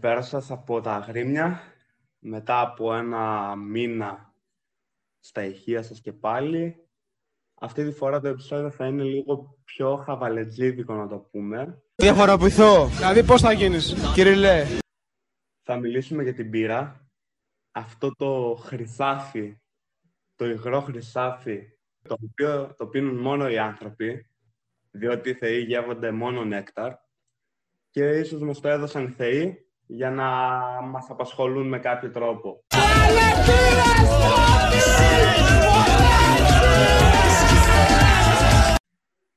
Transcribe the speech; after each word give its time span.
Καλησπέρα 0.00 0.40
σας 0.40 0.50
από 0.50 0.80
τα 0.80 0.94
Αγρίμια. 0.94 1.60
Μετά 2.18 2.60
από 2.60 2.94
ένα 2.94 3.56
μήνα 3.56 4.34
στα 5.18 5.44
ηχεία 5.44 5.82
σας 5.82 6.00
και 6.00 6.12
πάλι. 6.12 6.88
Αυτή 7.54 7.84
τη 7.84 7.92
φορά 7.92 8.20
το 8.20 8.28
επεισόδιο 8.28 8.70
θα 8.70 8.86
είναι 8.86 9.02
λίγο 9.02 9.58
πιο 9.64 9.96
χαβαλετζίδικο 9.96 10.94
να 10.94 11.08
το 11.08 11.18
πούμε. 11.18 11.82
Διαφοροποιηθώ. 11.94 12.86
Δηλαδή 12.86 13.24
πώς 13.24 13.40
θα 13.40 13.52
γίνεις, 13.52 14.16
Λέ; 14.36 14.64
Θα 15.62 15.76
μιλήσουμε 15.76 16.22
για 16.22 16.34
την 16.34 16.50
πύρα. 16.50 17.10
Αυτό 17.70 18.10
το 18.16 18.58
χρυσάφι, 18.62 19.58
το 20.36 20.46
υγρό 20.46 20.80
χρυσάφι, 20.80 21.62
το 22.02 22.16
οποίο 22.30 22.74
το 22.76 22.86
πίνουν 22.86 23.16
μόνο 23.16 23.48
οι 23.48 23.58
άνθρωποι, 23.58 24.26
διότι 24.90 25.30
οι 25.30 25.34
θεοί 25.34 25.60
γεύονται 25.62 26.10
μόνο 26.10 26.44
νέκταρ 26.44 26.92
και 27.90 28.08
ίσως 28.08 28.40
μας 28.40 28.60
το 28.60 28.68
έδωσαν 28.68 29.04
οι 29.04 29.10
θεοί 29.10 29.69
για 29.92 30.10
να 30.10 30.26
μας 30.82 31.10
απασχολούν 31.10 31.68
με 31.68 31.78
κάποιο 31.78 32.10
τρόπο. 32.10 32.64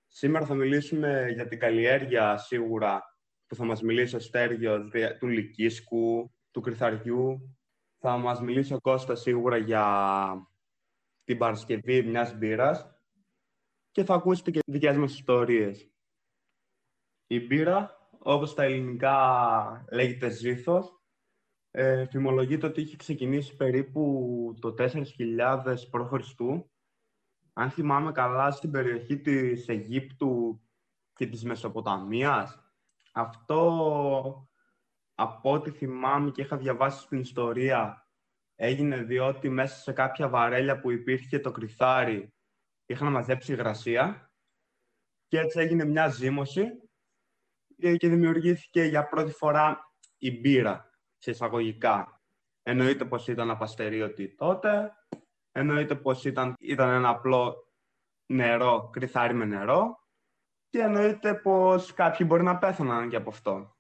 Σήμερα 0.08 0.46
θα 0.46 0.54
μιλήσουμε 0.54 1.32
για 1.34 1.48
την 1.48 1.60
καλλιέργεια 1.60 2.38
σίγουρα 2.38 3.02
που 3.48 3.56
θα 3.56 3.66
μας 3.66 3.82
μιλήσει 3.82 4.16
ο 4.16 4.20
Στέργιος 4.20 4.92
του 5.20 5.28
Λυκίσκου, 5.28 6.34
του 6.52 6.62
Κρυθαριού. 6.62 7.58
Θα 8.00 8.18
μας 8.18 8.42
μιλήσει 8.42 8.74
ο 8.74 8.80
Κώστας 8.82 9.22
σίγουρα 9.22 9.58
για 9.58 9.86
την 11.24 11.38
Παρασκευή 11.38 12.04
μιας 12.04 12.38
μπύρας 12.38 12.88
και 13.92 14.04
θα 14.04 14.14
ακούσετε 14.14 14.52
και 14.52 14.60
δικές 14.66 14.98
μας 14.98 15.14
ιστορίες. 15.14 15.92
Η 17.28 17.40
μπύρα 17.40 18.03
όπως 18.24 18.54
τα 18.54 18.64
ελληνικά 18.64 19.86
λέγεται 19.92 20.30
ζήθος, 20.30 21.02
ε, 21.72 22.06
φημολογείται 22.06 22.66
ότι 22.66 22.82
είχε 22.82 22.96
ξεκινήσει 22.96 23.56
περίπου 23.56 24.54
το 24.60 24.74
4.000 24.78 25.04
π.Χ. 25.92 26.42
Αν 27.54 27.70
θυμάμαι 27.70 28.12
καλά, 28.12 28.52
στην 28.52 28.72
περιοχή 28.72 29.20
της 29.20 29.68
Αιγύπτου 29.68 30.62
και 31.14 31.28
της 31.28 31.44
Μεσοποταμίας. 31.44 32.64
Αυτό, 33.14 34.50
από 35.16 35.52
ό,τι 35.52 35.72
θυμάμαι 35.72 36.32
και 36.32 36.42
είχα 36.42 36.58
διαβάσει 36.58 37.02
στην 37.02 37.20
ιστορία, 37.20 38.08
έγινε 38.56 39.04
διότι 39.04 39.50
μέσα 39.50 39.76
σε 39.76 39.92
κάποια 39.92 40.30
βαρέλια 40.30 40.80
που 40.80 40.92
υπήρχε 40.92 41.40
το 41.40 41.52
κρυθάρι 41.52 42.34
είχαν 42.86 43.12
μαζέψει 43.12 43.52
υγρασία 43.52 44.32
και 45.28 45.40
έτσι 45.40 45.60
έγινε 45.60 45.86
μια 45.86 46.08
ζύμωση 46.08 46.83
και 47.78 48.10
δημιουργήθηκε 48.10 48.84
για 48.84 49.08
πρώτη 49.08 49.32
φορά 49.32 49.94
η 50.18 50.40
μπύρα, 50.40 50.90
σε 51.18 51.32
εισαγωγικά. 51.32 52.22
Εννοείται 52.64 53.06
πως 53.06 53.28
ήταν 53.28 53.50
απαστερίωτη 53.50 54.36
τότε, 54.36 54.92
εννοείται 55.52 55.96
πως 55.96 56.26
ήταν, 56.26 56.54
ήταν 56.60 56.90
ένα 56.90 57.10
απλό 57.10 57.56
νερό, 58.26 58.90
κρυθάρι 58.92 59.34
με 59.34 59.46
νερό 59.46 60.08
και 60.70 60.80
εννοείται 60.80 61.34
πως 61.34 61.94
κάποιοι 61.94 62.26
μπορεί 62.30 62.44
να 62.44 62.58
πέθαναν 62.58 63.10
και 63.10 63.16
από 63.16 63.30
αυτό. 63.30 63.78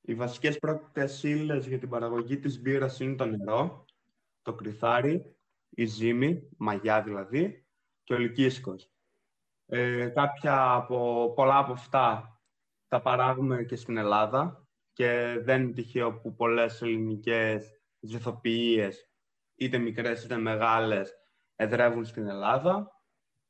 Οι 0.00 0.14
βασικές 0.14 0.58
πρώτες 0.58 1.22
ύλες 1.22 1.66
για 1.66 1.78
την 1.78 1.88
παραγωγή 1.88 2.38
της 2.38 2.60
μπύρας 2.60 3.00
είναι 3.00 3.14
το 3.14 3.24
νερό, 3.24 3.84
το 4.42 4.54
κρυθάρι, 4.54 5.36
η 5.68 5.84
ζύμη, 5.84 6.48
μαγιά 6.56 7.02
δηλαδή, 7.02 7.66
και 8.02 8.14
ο 8.14 8.18
λυκίσκος. 8.18 8.90
Ε, 9.66 10.08
κάποια 10.08 10.72
από, 10.72 11.32
πολλά 11.34 11.58
από 11.58 11.72
αυτά 11.72 12.37
τα 12.88 13.00
παράγουμε 13.02 13.64
και 13.64 13.76
στην 13.76 13.96
Ελλάδα 13.96 14.68
και 14.92 15.38
δεν 15.42 15.62
είναι 15.62 15.72
τυχαίο 15.72 16.20
που 16.20 16.34
πολλές 16.34 16.82
ελληνικές 16.82 17.82
ζυθοποιίες, 18.00 19.10
είτε 19.54 19.78
μικρές 19.78 20.24
είτε 20.24 20.36
μεγάλες, 20.36 21.12
εδρεύουν 21.56 22.04
στην 22.04 22.28
Ελλάδα. 22.28 22.92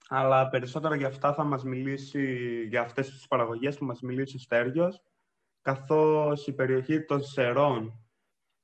Αλλά 0.09 0.48
περισσότερο 0.48 0.94
για 0.94 1.06
αυτά 1.06 1.34
θα 1.34 1.44
μας 1.44 1.65
μιλήσει, 1.65 2.65
για 2.66 2.81
αυτές 2.81 3.10
τις 3.10 3.27
παραγωγές 3.27 3.78
που 3.78 3.84
μας 3.84 4.00
μιλήσει 4.00 4.37
ο 4.37 4.38
Στέργιος, 4.38 5.03
καθώς 5.60 6.47
η 6.47 6.53
περιοχή 6.53 7.04
των 7.04 7.22
Σερών 7.22 8.09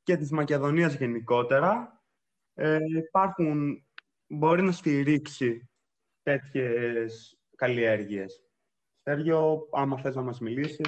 και 0.03 0.17
της 0.17 0.31
Μακεδονίας 0.31 0.95
γενικότερα 0.95 2.03
ε, 2.55 2.79
υπάρχουν, 2.97 3.87
μπορεί 4.27 4.63
να 4.63 4.73
στηρίξει 4.73 5.71
τέτοιες 6.23 7.39
καλλιέργειες. 7.57 8.44
Σέργιο, 9.07 9.69
άμα 9.73 9.99
θες 9.99 10.15
να 10.15 10.23
μας 10.23 10.41
μιλήσεις. 10.41 10.87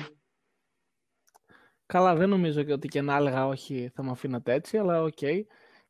Καλά, 1.86 2.14
δεν 2.14 2.28
νομίζω 2.28 2.64
ότι 2.72 2.88
και 2.88 3.00
να 3.00 3.16
έλεγα 3.16 3.46
όχι 3.46 3.90
θα 3.94 4.02
με 4.02 4.10
αφήνατε 4.10 4.52
έτσι, 4.52 4.78
αλλά 4.78 5.02
OK. 5.02 5.12
Okay. 5.20 5.40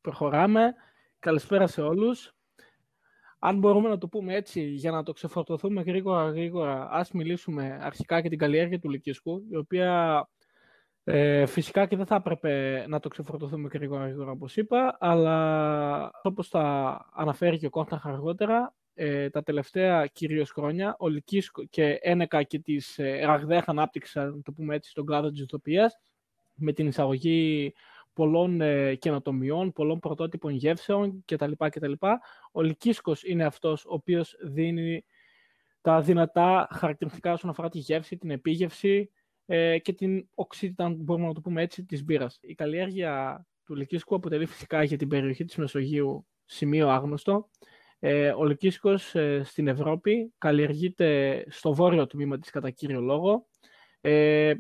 Προχωράμε. 0.01 0.75
Καλησπέρα 1.19 1.67
σε 1.67 1.83
όλους. 1.83 2.35
Αν 3.39 3.59
μπορούμε 3.59 3.89
να 3.89 3.99
το 3.99 4.09
πούμε 4.09 4.35
έτσι, 4.35 4.61
για 4.61 4.91
να 4.91 5.03
το 5.03 5.13
ξεφορτωθούμε 5.13 5.83
γρήγορα 5.83 6.31
γρήγορα, 6.31 6.89
ας 6.91 7.11
μιλήσουμε 7.11 7.79
αρχικά 7.81 8.19
για 8.19 8.31
την 8.31 8.39
καλλιέργεια 8.39 8.79
του 8.79 8.91
Λυκίσκου, 8.91 9.45
η 9.51 9.57
οποία 9.57 10.29
ε, 11.05 11.47
φυσικά 11.47 11.87
και 11.87 11.97
δεν 11.97 12.07
θα 12.07 12.15
έπρεπε 12.15 12.85
να 12.89 13.01
το 13.01 13.09
ξεφορτωθούμε 13.09 13.69
γρήγορα 13.73 14.05
γρήγορα 14.05 14.31
όπως 14.31 14.57
είπα, 14.57 14.97
αλλά 15.01 16.11
όπως 16.23 16.49
θα 16.49 16.97
αναφέρει 17.13 17.59
και 17.59 17.67
ο 17.67 17.71
Κόντα 17.71 18.01
αργότερα, 18.05 18.75
ε, 18.99 19.31
τα 19.31 19.43
τελευταία 19.43 20.07
κυρίως 20.07 20.51
χρόνια, 20.51 20.97
ο 20.99 21.09
Λυκίσκο 21.09 21.65
και 21.65 21.99
ένεκα 22.03 22.43
και 22.43 22.59
της 22.59 22.99
ε, 22.99 23.25
ραγδαία 23.25 23.65
ανάπτυξη, 23.67 24.19
να 24.19 24.43
το 24.43 24.53
πούμε 24.53 24.75
έτσι, 24.75 24.91
στον 24.91 25.07
κλάδο 25.07 25.31
της 25.31 25.41
ηθοποιίας, 25.41 25.99
με 26.55 26.73
την 26.73 26.87
εισαγωγή 26.87 27.75
πολλών 28.13 28.61
ε, 28.61 28.95
καινοτομιών, 28.95 29.73
πολλών 29.73 29.99
πρωτότυπων 29.99 30.53
γεύσεων 30.53 31.23
κτλ. 31.25 31.53
κτλ. 31.57 31.93
Ο 32.53 32.63
Λυκίσκος 32.63 33.25
είναι 33.25 33.45
αυτός 33.45 33.85
ο 33.85 33.95
οποίος 33.95 34.37
δίνει 34.43 35.05
τα 35.81 36.01
δυνατά 36.01 36.69
χαρακτηριστικά 36.73 37.33
όσον 37.33 37.51
αφορά 37.51 37.69
τη 37.69 37.79
γεύση, 37.79 38.17
την 38.17 38.31
επίγευση 38.31 39.11
ε, 39.47 39.79
και 39.79 39.93
την 39.93 40.29
οξύτητα, 40.35 40.95
μπορούμε 40.97 41.27
να 41.27 41.35
το 41.35 41.41
πούμε 41.41 41.63
έτσι, 41.63 41.85
της 41.85 42.05
μπύρας. 42.05 42.39
Η 42.41 42.55
καλλιέργεια 42.55 43.47
του 43.65 43.75
Λυκίσκου 43.75 44.15
αποτελεί 44.15 44.47
φυσικά 44.47 44.83
για 44.83 44.97
την 44.97 45.09
περιοχή 45.09 45.45
της 45.45 45.57
Μεσογείου 45.57 46.27
σημείο 46.45 46.89
άγνωστο. 46.89 47.49
Ε, 48.09 48.33
ο 48.37 48.45
Λυκίσκος 48.45 49.15
ε, 49.15 49.43
στην 49.45 49.69
Ευρώπη 49.69 50.33
καλλιεργείται 50.39 51.45
στο 51.49 51.75
βόρειο 51.75 52.07
τμήμα 52.07 52.39
της 52.39 52.51
κατά 52.51 52.71
κύριο 52.71 53.01
λόγο, 53.01 53.47
ε, 54.01 54.55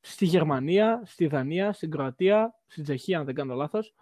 στη 0.00 0.24
Γερμανία, 0.24 1.02
στη 1.04 1.26
Δανία, 1.26 1.72
στην 1.72 1.90
Κροατία, 1.90 2.54
στην 2.66 2.84
Τσεχία 2.84 3.18
αν 3.18 3.24
δεν 3.24 3.34
κάνω 3.34 3.54
λάθος. 3.54 3.94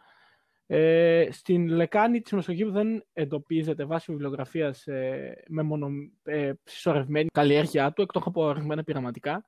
Ε, 0.66 1.28
στην 1.30 1.68
λεκάνη 1.68 2.20
της 2.20 2.32
Μεσογείου 2.32 2.70
δεν 2.70 3.04
εντοπίζεται 3.12 3.84
βάσει 3.84 4.12
βιβλιογραφίας 4.12 4.86
ε, 4.86 5.42
με 5.48 5.62
μονο, 5.62 5.88
ε, 6.22 6.52
συσσωρευμένη 6.64 7.28
καλλιέργειά 7.32 7.92
του, 7.92 8.02
εκτός 8.02 8.22
από 8.26 8.42
ορισμένα 8.42 8.84
πειραματικά. 8.84 9.46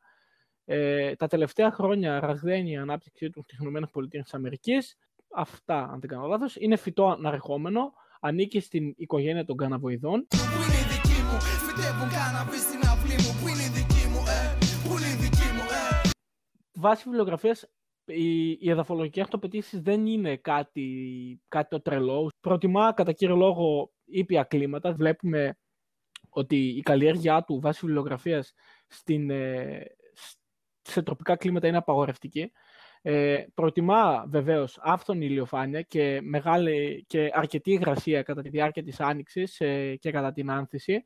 Ε, 0.64 1.14
τα 1.14 1.26
τελευταία 1.26 1.70
χρόνια 1.70 2.20
ραγδαίνει 2.20 2.70
η 2.70 2.76
ανάπτυξη 2.76 3.30
του 3.30 3.42
στις 3.42 3.58
ΗΠΑ. 3.58 4.78
Αυτά, 5.34 5.78
αν 5.78 6.00
δεν 6.00 6.08
κάνω 6.08 6.26
λάθος, 6.26 6.56
είναι 6.56 6.76
φυτό 6.76 7.08
αναρχόμενο, 7.08 7.92
ανήκει 8.20 8.60
στην 8.60 8.94
οικογένεια 8.96 9.44
των 9.44 9.56
καναβοειδών. 9.56 10.26
Βάσει 16.72 17.02
βιβλιογραφίας, 17.04 17.70
η, 18.04 18.50
η 18.50 18.70
εδαφολογική 18.70 19.20
αυτοπετήση 19.20 19.78
δεν 19.80 20.06
είναι 20.06 20.36
κάτι, 20.36 21.40
κάτι 21.48 21.68
το 21.68 21.80
τρελό. 21.80 22.30
Προτιμά 22.40 22.92
κατά 22.92 23.12
κύριο 23.12 23.36
λόγο 23.36 23.92
ήπια 24.04 24.42
κλίματα. 24.42 24.92
Βλέπουμε 24.92 25.58
ότι 26.28 26.68
η 26.68 26.80
καλλιέργειά 26.80 27.42
του 27.42 27.60
βάσει 27.60 27.80
βιβλιογραφίας 27.80 28.54
ε, 29.06 29.80
σε 30.82 31.02
τροπικά 31.02 31.36
κλίματα 31.36 31.66
είναι 31.66 31.76
απαγορευτική. 31.76 32.52
Ε, 33.10 33.46
προτιμά 33.54 34.24
βεβαίως 34.28 34.78
άφθονη 34.82 35.26
ηλιοφάνεια 35.26 35.82
και, 35.82 36.20
μεγάλη, 36.22 37.04
και 37.06 37.30
αρκετή 37.32 37.70
υγρασία 37.70 38.22
κατά 38.22 38.42
τη 38.42 38.48
διάρκεια 38.48 38.82
της 38.82 39.00
άνοιξης 39.00 39.60
ε, 39.60 39.96
και 39.96 40.10
κατά 40.10 40.32
την 40.32 40.50
άνθηση. 40.50 41.04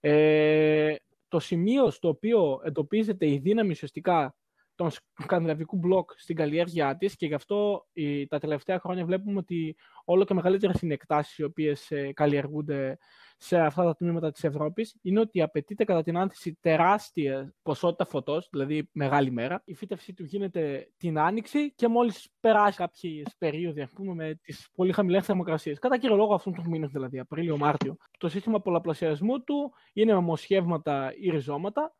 Ε, 0.00 0.94
το 1.28 1.38
σημείο 1.38 1.90
στο 1.90 2.08
οποίο 2.08 2.60
εντοπίζεται 2.64 3.26
η 3.26 3.38
δύναμη 3.38 3.70
ουσιαστικά 3.70 4.34
των 4.80 4.90
σκανδιναβικού 5.22 5.76
μπλοκ 5.76 6.10
στην 6.16 6.36
καλλιέργειά 6.36 6.96
της 6.96 7.16
και 7.16 7.26
γι' 7.26 7.34
αυτό 7.34 7.86
τα 8.28 8.38
τελευταία 8.38 8.80
χρόνια 8.80 9.04
βλέπουμε 9.04 9.38
ότι 9.38 9.76
όλο 10.04 10.24
και 10.24 10.34
μεγαλύτερες 10.34 10.80
είναι 10.80 10.94
εκτάσεις 10.94 11.38
οι 11.38 11.42
οποίες 11.42 11.90
ε, 11.90 12.12
καλλιεργούνται 12.12 12.98
σε 13.36 13.58
αυτά 13.58 13.84
τα 13.84 13.96
τμήματα 13.96 14.30
της 14.30 14.44
Ευρώπης 14.44 14.96
είναι 15.02 15.20
ότι 15.20 15.42
απαιτείται 15.42 15.84
κατά 15.84 16.02
την 16.02 16.16
άνθηση 16.16 16.58
τεράστια 16.60 17.54
ποσότητα 17.62 18.04
φωτός, 18.04 18.48
δηλαδή 18.50 18.88
μεγάλη 18.92 19.30
μέρα. 19.30 19.62
Η 19.64 19.74
φύτευσή 19.74 20.12
του 20.12 20.24
γίνεται 20.24 20.92
την 20.96 21.18
άνοιξη 21.18 21.74
και 21.74 21.88
μόλις 21.88 22.28
περάσει 22.40 22.76
κάποιες 22.76 23.34
περίοδοι, 23.38 23.80
ας 23.80 23.92
πούμε, 23.92 24.14
με 24.14 24.34
τις 24.42 24.68
πολύ 24.74 24.92
χαμηλές 24.92 25.24
θερμοκρασίες. 25.24 25.78
Κατά 25.78 25.98
κύριο 25.98 26.16
λόγο 26.16 26.34
αυτούς 26.34 26.52
τους 26.52 26.66
μήνες, 26.66 26.90
δηλαδή 26.90 27.18
Απρίλιο-Μάρτιο. 27.18 27.96
Το 28.18 28.28
σύστημα 28.28 28.60
πολλαπλασιασμού 28.60 29.44
του 29.44 29.72
είναι 29.92 30.12
με 30.12 30.20
μοσχεύματα 30.20 31.12
ή 31.20 31.30
ριζώματα 31.30 31.94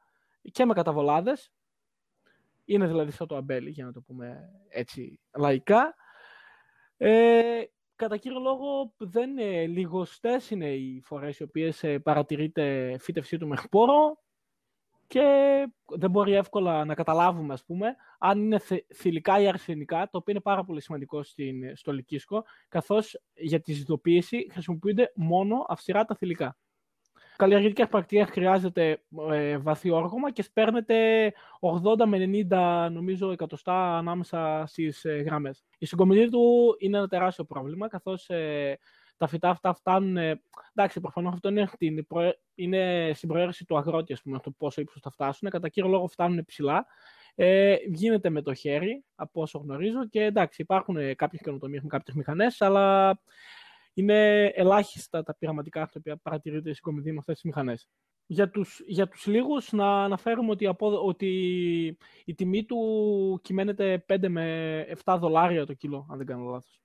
και 0.53 0.65
με 0.65 0.75
καταβολάδες 0.75 1.53
είναι 2.75 2.87
δηλαδή 2.87 3.11
σαν 3.11 3.27
το 3.27 3.37
αμπέλι, 3.37 3.71
για 3.71 3.85
να 3.85 3.93
το 3.93 4.01
πούμε 4.01 4.51
έτσι 4.69 5.21
λαϊκά. 5.39 5.95
Ε, 6.97 7.63
κατά 7.97 8.17
κύριο 8.17 8.39
λόγο 8.41 8.95
δεν 8.97 9.31
είναι 9.31 9.67
λιγοστές 9.67 10.51
είναι 10.51 10.75
οι 10.75 11.01
φορές 11.05 11.39
οι 11.39 11.43
οποίες 11.43 11.83
ε, 11.83 11.99
παρατηρείται 11.99 12.97
φύτευσή 12.99 13.39
του 13.39 13.49
με 13.49 13.57
χπόρο 13.57 14.19
και 15.07 15.25
δεν 15.87 16.11
μπορεί 16.11 16.35
εύκολα 16.35 16.85
να 16.85 16.95
καταλάβουμε, 16.95 17.53
ας 17.53 17.65
πούμε, 17.65 17.97
αν 18.19 18.39
είναι 18.39 18.61
θηλυκά 18.95 19.41
ή 19.41 19.49
αρσενικά, 19.49 20.09
το 20.11 20.19
οποίο 20.19 20.33
είναι 20.33 20.43
πάρα 20.43 20.65
πολύ 20.65 20.81
σημαντικό 20.81 21.23
στην, 21.23 21.77
στο 21.77 21.93
λυκίσκο, 21.93 22.45
καθώς 22.69 23.21
για 23.35 23.61
τη 23.61 23.73
ζητοποίηση 23.73 24.49
χρησιμοποιούνται 24.53 25.13
μόνο 25.15 25.65
αυστηρά 25.69 26.05
τα 26.05 26.15
θηλυκά. 26.15 26.57
Καλλιεργητική 27.41 27.87
πρακτική 27.87 28.25
χρειάζεται 28.25 29.03
ε, 29.31 29.59
βαθύ 29.59 29.91
όργωμα 29.91 30.31
και 30.31 30.43
σπέρνετε 30.43 31.33
80 31.61 32.07
με 32.07 32.47
90 32.51 32.89
νομίζω 32.93 33.31
εκατοστά 33.31 33.97
ανάμεσα 33.97 34.65
στις 34.67 35.05
ε, 35.05 35.13
γραμμές. 35.13 35.65
Η 35.79 35.87
συγκομιδή 35.87 36.29
του 36.29 36.77
είναι 36.79 36.97
ένα 36.97 37.09
τεράστιο 37.09 37.45
πρόβλημα, 37.45 37.89
καθώς 37.89 38.29
ε, 38.29 38.79
τα 39.17 39.27
φυτά 39.27 39.49
αυτά 39.49 39.75
φτάνουν. 39.75 40.17
Ε, 40.17 40.43
εντάξει, 40.75 41.01
προφανώς 41.01 41.33
αυτό 41.33 41.49
είναι, 41.49 41.69
την, 41.79 42.07
είναι 42.55 43.11
στην 43.15 43.29
προαίρεση 43.29 43.65
του 43.65 43.77
αγρότη, 43.77 44.13
ας 44.13 44.23
πούμε, 44.23 44.39
το 44.39 44.51
πόσο 44.51 44.81
ύψος 44.81 45.01
θα 45.03 45.11
φτάσουν. 45.11 45.51
Κατά 45.51 45.69
κύριο 45.69 45.91
λόγο 45.91 46.07
φτάνουν 46.07 46.45
ψηλά. 46.45 46.87
Ε, 47.35 47.77
γίνεται 47.87 48.31
με 48.31 48.43
το 48.43 48.55
χέρι, 48.55 49.05
από 49.15 49.43
όσο 49.43 49.59
γνωρίζω. 49.59 50.09
Και 50.09 50.23
εντάξει, 50.23 50.63
υπάρχουν 50.63 51.17
κάποιες 51.17 51.43
καινοτομίες 51.43 51.83
με 51.83 51.89
κάποιες 51.89 52.17
μηχανές, 52.17 52.61
αλλά 52.61 53.19
είναι 53.95 54.45
ελάχιστα 54.45 55.23
τα 55.23 55.35
πειραματικά 55.35 55.81
τα 55.81 55.93
οποία 55.97 56.17
παρατηρείται 56.17 56.71
η 56.71 56.75
συγκομιδή 56.75 57.13
με 57.13 57.19
αυτέ 57.19 57.33
τι 57.33 57.47
μηχανές. 57.47 57.89
Για 58.27 58.51
τους, 58.51 58.81
για 58.87 59.09
τους 59.09 59.27
λίγους 59.27 59.73
να 59.73 60.05
αναφέρουμε 60.05 60.51
ότι, 60.51 60.67
από, 60.67 61.05
ότι 61.05 61.29
η 62.25 62.35
τιμή 62.35 62.65
του 62.65 63.41
κυμαίνεται 63.43 64.05
5 64.09 64.29
με 64.29 64.87
7 65.05 65.17
δολάρια 65.21 65.67
το 65.67 65.75
κιλό, 65.75 66.07
αν 66.11 66.17
δεν 66.17 66.27
κάνω 66.27 66.45
λάθος. 66.45 66.83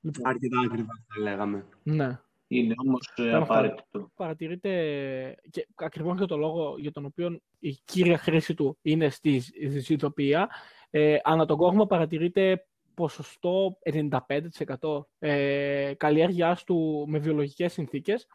Λοιπόν, 0.00 0.26
Αρκετά 0.26 0.60
ακριβά 0.60 0.92
θα 1.06 1.20
λέγαμε. 1.22 1.66
Ναι. 1.82 2.20
Είναι 2.48 2.74
όμως 2.76 3.12
ε, 3.16 3.34
απαραίτητο. 3.34 4.10
Παρατηρείται 4.14 4.70
και 5.50 5.66
ακριβώς 5.74 6.16
για 6.16 6.26
τον 6.26 6.38
λόγο 6.38 6.74
για 6.78 6.92
τον 6.92 7.04
οποίο 7.04 7.40
η 7.58 7.70
κύρια 7.84 8.18
χρήση 8.18 8.54
του 8.54 8.78
είναι 8.82 9.08
στη 9.08 9.42
ζητοπία. 9.78 10.48
Ε, 10.90 11.16
ανά 11.22 11.46
τον 11.46 11.56
κόσμο 11.56 11.86
παρατηρείται 11.86 12.66
ποσοστό 12.98 13.78
95% 14.78 15.04
ε, 15.18 15.94
καλλιέργειάς 15.96 16.64
του 16.64 17.04
με 17.08 17.18
βιολογικές 17.18 17.72
συνθήκες, 17.72 18.26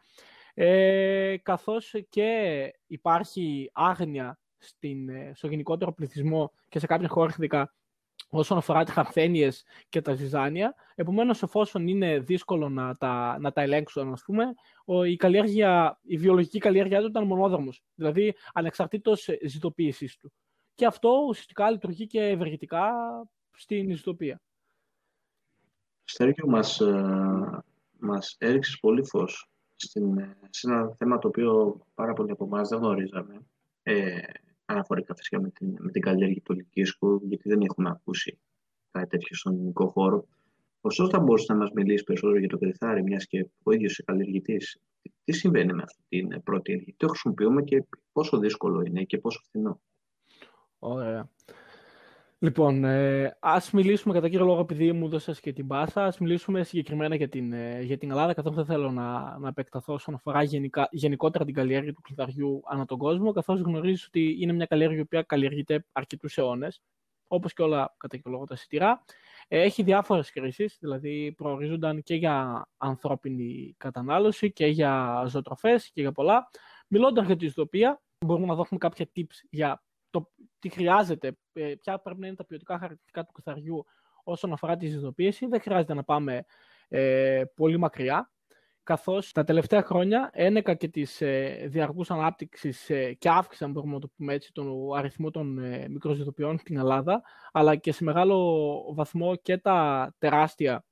ε, 0.54 1.36
καθώς 1.42 1.94
και 2.08 2.70
υπάρχει 2.86 3.70
άγνοια 3.72 4.38
στην, 4.58 5.08
ε, 5.08 5.32
στο 5.34 5.46
γενικότερο 5.46 5.92
πληθυσμό 5.92 6.52
και 6.68 6.78
σε 6.78 6.86
κάποια 6.86 7.08
χώρα 7.08 7.72
όσον 8.28 8.58
αφορά 8.58 8.84
τις 8.84 8.94
χαρθένιες 8.94 9.64
και 9.88 10.00
τα 10.00 10.14
ζυζάνια. 10.14 10.74
Επομένως, 10.94 11.42
εφόσον 11.42 11.88
είναι 11.88 12.18
δύσκολο 12.18 12.68
να 12.68 12.94
τα, 12.94 13.38
να 13.40 13.52
τα 13.52 13.62
ελέγξουν, 13.62 14.12
ας 14.12 14.22
πούμε, 14.22 14.44
η, 15.06 15.16
καλλιέργεια, 15.16 15.98
η 16.02 16.16
βιολογική 16.16 16.58
καλλιέργεια 16.58 17.00
του 17.00 17.06
ήταν 17.06 17.26
μονόδρομος, 17.26 17.82
δηλαδή 17.94 18.34
ανεξαρτήτως 18.52 19.28
ζητοποίησης 19.46 20.16
του. 20.16 20.32
Και 20.74 20.86
αυτό 20.86 21.24
ουσιαστικά 21.28 21.70
λειτουργεί 21.70 22.06
και 22.06 22.20
ευεργετικά 22.20 22.92
στην 23.54 23.96
ζητοπία. 23.96 24.40
Στέργιο, 26.14 26.46
μας, 26.48 26.80
ε, 26.80 27.64
μας 27.98 28.36
έριξες 28.38 28.78
πολύ 28.80 29.04
φως 29.04 29.50
στην, 29.74 30.20
σε 30.50 30.70
ένα 30.70 30.94
θέμα 30.96 31.18
το 31.18 31.28
οποίο 31.28 31.80
πάρα 31.94 32.12
πολλοί 32.12 32.30
από 32.30 32.44
εμάς 32.44 32.68
δεν 32.68 32.78
γνωρίζαμε. 32.78 33.46
Ε, 33.82 34.18
αναφορικά 34.64 35.14
φυσικά 35.14 35.40
με 35.40 35.50
την, 35.50 35.76
με 35.78 35.90
την 35.90 36.02
καλλιέργεια 36.02 36.42
του 36.42 36.52
Λυκίσκου, 36.52 37.20
γιατί 37.24 37.48
δεν 37.48 37.60
έχουμε 37.60 37.90
ακούσει 37.90 38.38
κάτι 38.90 39.06
τέτοιο 39.06 39.36
στον 39.36 39.52
ελληνικό 39.52 39.88
χώρο. 39.88 40.26
Ωστόσο, 40.80 41.10
θα 41.10 41.18
μπορούσες 41.18 41.48
να 41.48 41.54
μας 41.54 41.70
μιλήσεις 41.70 42.04
περισσότερο 42.04 42.38
για 42.38 42.48
το 42.48 42.58
κρυθάρι, 42.58 43.02
μιας 43.02 43.26
και 43.26 43.46
ο 43.62 43.72
ίδιος 43.72 43.92
είσαι 43.92 44.02
καλλιεργητής. 44.02 44.80
Τι 45.24 45.32
συμβαίνει 45.32 45.72
με 45.72 45.82
αυτή 45.82 46.02
την 46.08 46.42
πρώτη 46.42 46.72
έργη, 46.72 46.84
τι 46.84 46.96
το 46.96 47.08
χρησιμοποιούμε 47.08 47.62
και 47.62 47.84
πόσο 48.12 48.38
δύσκολο 48.38 48.80
είναι 48.80 49.02
και 49.02 49.18
πόσο 49.18 49.40
φθηνό; 49.44 49.80
Ωραία. 50.78 51.28
Λοιπόν, 52.44 52.84
ε, 52.84 53.36
ας 53.40 53.70
μιλήσουμε 53.70 54.14
κατά 54.14 54.28
κύριο 54.28 54.44
λόγο, 54.44 54.60
επειδή 54.60 54.92
μου 54.92 55.08
δώσες 55.08 55.40
και 55.40 55.52
την 55.52 55.66
πάσα, 55.66 56.04
ας 56.04 56.18
μιλήσουμε 56.18 56.64
συγκεκριμένα 56.64 57.14
για 57.14 57.28
την, 57.28 57.52
ε, 57.52 57.80
για 57.80 57.98
την 57.98 58.10
Ελλάδα, 58.10 58.34
καθώς 58.34 58.54
δεν 58.54 58.64
θέλω 58.64 58.90
να, 58.90 59.38
να 59.38 59.48
επεκταθώ 59.48 59.92
όσον 59.94 60.14
αφορά 60.14 60.42
γενικά, 60.42 60.88
γενικότερα 60.90 61.44
την 61.44 61.54
καλλιέργεια 61.54 61.92
του 61.92 62.00
κλειδαριού 62.00 62.62
ανά 62.64 62.84
τον 62.84 62.98
κόσμο, 62.98 63.32
καθώς 63.32 63.60
γνωρίζεις 63.60 64.06
ότι 64.06 64.36
είναι 64.40 64.52
μια 64.52 64.66
καλλιέργεια 64.66 65.04
που 65.04 65.22
καλλιεργείται 65.26 65.86
αρκετούς 65.92 66.38
αιώνες, 66.38 66.82
όπως 67.26 67.52
και 67.52 67.62
όλα 67.62 67.94
κατά 67.96 68.16
κύριο 68.16 68.32
λόγο 68.32 68.44
τα 68.44 68.56
σιτηρά. 68.56 69.04
Ε, 69.48 69.60
έχει 69.60 69.82
διάφορες 69.82 70.30
κρίσεις, 70.30 70.76
δηλαδή 70.80 71.34
προορίζονταν 71.36 72.02
και 72.02 72.14
για 72.14 72.66
ανθρώπινη 72.76 73.74
κατανάλωση 73.76 74.52
και 74.52 74.66
για 74.66 75.24
ζωοτροφές 75.28 75.90
και 75.92 76.00
για 76.00 76.12
πολλά. 76.12 76.50
Μιλώντας 76.88 77.26
για 77.26 77.36
τη 77.36 77.46
ιστοπία, 77.46 78.02
μπορούμε 78.26 78.46
να 78.46 78.54
δώσουμε 78.54 78.78
κάποια 78.78 79.10
tips 79.16 79.46
για 79.50 79.82
το 80.14 80.30
τι 80.58 80.68
χρειάζεται, 80.68 81.36
ε, 81.52 81.74
ποια 81.80 81.98
πρέπει 81.98 82.20
να 82.20 82.26
είναι 82.26 82.36
τα 82.36 82.44
ποιοτικά 82.44 82.74
χαρακτηριστικά 82.74 83.24
του 83.24 83.32
καθαριού 83.32 83.84
όσον 84.24 84.52
αφορά 84.52 84.76
τη 84.76 84.86
ζητοποίηση. 84.86 85.46
Δεν 85.46 85.60
χρειάζεται 85.60 85.94
να 85.94 86.04
πάμε 86.04 86.44
ε, 86.88 87.42
πολύ 87.54 87.78
μακριά, 87.78 88.30
καθώς 88.82 89.32
τα 89.32 89.44
τελευταία 89.44 89.82
χρόνια 89.82 90.30
ένεκα 90.32 90.74
και 90.74 90.88
της 90.88 91.20
ε, 91.20 91.64
διαρκούς 91.68 92.10
ανάπτυξης 92.10 92.90
ε, 92.90 93.12
και 93.12 93.28
αύξησαν, 93.28 93.70
μπορούμε 93.70 93.92
να 93.92 94.00
το 94.00 94.10
πούμε 94.16 94.34
έτσι, 94.34 94.52
τον 94.52 94.96
αριθμό 94.96 95.30
των 95.30 95.58
ε, 95.58 95.86
στην 96.58 96.76
Ελλάδα, 96.76 97.22
αλλά 97.52 97.76
και 97.76 97.92
σε 97.92 98.04
μεγάλο 98.04 98.94
βαθμό 98.94 99.36
και 99.36 99.58
τα 99.58 100.14
τεράστια 100.18 100.84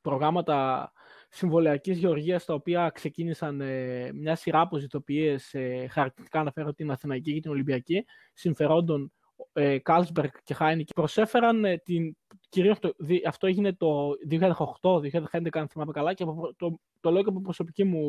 προγράμματα 0.00 0.92
συμβολαιακής 1.34 1.98
γεωργίας, 1.98 2.44
τα 2.44 2.54
οποία 2.54 2.90
ξεκίνησαν 2.94 3.60
ε, 3.60 4.10
μια 4.12 4.34
σειρά 4.34 4.60
από 4.60 4.78
ζυθοποιίες, 4.78 5.36
ε, 5.52 5.88
χαρακτηριστικά 5.88 6.40
αναφέρω 6.40 6.72
την 6.72 6.90
Αθηναϊκή 6.90 7.34
και 7.34 7.40
την 7.40 7.50
Ολυμπιακή, 7.50 8.04
συμφερόντων 8.32 9.12
ε, 9.52 9.78
Carlsberg 9.78 10.30
και 10.44 10.54
Χάινικ, 10.54 10.92
προσέφεραν 10.94 11.64
ε, 11.64 11.78
την. 11.78 12.16
Κυρίως 12.48 12.78
το, 12.78 12.94
αυτό 13.28 13.46
έγινε 13.46 13.72
το 13.72 14.10
2008-2011, 14.30 15.48
αν 15.52 15.68
θυμάμαι 15.68 15.92
καλά, 15.92 16.14
και 16.14 16.24
το, 16.56 16.80
το 17.00 17.10
λέω 17.10 17.22
και 17.22 17.28
από 17.28 17.40
προσωπική 17.40 17.84
μου 17.84 18.02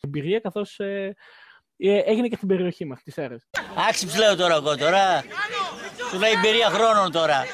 εμπειρία, 0.00 0.40
καθώς 0.40 0.78
ε, 0.78 1.14
ε, 1.76 1.98
έγινε 1.98 2.28
και 2.28 2.36
στην 2.36 2.48
περιοχή 2.48 2.84
μας, 2.84 3.02
τις 3.02 3.18
αίρες. 3.18 3.48
Άξιψ 3.88 4.18
λέω 4.18 4.36
τώρα 4.36 4.54
εγώ 4.54 4.76
τώρα. 4.76 5.24
Σου 6.10 6.18
λέει 6.18 6.32
εμπειρία 6.32 6.68
χρόνων 6.68 7.12
τώρα 7.12 7.44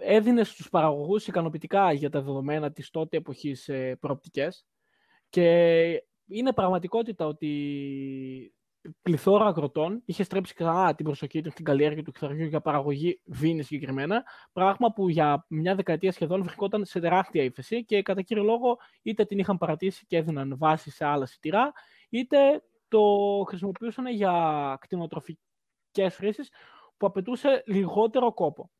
έδινε 0.00 0.44
στους 0.44 0.68
παραγωγούς 0.68 1.26
ικανοποιητικά 1.26 1.92
για 1.92 2.10
τα 2.10 2.22
δεδομένα 2.22 2.72
της 2.72 2.90
τότε 2.90 3.16
εποχής 3.16 3.68
ε, 3.68 3.96
προοπτικές 4.00 4.66
και 5.28 6.02
είναι 6.26 6.52
πραγματικότητα 6.52 7.26
ότι 7.26 8.52
πληθώρα 9.02 9.44
αγροτών 9.44 10.02
είχε 10.04 10.22
στρέψει 10.22 10.54
ξανά 10.54 10.94
την 10.94 11.04
προσοχή 11.04 11.40
τους 11.40 11.52
στην 11.52 11.64
καλλιέργεια 11.64 12.02
του 12.02 12.12
κιθαριού 12.12 12.44
για 12.44 12.60
παραγωγή 12.60 13.20
βίνης 13.24 13.66
συγκεκριμένα. 13.66 14.22
Πράγμα 14.52 14.92
που 14.92 15.08
για 15.08 15.44
μια 15.48 15.74
δεκαετία 15.74 16.12
σχεδόν 16.12 16.42
βρισκόταν 16.42 16.84
σε 16.84 17.00
τεράστια 17.00 17.42
ύφεση 17.42 17.84
και 17.84 18.02
κατά 18.02 18.22
κύριο 18.22 18.42
λόγο 18.42 18.76
είτε 19.02 19.24
την 19.24 19.38
είχαν 19.38 19.58
παρατήσει 19.58 20.06
και 20.06 20.16
έδιναν 20.16 20.54
βάση 20.58 20.90
σε 20.90 21.04
άλλα 21.04 21.26
σιτηρά, 21.26 21.72
είτε 22.08 22.62
το 22.88 23.00
χρησιμοποιούσαν 23.46 24.06
για 24.06 24.76
κτηνοτροφικές 24.80 26.14
χρήσεις 26.14 26.50
που 26.96 27.06
απαιτούσε 27.06 27.62
λιγότερο 27.66 28.32
κόπο. 28.32 28.70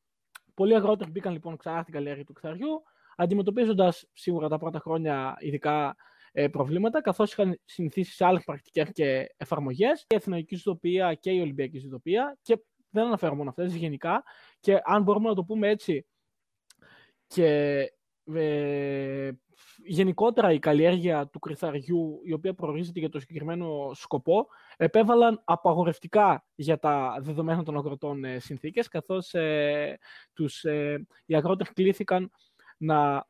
Πολλοί 0.58 0.74
αγρότες 0.74 1.10
μπήκαν 1.10 1.32
λοιπόν 1.32 1.56
ξανά 1.56 1.82
στην 1.82 1.94
καλλιέργεια 1.94 2.24
του 2.24 2.32
κθαριού, 2.32 2.82
αντιμετωπίζοντας 3.16 4.08
σίγουρα 4.12 4.48
τα 4.48 4.58
πρώτα 4.58 4.78
χρόνια 4.78 5.36
ειδικά 5.38 5.96
ε, 6.32 6.48
προβλήματα, 6.48 7.00
καθώς 7.00 7.32
είχαν 7.32 7.60
συνηθίσει 7.64 8.14
σε 8.14 8.24
άλλες 8.24 8.44
πρακτικές 8.44 8.92
και 8.92 9.34
εφαρμογές, 9.36 10.00
η 10.00 10.14
Εθνική 10.14 10.56
Ζητοπία 10.56 11.14
και 11.14 11.30
η 11.30 11.40
Ολυμπιακή 11.40 11.78
Ζητοπία. 11.78 12.38
Και 12.42 12.58
δεν 12.90 13.06
αναφέρω 13.06 13.34
μόνο 13.34 13.48
αυτές, 13.48 13.74
γενικά. 13.74 14.22
Και 14.60 14.78
αν 14.84 15.02
μπορούμε 15.02 15.28
να 15.28 15.34
το 15.34 15.44
πούμε 15.44 15.68
έτσι, 15.68 16.06
και 17.26 17.78
ε, 18.34 19.30
γενικότερα 19.84 20.52
η 20.52 20.58
καλλιέργεια 20.58 21.26
του 21.26 21.38
κρυθαριού, 21.38 22.20
η 22.24 22.32
οποία 22.32 22.54
προορίζεται 22.54 22.98
για 22.98 23.08
το 23.08 23.20
συγκεκριμένο 23.20 23.90
σκοπό, 23.94 24.46
επέβαλαν 24.76 25.40
απαγορευτικά 25.44 26.44
για 26.54 26.78
τα 26.78 27.18
δεδομένα 27.20 27.62
των 27.62 27.76
αγροτών 27.76 28.24
ε, 28.24 28.38
συνθήκες, 28.38 28.88
καθώς 28.88 29.34
ε, 29.34 29.98
τους, 30.32 30.64
ε, 30.64 31.06
οι 31.26 31.34
αγρότες 31.34 31.72
κλήθηκαν 31.72 32.30
να 32.78 33.26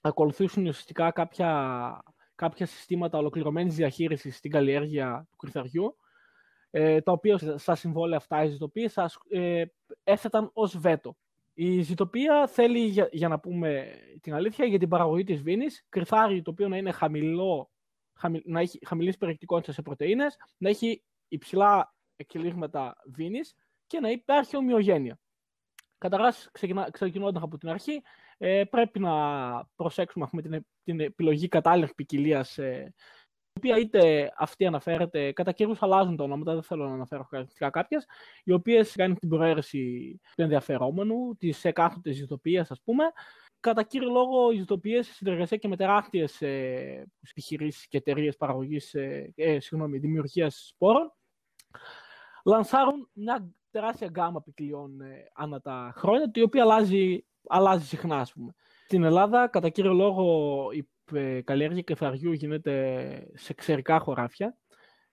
ακολουθήσουν 0.00 0.66
ουσιαστικά 0.66 1.10
κάποια, 1.10 2.02
κάποια 2.34 2.66
συστήματα 2.66 3.18
ολοκληρωμένης 3.18 3.74
διαχείρισης 3.74 4.36
στην 4.36 4.50
καλλιέργεια 4.50 5.26
του 5.30 5.36
κρυθαριού, 5.36 5.96
ε, 6.70 7.00
τα 7.00 7.12
οποία 7.12 7.58
στα 7.58 7.74
συμβόλαια 7.74 8.16
αυτά 8.16 8.44
οι 8.44 8.48
ζητοποίησεις 8.48 9.18
ε, 9.28 9.64
έθεταν 10.04 10.50
ως 10.52 10.78
βέτο. 10.78 11.16
Η 11.54 11.80
ζητοπία 11.82 12.46
θέλει, 12.46 12.78
για, 12.78 13.08
για, 13.12 13.28
να 13.28 13.40
πούμε 13.40 13.98
την 14.20 14.34
αλήθεια, 14.34 14.64
για 14.64 14.78
την 14.78 14.88
παραγωγή 14.88 15.24
της 15.24 15.42
βίνης, 15.42 15.86
κρυθάρι 15.88 16.42
το 16.42 16.50
οποίο 16.50 16.68
να 16.68 16.76
είναι 16.76 16.90
χαμηλό, 16.90 17.70
χαμη, 18.14 18.42
να 18.44 18.60
έχει 18.60 18.78
χαμηλής 18.86 19.16
περιεκτικότητας 19.16 19.74
σε 19.74 19.82
πρωτεΐνες, 19.82 20.36
να 20.56 20.68
έχει 20.68 21.04
υψηλά 21.28 21.94
εκκυλίγματα 22.16 22.96
βίνης 23.04 23.54
και 23.86 24.00
να 24.00 24.10
υπάρχει 24.10 24.56
ομοιογένεια. 24.56 25.18
Καταρχάς, 25.98 26.48
ξεκινώντας 26.90 27.42
από 27.42 27.58
την 27.58 27.68
αρχή, 27.68 28.02
ε, 28.38 28.64
πρέπει 28.64 29.00
να 29.00 29.14
προσέξουμε 29.76 30.26
πούμε, 30.30 30.42
την, 30.42 30.66
την 30.82 31.00
επιλογή 31.00 31.48
κατάλληλη 31.48 31.90
ποικιλία, 31.96 32.46
ε, 32.56 32.80
η 32.80 32.92
οποία 33.56 33.76
είτε 33.78 34.32
αυτή 34.36 34.66
αναφέρεται, 34.66 35.32
κατά 35.32 35.52
καιρούς 35.52 35.82
αλλάζουν 35.82 36.16
τα 36.16 36.24
ονόματα, 36.24 36.52
δεν 36.52 36.62
θέλω 36.62 36.88
να 36.88 36.94
αναφέρω 36.94 37.22
χαρακτηριστικά 37.22 37.70
κάποιες, 37.70 38.06
οι 38.44 38.52
οποίες 38.52 38.94
κάνουν 38.94 39.18
την 39.18 39.28
προαίρεση 39.28 40.20
του 40.36 40.42
ενδιαφερόμενου, 40.42 41.36
της 41.38 41.64
εκάστοτε 41.64 42.12
ζητοπία, 42.12 42.66
ας 42.68 42.80
πούμε. 42.84 43.04
Κατά 43.60 43.82
κύριο 43.82 44.10
λόγο, 44.10 44.50
οι 44.50 44.56
ζητοπίε 44.56 45.02
σε 45.02 45.12
συνεργασία 45.12 45.56
και 45.56 45.68
με 45.68 45.76
τεράστιες 45.76 46.42
ε, 46.42 47.06
επιχειρήσεις 47.30 47.88
και 47.88 47.96
εταιρείες 47.96 48.36
παραγωγής, 48.36 48.94
ε, 48.94 49.32
ε, 49.36 49.60
συγγνώμη, 49.60 49.98
δημιουργίας 49.98 50.66
σπόρων, 50.68 51.12
λανσάρουν 52.44 53.08
μια 53.12 53.54
τεράστια 53.70 54.08
γκάμα 54.08 54.42
ποικιλιών 54.42 55.00
ε, 55.00 55.30
ανά 55.34 55.60
τα 55.60 55.92
χρόνια, 55.96 56.30
η 56.34 56.42
οποία 56.42 56.62
αλλάζει, 56.62 57.24
αλλάζει 57.48 57.84
συχνά, 57.84 58.16
ας 58.16 58.32
πούμε. 58.32 58.54
Στην 58.84 59.04
Ελλάδα, 59.04 59.48
κατά 59.48 59.68
κύριο 59.68 59.92
λόγο, 59.92 60.68
η 60.72 60.78
ε, 60.78 60.93
καλλιέργεια 61.44 61.82
κεφαριού 61.82 62.32
γίνεται 62.32 63.26
σε 63.34 63.54
ξερικά 63.54 63.98
χωράφια, 63.98 64.56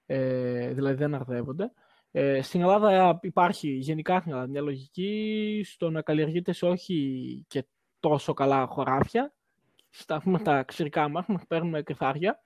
ε, 0.05 0.73
δηλαδή 0.73 0.95
δεν 0.95 1.15
αρδεύονται. 1.15 1.71
Ε, 2.11 2.41
στην 2.41 2.61
Ελλάδα 2.61 3.19
υπάρχει 3.21 3.69
γενικά 3.69 4.23
μια 4.47 4.61
λογική 4.61 5.61
στο 5.65 5.89
να 5.89 6.01
καλλιεργείται 6.01 6.51
σε 6.51 6.65
όχι 6.65 7.45
και 7.47 7.65
τόσο 7.99 8.33
καλά 8.33 8.65
χωράφια. 8.65 9.33
Στα 9.89 10.23
τα 10.43 10.63
ξερικά 10.63 11.09
μας, 11.09 11.25
παίρνουμε 11.47 11.83
κεφάρια. 11.83 12.43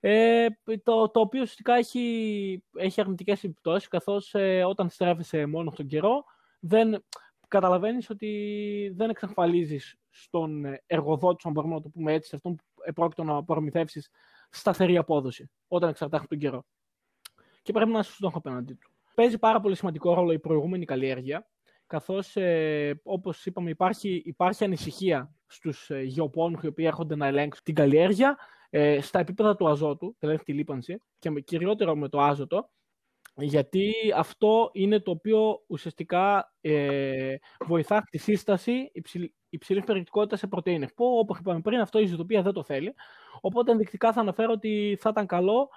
Ε, 0.00 0.46
το, 0.82 1.08
το 1.10 1.20
οποίο 1.20 1.40
ουσιαστικά 1.40 1.74
έχει, 1.74 2.64
έχει 2.76 3.00
αρνητικές 3.00 3.44
επιπτώσεις, 3.44 3.88
καθώς 3.88 4.34
ε, 4.34 4.64
όταν 4.64 4.90
στρέφεσαι 4.90 5.46
μόνος 5.46 5.72
στον 5.72 5.86
καιρό, 5.86 6.24
δεν 6.60 7.04
καταλαβαίνεις 7.48 8.10
ότι 8.10 8.92
δεν 8.96 9.10
εξασφαλίζεις 9.10 9.96
στον 10.10 10.64
εργοδότη, 10.86 11.42
αν 11.46 11.52
μπορούμε 11.52 11.74
να 11.74 11.80
το 11.80 11.88
πούμε 11.88 12.12
έτσι, 12.12 12.28
σε 12.28 12.36
αυτόν 12.36 12.54
που 12.56 12.64
επρόκειτο 12.84 13.24
να 13.24 13.44
προμηθεύσεις 13.44 14.10
σταθερή 14.50 14.96
απόδοση, 14.96 15.50
όταν 15.68 15.88
εξαρτάται 15.88 16.26
τον 16.28 16.38
καιρό. 16.38 16.64
Και 17.62 17.72
πρέπει 17.72 17.90
να 17.90 17.98
είσαι 17.98 18.12
στον 18.12 18.32
απέναντί 18.34 18.74
του. 18.74 18.90
Παίζει 19.14 19.38
πάρα 19.38 19.60
πολύ 19.60 19.76
σημαντικό 19.76 20.14
ρόλο 20.14 20.32
η 20.32 20.38
προηγούμενη 20.38 20.84
καλλιέργεια, 20.84 21.48
καθώς, 21.86 22.36
ε, 22.36 23.00
όπως 23.02 23.46
είπαμε, 23.46 23.70
υπάρχει, 23.70 24.22
υπάρχει 24.24 24.64
ανησυχία 24.64 25.34
στους 25.46 25.90
ε, 25.90 26.02
γεωπόνους 26.02 26.62
οι 26.62 26.66
οποίοι 26.66 26.84
έρχονται 26.88 27.16
να 27.16 27.26
ελέγξουν 27.26 27.64
την 27.64 27.74
καλλιέργεια, 27.74 28.38
ε, 28.70 29.00
στα 29.00 29.18
επίπεδα 29.18 29.56
του 29.56 29.68
αζότου, 29.68 30.16
δηλαδή 30.18 30.44
τη 30.44 30.52
λίπανση, 30.52 31.02
και 31.18 31.30
με, 31.30 31.40
κυριότερο 31.40 31.96
με 31.96 32.08
το 32.08 32.20
άζωτο, 32.20 32.70
γιατί 33.34 33.92
αυτό 34.14 34.70
είναι 34.72 35.00
το 35.00 35.10
οποίο 35.10 35.64
ουσιαστικά 35.66 36.54
ε, 36.60 37.34
βοηθά 37.66 38.04
τη 38.10 38.18
σύσταση 38.18 38.90
υψηλή, 38.92 39.34
υψηλής 39.52 39.84
περιεκτικότητας 39.84 40.38
σε 40.38 40.46
πρωτενη. 40.46 40.86
Που 40.96 41.18
όπως 41.18 41.38
είπαμε 41.38 41.60
πριν, 41.60 41.80
αυτό 41.80 41.98
η 41.98 42.02
ισοτοπία 42.02 42.42
δεν 42.42 42.52
το 42.52 42.62
θέλει. 42.62 42.94
Οπότε 43.40 43.70
ενδεικτικά 43.70 44.12
θα 44.12 44.20
αναφέρω 44.20 44.52
ότι 44.52 44.98
θα 45.00 45.08
ήταν 45.08 45.26
καλό 45.26 45.68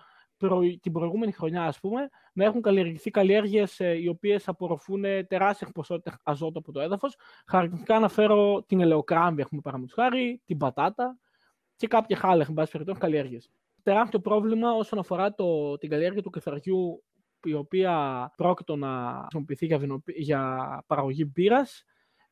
την 0.82 0.91
προηγούμενη 0.91 1.32
χρονιά, 1.32 1.63
ας 1.63 1.79
πούμε, 1.79 2.10
να 2.34 2.44
έχουν 2.46 2.62
καλλιεργηθεί 2.62 3.12
καλλιέργειες 3.12 3.79
ε, 3.79 3.91
οι 3.91 4.08
οποίες 4.08 4.48
απορροφούν 4.48 5.03
τεράστια 5.27 5.70
ποσότητα 5.74 6.20
αζότου 6.24 6.60
από 6.60 6.72
το 6.72 6.79
έδαφος. 6.79 7.17
Χαρακτηριστικά 7.48 7.96
αναφέρω 7.96 8.63
την 8.67 8.82
ελαιοκράμβη, 8.82 9.41
έχουμε 9.41 9.62
παραδείγματος 9.62 10.03
χάρη, 10.03 10.41
την 10.46 10.58
πατάτα, 10.58 11.17
και 11.75 11.88
κάποια 11.88 12.20
άλλα, 12.22 12.46
εν 12.48 12.53
πάση 12.53 12.72
περιπτώσει, 12.72 13.00
καλλιέργειες. 13.00 13.50
Τεράστιο 13.84 14.20
πρόβλημα 14.20 14.72
όσον 14.72 15.00
αφορά 15.00 15.34
το, 15.34 15.77
την 15.77 15.89
καλλιέργεια 15.89 16.22
του 16.22 16.29
κεφαριού, 16.29 17.03
η 17.44 17.53
οποία 17.53 17.94
πρόκειται 18.36 18.75
να 18.75 19.20
χρησιμοποιηθεί 19.20 19.65
για, 19.65 19.79
για 20.05 20.84
παραγωγή 20.88 21.32
μπύρας, 21.34 21.84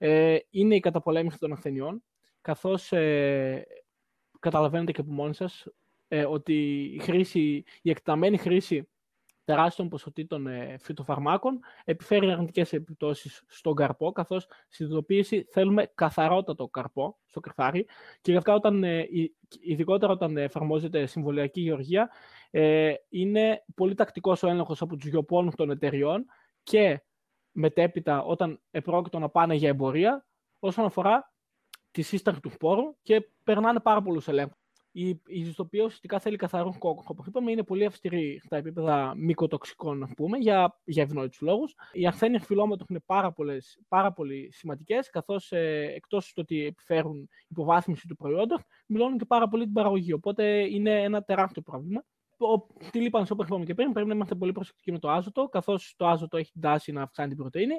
ε, 0.05 0.38
είναι 0.50 0.75
η 0.75 0.79
καταπολέμηση 0.79 1.39
των 1.39 1.51
ασθενειών. 1.51 2.03
Καθώς 2.41 2.91
ε, 2.91 3.65
καταλαβαίνετε 4.39 4.91
και 4.91 5.01
από 5.01 5.12
μόνοι 5.12 5.33
σας 5.36 5.67
ε, 6.07 6.25
ότι 6.25 6.81
η, 6.95 7.00
χρήση, 7.00 7.63
η 7.81 7.89
εκταμένη 7.89 8.38
χρήση 8.38 8.88
τεράστιων 9.45 9.89
ποσοτήτων 9.89 10.48
ε, 10.48 10.77
φυτοφαρμάκων 10.79 11.60
επιφέρει 11.83 12.31
αρνητικές 12.31 12.74
επιπτώσεις 12.74 13.43
στον 13.48 13.75
καρπό, 13.75 14.12
καθώς 14.12 14.48
στη 14.69 14.83
ειδοποίηση 14.83 15.48
θέλουμε 15.50 15.91
καθαρότατο 15.95 16.67
καρπό 16.67 17.17
στο 17.25 17.39
κρυφάρι 17.39 17.86
και 18.22 18.31
ειδικά 18.31 18.53
όταν, 18.53 18.83
ε, 18.83 19.07
ειδικότερα 19.62 20.12
όταν 20.12 20.38
εφαρμόζεται 20.38 21.05
συμβολιακή 21.05 21.62
γεωργία 21.62 22.10
ε, 22.51 22.93
είναι 23.10 23.63
πολύ 23.75 23.93
τακτικός 23.93 24.43
ο 24.43 24.48
έλεγχος 24.48 24.81
από 24.81 24.95
τους 24.95 25.10
γεωπόνους 25.10 25.55
των 25.55 25.69
εταιριών 25.69 26.25
και 26.63 27.01
μετέπειτα 27.53 28.24
όταν 28.24 28.62
επρόκειτο 28.72 29.19
να 29.19 29.29
πάνε 29.29 29.55
για 29.55 29.69
εμπορία 29.69 30.25
όσον 30.60 30.86
αφορά 30.86 31.33
τη 31.91 32.01
σύσταση 32.01 32.39
του 32.39 32.50
σπόρου 32.50 32.95
και 33.01 33.29
περνάνε 33.43 33.79
πάρα 33.79 34.01
πολλούς 34.01 34.27
ελέγχους 34.27 34.63
η, 34.95 35.22
η 35.25 35.43
ζυστοπία 35.43 35.83
ουσιαστικά 35.83 36.19
θέλει 36.19 36.36
καθαρό 36.36 36.75
κόκκο. 36.79 37.03
Όπως 37.07 37.25
είπαμε, 37.25 37.51
είναι 37.51 37.63
πολύ 37.63 37.86
αυστηρή 37.86 38.41
στα 38.43 38.57
επίπεδα 38.57 39.13
μικοτοξικών, 39.17 39.98
να 39.98 40.07
πούμε, 40.07 40.38
για, 40.38 40.79
για 40.83 41.03
ευνόητους 41.03 41.41
λόγους. 41.41 41.75
Οι 41.91 42.05
ασθένειες 42.07 42.45
φυλώματο 42.45 42.86
είναι 42.89 43.00
πάρα, 43.05 43.31
πολλές, 43.31 43.79
πάρα 43.88 44.13
πολύ 44.13 44.50
σημαντικές, 44.51 45.10
καθώς 45.10 45.51
ε, 45.51 45.91
εκτός 45.95 46.27
του 46.27 46.33
ότι 46.36 46.65
επιφέρουν 46.65 47.29
υποβάθμιση 47.48 48.07
του 48.07 48.15
προϊόντος, 48.15 48.62
μιλώνουν 48.86 49.17
και 49.17 49.25
πάρα 49.25 49.48
πολύ 49.48 49.63
την 49.63 49.74
παραγωγή. 49.74 50.13
Οπότε 50.13 50.43
είναι 50.69 51.03
ένα 51.03 51.24
τεράστιο 51.24 51.62
πρόβλημα. 51.62 52.03
Τη 52.92 53.00
λίπανση, 53.00 53.32
όπω 53.32 53.44
είπαμε 53.44 53.66
και 53.66 53.74
πριν, 53.74 53.92
πρέπει 53.92 54.08
να 54.08 54.14
είμαστε 54.14 54.36
πολύ 54.36 54.52
προσεκτικοί 54.52 54.92
με 54.92 55.00
το 55.00 55.10
άζωτο, 55.10 55.48
καθώς 55.48 55.94
το 55.98 56.08
άζωτο 56.08 56.38
έχει 56.38 56.52
την 56.52 56.62
τάση 56.62 56.92
να 56.92 57.02
αυξάνει 57.02 57.28
την 57.28 57.38
πρωτενη. 57.38 57.74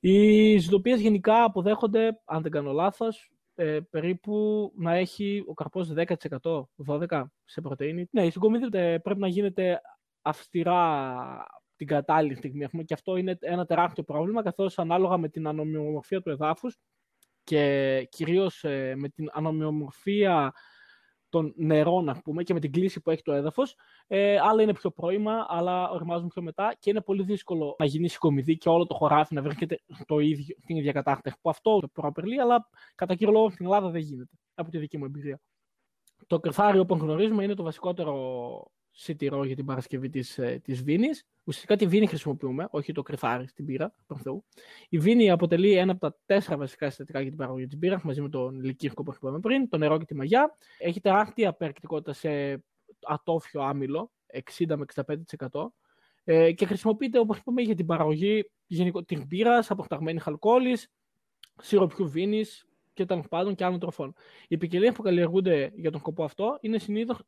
Οι 0.00 0.58
ζυτοπίε 0.58 0.94
γενικά 0.94 1.44
αποδέχονται, 1.44 2.20
αν 2.24 2.42
δεν 2.42 2.50
κάνω 2.50 2.72
λάθος, 2.72 3.32
ε, 3.54 3.80
περίπου 3.90 4.72
να 4.76 4.94
έχει 4.94 5.44
ο 5.46 5.54
καρπός 5.54 5.92
10%, 5.92 6.68
12% 6.76 7.24
σε 7.44 7.60
πρωτεΐνη. 7.60 8.08
Ναι, 8.10 8.26
η 8.26 8.30
συγκομιδή 8.30 8.68
πρέπει 9.00 9.20
να 9.20 9.28
γίνεται 9.28 9.80
αυστηρά 10.22 11.16
την 11.76 11.86
κατάλληλη 11.86 12.34
στιγμή. 12.34 12.84
Και 12.84 12.94
αυτό 12.94 13.16
είναι 13.16 13.36
ένα 13.40 13.66
τεράστιο 13.66 14.02
πρόβλημα, 14.02 14.42
καθώς 14.42 14.78
ανάλογα 14.78 15.16
με 15.16 15.28
την 15.28 15.46
ανομοιομορφία 15.46 16.22
του 16.22 16.30
εδάφους 16.30 16.76
και 17.44 18.06
κυρίως 18.10 18.64
ε, 18.64 18.94
με 18.96 19.08
την 19.08 19.28
ανομοιομορφία 19.32 20.52
των 21.34 21.52
νερών, 21.56 22.08
ας 22.08 22.22
πούμε, 22.22 22.42
και 22.42 22.52
με 22.52 22.60
την 22.60 22.72
κλίση 22.72 23.00
που 23.00 23.10
έχει 23.10 23.22
το 23.22 23.32
έδαφος. 23.32 23.76
Ε, 24.06 24.38
άλλα 24.38 24.62
είναι 24.62 24.72
πιο 24.72 24.90
πρώιμα, 24.90 25.46
άλλα 25.48 25.90
οριμάζουν 25.90 26.28
πιο 26.28 26.42
μετά 26.42 26.74
και 26.78 26.90
είναι 26.90 27.00
πολύ 27.00 27.22
δύσκολο 27.22 27.76
να 27.78 27.84
γίνει 27.84 28.08
συγκομιδή 28.08 28.56
και 28.56 28.68
όλο 28.68 28.86
το 28.86 28.94
χωράφι 28.94 29.34
να 29.34 29.42
βρίσκεται 29.42 29.80
το 30.06 30.18
ίδιο, 30.18 30.56
την 30.66 30.76
ίδια 30.76 30.92
κατάσταση. 30.92 31.36
Που 31.40 31.50
αυτό 31.50 31.80
το 31.80 31.88
προαπερλεί, 31.88 32.40
αλλά 32.40 32.68
κατά 32.94 33.14
κύριο 33.14 33.32
λόγο 33.32 33.50
στην 33.50 33.64
Ελλάδα 33.64 33.88
δεν 33.88 34.00
γίνεται, 34.00 34.30
από 34.54 34.70
τη 34.70 34.78
δική 34.78 34.98
μου 34.98 35.04
εμπειρία. 35.04 35.40
Το 36.26 36.40
κρυφάριο, 36.40 36.80
όπως 36.80 36.98
γνωρίζουμε, 36.98 37.44
είναι 37.44 37.54
το 37.54 37.62
βασικότερο 37.62 38.14
σιτηρό 38.94 39.44
για 39.44 39.56
την 39.56 39.64
Παρασκευή 39.64 40.08
της, 40.08 40.38
ε, 40.38 40.60
της 40.64 40.82
Βίνης. 40.82 41.26
Ουσιαστικά 41.44 41.76
τη 41.76 41.86
Βίνη 41.86 42.06
χρησιμοποιούμε, 42.06 42.68
όχι 42.70 42.92
το 42.92 43.02
κρυφάρι 43.02 43.46
στην 43.46 43.64
πύρα, 43.64 43.94
προς 44.06 44.20
Θεού. 44.22 44.44
Η 44.88 44.98
Βίνη 44.98 45.30
αποτελεί 45.30 45.72
ένα 45.72 45.92
από 45.92 46.00
τα 46.00 46.18
τέσσερα 46.26 46.56
βασικά 46.56 46.88
συστατικά 46.88 47.20
για 47.20 47.28
την 47.28 47.38
παραγωγή 47.38 47.66
της 47.66 47.78
μπύρας, 47.78 48.02
μαζί 48.02 48.20
με 48.20 48.28
τον 48.28 48.60
λυκύρκο 48.64 49.02
που 49.02 49.12
είπαμε 49.16 49.40
πριν, 49.40 49.68
το 49.68 49.78
νερό 49.78 49.98
και 49.98 50.04
τη 50.04 50.14
μαγιά. 50.14 50.56
Έχει 50.78 51.00
τεράστια 51.00 51.52
περιεκτικότητα 51.52 52.12
σε 52.12 52.62
ατόφιο 53.02 53.62
άμυλο, 53.62 54.12
60 54.26 54.76
με 54.76 54.84
65%. 54.84 55.74
Ε, 56.24 56.52
και 56.52 56.66
χρησιμοποιείται, 56.66 57.18
όπως 57.18 57.38
είπαμε, 57.38 57.62
για 57.62 57.74
την 57.74 57.86
παραγωγή 57.86 58.50
την 59.06 59.24
μπύρας, 59.26 59.70
αποκταγμένη 59.70 60.18
χαλκόλης, 60.18 60.88
σιροπιού 61.60 62.08
βίνης, 62.08 62.66
και 62.94 63.04
των 63.04 63.22
πάντων 63.28 63.54
και 63.54 63.64
άλλων 63.64 63.78
τροφών. 63.78 64.14
Οι 64.48 64.56
ποικιλίε 64.56 64.92
που 64.92 65.02
καλλιεργούνται 65.02 65.72
για 65.74 65.90
τον 65.90 66.00
σκοπό 66.00 66.24
αυτό 66.24 66.58
είναι 66.60 66.78
συνήθως 66.78 67.18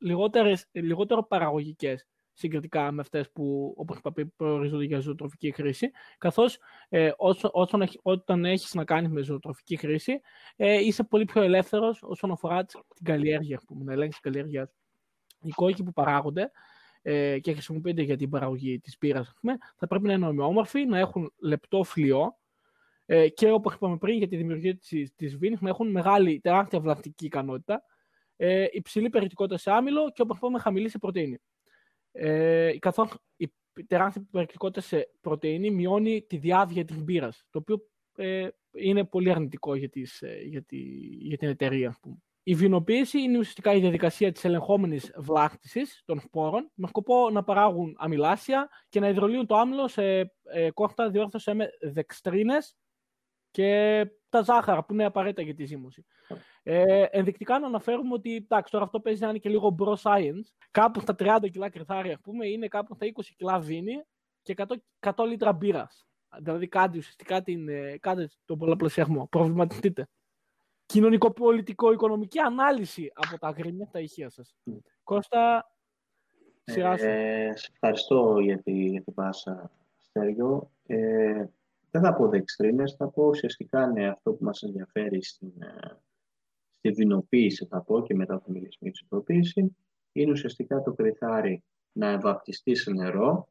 λιγότερο 0.73 1.27
παραγωγικές 1.29 2.07
συγκριτικά 2.37 2.93
με 2.93 3.01
αυτές 3.01 3.31
που, 3.31 3.75
όπως 3.77 3.97
είπα, 3.97 4.13
προορίζονται 4.37 4.85
για 4.85 5.01
ζωοτροφική 5.01 5.53
χρήση. 5.53 5.91
Καθώς 6.19 6.59
ε, 6.89 7.11
όταν 7.93 8.45
έχεις 8.45 8.75
να 8.75 8.85
κάνεις 8.85 9.11
με 9.11 9.23
ζωοτροφική 9.23 9.77
χρήση, 9.77 10.21
ε, 10.57 10.85
είσαι 10.85 11.05
πολύ 11.05 11.25
πιο 11.25 11.43
ελεύθερος 11.43 12.03
όσον 12.03 12.31
αφορά 12.31 12.65
την 12.65 13.05
καλλιέργεια, 13.05 13.61
που 13.67 13.83
να 13.85 13.93
ελέγξεις 13.93 14.21
την 14.21 14.33
καλλιέργεια 14.33 14.71
Οι 15.43 15.51
κόκκι 15.51 15.83
που 15.83 15.93
παράγονται 15.93 16.51
ε, 17.03 17.39
και 17.39 17.53
χρησιμοποιούνται 17.53 18.03
για 18.03 18.17
την 18.17 18.31
παραγωγή 18.31 18.79
της 18.81 18.99
πύρας, 18.99 19.35
θα 19.77 19.87
πρέπει 19.87 20.07
να 20.07 20.13
είναι 20.13 20.27
ομοιόμορφοι, 20.27 20.85
να 20.85 20.99
έχουν 20.99 21.33
λεπτό 21.39 21.85
φλοιό, 21.85 22.37
ε, 23.07 23.29
και 23.29 23.51
όπως 23.51 23.75
είπαμε 23.75 23.97
πριν 23.97 24.19
για 24.19 24.29
τη 24.29 24.37
δημιουργία 24.37 24.77
της 24.77 25.15
της 25.15 25.37
Βίνης 25.37 25.61
να 25.61 25.69
έχουν 25.69 25.91
μεγάλη, 25.91 26.41
τεράστια 26.41 26.81
βλαστική 26.81 27.25
ικανότητα, 27.25 27.83
ε, 28.37 28.67
υψηλή 28.71 29.11
περιεκτικότητα 29.11 29.59
σε 29.59 29.71
άμυλο 29.71 30.11
και 30.11 30.23
όπως 30.23 30.37
είπαμε 30.37 30.59
χαμηλή 30.59 30.89
σε 30.89 30.99
πρωτενη. 30.99 31.39
Ε, 32.13 32.79
καθώς 32.79 33.19
η 33.37 33.53
τεράστια 33.87 34.27
περιεκτικότητα 34.31 34.81
σε 34.81 35.11
πρωτενη 35.21 35.71
μειώνει 35.71 36.23
τη 36.23 36.37
διάβια 36.37 36.85
της 36.85 37.03
μπύρας, 37.03 37.45
το 37.51 37.59
οποίο 37.59 37.89
ε, 38.17 38.49
είναι 38.73 39.05
πολύ 39.05 39.31
αρνητικό 39.31 39.75
για, 39.75 39.89
τις, 39.89 40.23
ε, 40.23 40.41
για, 40.45 40.63
τη, 40.63 40.79
για 41.01 41.37
την 41.37 41.49
εταιρεία. 41.49 41.99
Πούμε. 42.03 42.17
Η 42.43 42.55
βινοποίηση 42.55 43.21
είναι 43.21 43.39
ουσιαστικά 43.39 43.75
η 43.75 43.81
διαδικασία 43.81 44.33
της 44.33 44.45
ελεγχόμενης 44.45 45.13
βλάχτισης 45.17 46.03
των 46.05 46.21
σπόρων 46.21 46.71
με 46.75 46.87
σκοπό 46.87 47.31
να 47.31 47.45
παράγουν 47.45 47.97
αμυλάσια 47.99 48.69
και 48.89 49.01
να 49.01 49.09
υδρολύουν 49.09 49.47
το 49.47 49.57
άμυλο 49.57 49.89
σε 49.89 50.19
ε, 50.43 50.71
κόρτα 50.75 51.11
διόρθωση 51.11 51.55
με 51.55 51.69
δεξτρίνες 51.81 52.77
και 53.57 54.07
τα 54.29 54.43
ζάχαρα 54.43 54.85
που 54.85 54.93
είναι 54.93 55.05
απαραίτητα 55.05 55.43
για 55.43 55.55
τη 55.55 55.65
ζύμωση. 55.65 56.05
Ε, 56.63 57.03
ενδεικτικά 57.11 57.59
να 57.59 57.67
αναφέρουμε 57.67 58.13
ότι 58.13 58.35
εντάξει, 58.35 58.73
τώρα 58.73 58.85
αυτό 58.85 59.01
παίζει 59.01 59.23
να 59.23 59.29
είναι 59.29 59.39
και 59.39 59.49
λίγο 59.49 59.77
bro 59.79 59.95
science. 59.95 60.45
Κάπου 60.71 61.01
στα 61.01 61.15
30 61.19 61.51
κιλά 61.51 61.71
κρυθάρια, 61.71 62.15
ας 62.15 62.21
πούμε, 62.21 62.47
είναι 62.47 62.69
κάπου 62.69 62.95
στα 62.95 63.07
20 63.07 63.21
κιλά 63.37 63.59
βίνη 63.59 64.05
και 64.43 64.55
100, 64.57 64.65
100 65.01 65.25
λίτρα 65.27 65.53
μπύρας. 65.53 66.07
Δηλαδή 66.39 66.69
κάτι 66.69 66.99
ουσιαστικά 66.99 67.43
την, 67.43 67.69
ε, 67.69 67.99
κάντε 68.01 68.29
τον 68.45 68.59
πολλαπλασιασμό. 68.59 69.27
Προβληματιστείτε. 69.27 70.09
Κοινωνικο-πολιτικο-οικονομική 70.87 72.39
ανάλυση 72.39 73.11
από 73.15 73.39
τα 73.39 73.49
αγρίνια 73.49 73.89
τα 73.93 74.01
ηχεία 74.01 74.31
σας. 74.31 74.57
Κώστα, 75.03 75.71
σειρά 76.65 76.93
Ε, 76.93 77.57
σε 77.57 77.71
ευχαριστώ 77.73 78.39
για, 78.39 78.59
τη, 78.63 78.73
για 78.73 79.03
την 79.03 79.15
πάσα, 79.15 79.71
Στέργιο. 79.99 80.71
Ε, 80.87 81.45
δεν 82.01 82.05
θα 82.05 82.15
πω 82.15 82.29
δεξτρίνες, 82.29 82.95
θα 82.99 83.09
πω 83.09 83.27
ουσιαστικά 83.27 83.87
ναι, 83.87 84.09
αυτό 84.09 84.33
που 84.33 84.45
μας 84.45 84.63
ενδιαφέρει 84.63 85.23
στην, 85.23 85.53
ε, 85.63 86.01
στη 86.71 86.91
βινοποίηση, 86.91 87.67
θα 87.67 87.83
πω 87.83 88.03
και 88.03 88.15
μετά 88.15 88.39
θα 88.39 88.45
μιλήσουμε 88.47 88.91
για 88.91 88.93
τη 88.93 89.07
βινοποίηση, 89.09 89.77
είναι 90.13 90.31
ουσιαστικά 90.31 90.83
το 90.83 90.93
κρυθάρι 90.93 91.63
να 91.93 92.09
ευαπτιστεί 92.09 92.75
σε 92.75 92.91
νερό, 92.91 93.49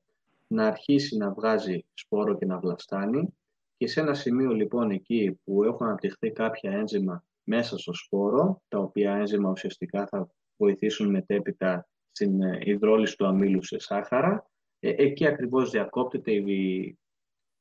να 0.48 0.68
αρχίσει 0.68 1.18
να 1.18 1.32
βγάζει 1.32 1.86
σπόρο 1.94 2.38
και 2.38 2.46
να 2.46 2.60
βλαστάνει. 2.60 3.38
Και 3.78 3.88
σε 3.88 4.00
ένα 4.00 4.14
σημείο 4.14 4.52
λοιπόν 4.52 4.92
εκεί 4.92 5.40
που 5.44 5.64
έχουν 5.64 5.86
αναπτυχθεί 5.86 6.32
κάποια 6.32 6.72
ένζημα 6.72 7.24
μέσα 7.44 7.78
στο 7.78 7.94
σπόρο, 7.94 8.62
τα 8.68 8.80
οποία 8.80 9.16
ένζημα 9.16 9.50
ουσιαστικά 9.50 10.08
θα 10.08 10.30
βοηθήσουν 10.58 11.10
μετέπειτα 11.10 11.88
στην 12.12 12.42
ε, 12.42 12.60
υδρόλυση 12.62 13.18
του 13.18 13.26
αμύλου 13.26 13.64
σε 13.64 13.80
σάχαρα, 13.80 14.50
ε, 14.80 14.90
εκεί 14.90 15.28
ακριβώς 15.28 15.70
διακόπτεται 15.70 16.32
η, 16.32 16.98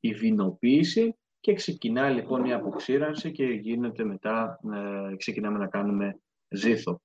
η 0.05 0.15
βινοποίηση 0.15 1.17
και 1.41 1.55
ξεκινά 1.55 2.11
λοιπόν 2.11 2.45
η 2.45 2.53
αποξήρανση 2.53 3.33
και 3.33 3.45
γίνεται 3.45 4.05
μετά, 4.05 4.61
ε, 4.75 5.17
ξεκινάμε 5.17 5.59
να 5.59 5.67
κάνουμε 5.67 6.21
ζήθο. 6.49 7.03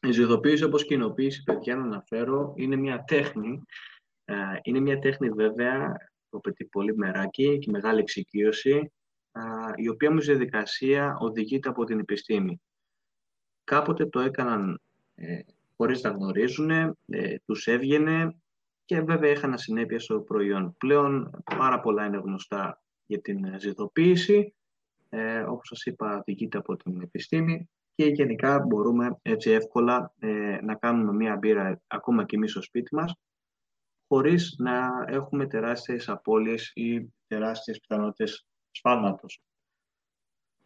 Η 0.00 0.12
ζυθοποίηση 0.12 0.64
όπως 0.64 0.84
και 0.84 0.94
η 0.94 0.96
κοινοποίηση, 0.96 1.42
παιδιά, 1.42 1.76
να 1.76 1.82
αναφέρω, 1.82 2.52
είναι 2.56 2.76
μια 2.76 3.04
τέχνη. 3.04 3.62
Ε, 4.24 4.34
είναι 4.62 4.80
μια 4.80 4.98
τέχνη 4.98 5.28
βέβαια 5.28 5.92
που 6.28 6.36
απαιτεί 6.36 6.64
πολύ 6.64 6.96
μεράκι 6.96 7.58
και 7.58 7.70
μεγάλη 7.70 8.00
εξοικείωση, 8.00 8.92
ε, 9.32 9.40
η 9.74 9.88
οποία 9.88 10.08
όμως 10.08 10.26
διαδικασία 10.26 11.16
οδηγείται 11.20 11.68
από 11.68 11.84
την 11.84 11.98
επιστήμη. 11.98 12.60
Κάποτε 13.64 14.06
το 14.06 14.20
έκαναν 14.20 14.80
ε, 15.14 15.38
χωρίς 15.76 16.02
να 16.02 16.10
γνωρίζουν, 16.10 16.70
ε, 16.70 16.94
τους 17.44 17.66
έβγαινε 17.66 18.36
και 18.86 19.00
βέβαια 19.00 19.30
είχαν 19.30 19.58
συνέπεια 19.58 20.00
στο 20.00 20.20
προϊόν. 20.20 20.74
Πλέον 20.78 21.30
πάρα 21.56 21.80
πολλά 21.80 22.06
είναι 22.06 22.16
γνωστά 22.16 22.82
για 23.06 23.20
την 23.20 23.60
ζητοποίηση. 23.60 24.54
Ε, 25.08 25.40
όπως 25.40 25.68
σας 25.68 25.84
είπα, 25.84 26.22
διηγείται 26.24 26.58
από 26.58 26.76
την 26.76 27.00
επιστήμη 27.00 27.70
και 27.94 28.04
γενικά 28.04 28.64
μπορούμε 28.66 29.18
έτσι 29.22 29.50
εύκολα 29.50 30.14
ε, 30.18 30.58
να 30.62 30.74
κάνουμε 30.74 31.12
μία 31.12 31.36
μπύρα 31.36 31.80
ακόμα 31.86 32.24
και 32.24 32.36
εμείς 32.36 32.50
στο 32.50 32.62
σπίτι 32.62 32.94
μας 32.94 33.14
χωρίς 34.08 34.54
να 34.58 35.04
έχουμε 35.06 35.46
τεράστιες 35.46 36.08
απώλειες 36.08 36.72
ή 36.74 37.14
τεράστιες 37.26 37.80
πιθανότητες 37.80 38.46
σφάλματος. 38.70 39.42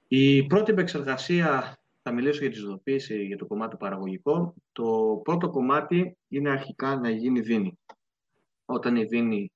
Η 0.09 0.47
πρώτη 0.47 0.73
επεξεργασία, 0.73 1.79
θα 2.03 2.13
μιλήσω 2.13 2.41
για 2.41 2.51
τη 2.51 2.57
ζωτοποίηση, 2.57 3.25
για 3.25 3.37
το 3.37 3.47
κομμάτι 3.47 3.77
παραγωγικό. 3.77 4.55
Το 4.73 5.21
πρώτο 5.25 5.51
κομμάτι 5.51 6.19
είναι 6.29 6.51
αρχικά 6.51 6.97
να 6.97 7.11
γίνει 7.11 7.41
δίνη. 7.41 7.79
Όταν 8.73 8.97
η 8.97 9.05
δίνη 9.05 9.53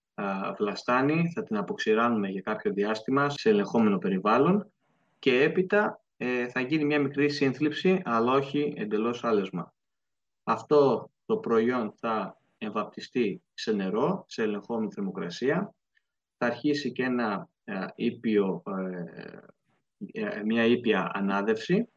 βλαστάνει, 0.57 1.31
θα 1.35 1.42
την 1.42 1.57
αποξηράνουμε 1.57 2.29
για 2.29 2.40
κάποιο 2.40 2.72
διάστημα 2.72 3.31
σε 3.31 3.48
ελεγχόμενο 3.48 3.98
περιβάλλον 3.98 4.72
και 5.18 5.42
έπειτα 5.42 6.00
ε, 6.16 6.48
θα 6.48 6.61
γίνει 6.61 6.85
μια 6.85 7.00
μικρή 7.00 7.31
σύνθλιψη, 7.31 8.00
αλλά 8.05 8.33
όχι 8.33 8.74
εντελώς 8.77 9.24
άλεσμα. 9.24 9.74
Αυτό 10.42 11.11
το 11.27 11.37
προϊόν 11.37 11.92
θα 11.96 12.40
εμβαπτιστεί 12.59 13.42
σε 13.55 13.72
νερό, 13.72 14.24
σε 14.29 14.42
ελεγχόμενη 14.42 14.92
θερμοκρασία, 14.92 15.74
θα 16.37 16.46
αρχίσει 16.46 16.92
και 16.92 17.03
ένα 17.03 17.48
ε, 17.64 17.87
ήπιο, 17.94 18.62
ε, 20.12 20.42
μια 20.44 20.64
ήπια 20.64 21.11
ανάδευση 21.14 21.88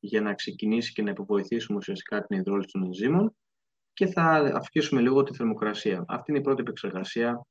για 0.00 0.20
να 0.20 0.34
ξεκινήσει 0.34 0.92
και 0.92 1.02
να 1.02 1.10
υποβοηθήσουμε 1.10 1.78
ουσιαστικά 1.78 2.22
την 2.22 2.38
υδρόλυση 2.38 2.68
των 2.72 2.82
ενζήμων 2.84 3.36
και 3.94 4.06
θα 4.06 4.22
αυξήσουμε 4.54 5.00
λίγο 5.00 5.22
τη 5.22 5.34
θερμοκρασία. 5.34 6.04
Αυτή 6.08 6.30
είναι 6.30 6.40
η 6.40 6.42
πρώτη 6.42 6.60
επεξεργασία 6.60 7.46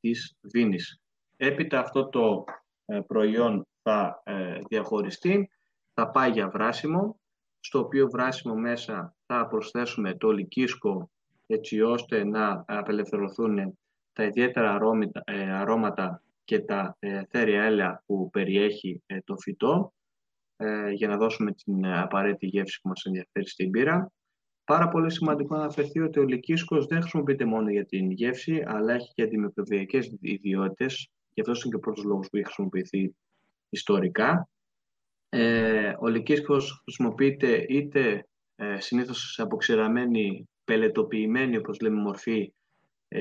της 0.00 0.36
βίνης. 0.40 1.00
Έπειτα 1.36 1.80
αυτό 1.80 2.08
το 2.08 2.44
ε, 2.84 3.00
προϊόν 3.06 3.66
θα 3.82 4.22
ε, 4.24 4.60
διαχωριστεί, 4.68 5.50
θα 5.94 6.10
πάει 6.10 6.30
για 6.30 6.48
βράσιμο, 6.48 7.20
στο 7.60 7.78
οποίο 7.78 8.08
βράσιμο 8.10 8.54
μέσα 8.54 9.16
θα 9.26 9.46
προσθέσουμε 9.46 10.14
το 10.14 10.30
λυκίσκο 10.30 11.10
έτσι 11.46 11.80
ώστε 11.80 12.24
να 12.24 12.64
απελευθερωθούν 12.66 13.78
τα 14.12 14.24
ιδιαίτερα 14.24 14.78
ε, 15.24 15.52
αρώματα 15.52 16.22
και 16.44 16.60
τα 16.60 16.98
θέρια 17.28 17.62
έλαια 17.62 18.02
που 18.06 18.30
περιέχει 18.30 19.02
το 19.24 19.36
φυτό 19.36 19.92
για 20.94 21.08
να 21.08 21.16
δώσουμε 21.16 21.52
την 21.52 21.86
απαραίτητη 21.86 22.46
γεύση 22.46 22.80
που 22.80 22.88
μας 22.88 23.04
ενδιαφέρει 23.04 23.48
στην 23.48 23.70
πύρα. 23.70 24.12
Πάρα 24.64 24.88
πολύ 24.88 25.12
σημαντικό 25.12 25.54
να 25.54 25.60
αναφερθεί 25.60 26.00
ότι 26.00 26.18
ο 26.18 26.22
λυκίσκος 26.22 26.86
δεν 26.86 27.00
χρησιμοποιείται 27.00 27.44
μόνο 27.44 27.70
για 27.70 27.84
την 27.84 28.10
γεύση, 28.10 28.62
αλλά 28.66 28.94
έχει 28.94 29.12
και 29.14 29.22
αντιμικροβιακέ 29.22 29.98
ιδιότητες. 30.20 31.08
Και 31.34 31.40
αυτό 31.40 31.52
είναι 31.52 31.68
και 31.68 31.76
ο 31.76 31.78
πρώτος 31.78 32.04
λόγος 32.04 32.28
που 32.28 32.36
έχει 32.36 32.44
χρησιμοποιηθεί 32.44 33.14
ιστορικά. 33.68 34.48
Ε, 35.28 35.92
ο 36.00 36.06
λυκίσκος 36.06 36.80
χρησιμοποιείται 36.82 37.64
είτε 37.68 38.26
ε, 38.56 38.80
συνήθως 38.80 39.32
σε 39.32 39.42
αποξηραμένη, 39.42 40.48
πελετοποιημένη, 40.64 41.56
όπως 41.56 41.80
λέμε, 41.80 42.00
μορφή 42.00 42.52
ε, 43.08 43.20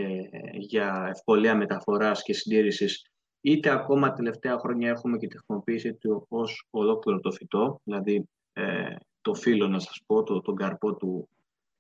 για 0.57 1.07
ευκολία 1.09 1.55
μεταφοράς 1.55 2.23
και 2.23 2.33
συντήρησης, 2.33 3.11
είτε 3.41 3.69
ακόμα 3.69 4.13
τελευταία 4.13 4.57
χρόνια 4.57 4.89
έχουμε 4.89 5.17
και 5.17 5.27
τη 5.27 5.37
χρησιμοποίηση 5.37 5.93
του 5.93 6.25
ως 6.29 6.67
ολόκληρο 6.69 7.19
το 7.19 7.31
φυτό, 7.31 7.81
δηλαδή 7.83 8.29
ε, 8.53 8.95
το 9.21 9.33
φύλλο 9.33 9.67
να 9.67 9.79
σας 9.79 10.01
πω, 10.05 10.23
το, 10.23 10.41
τον 10.41 10.55
καρπό 10.55 10.95
του, 10.95 11.29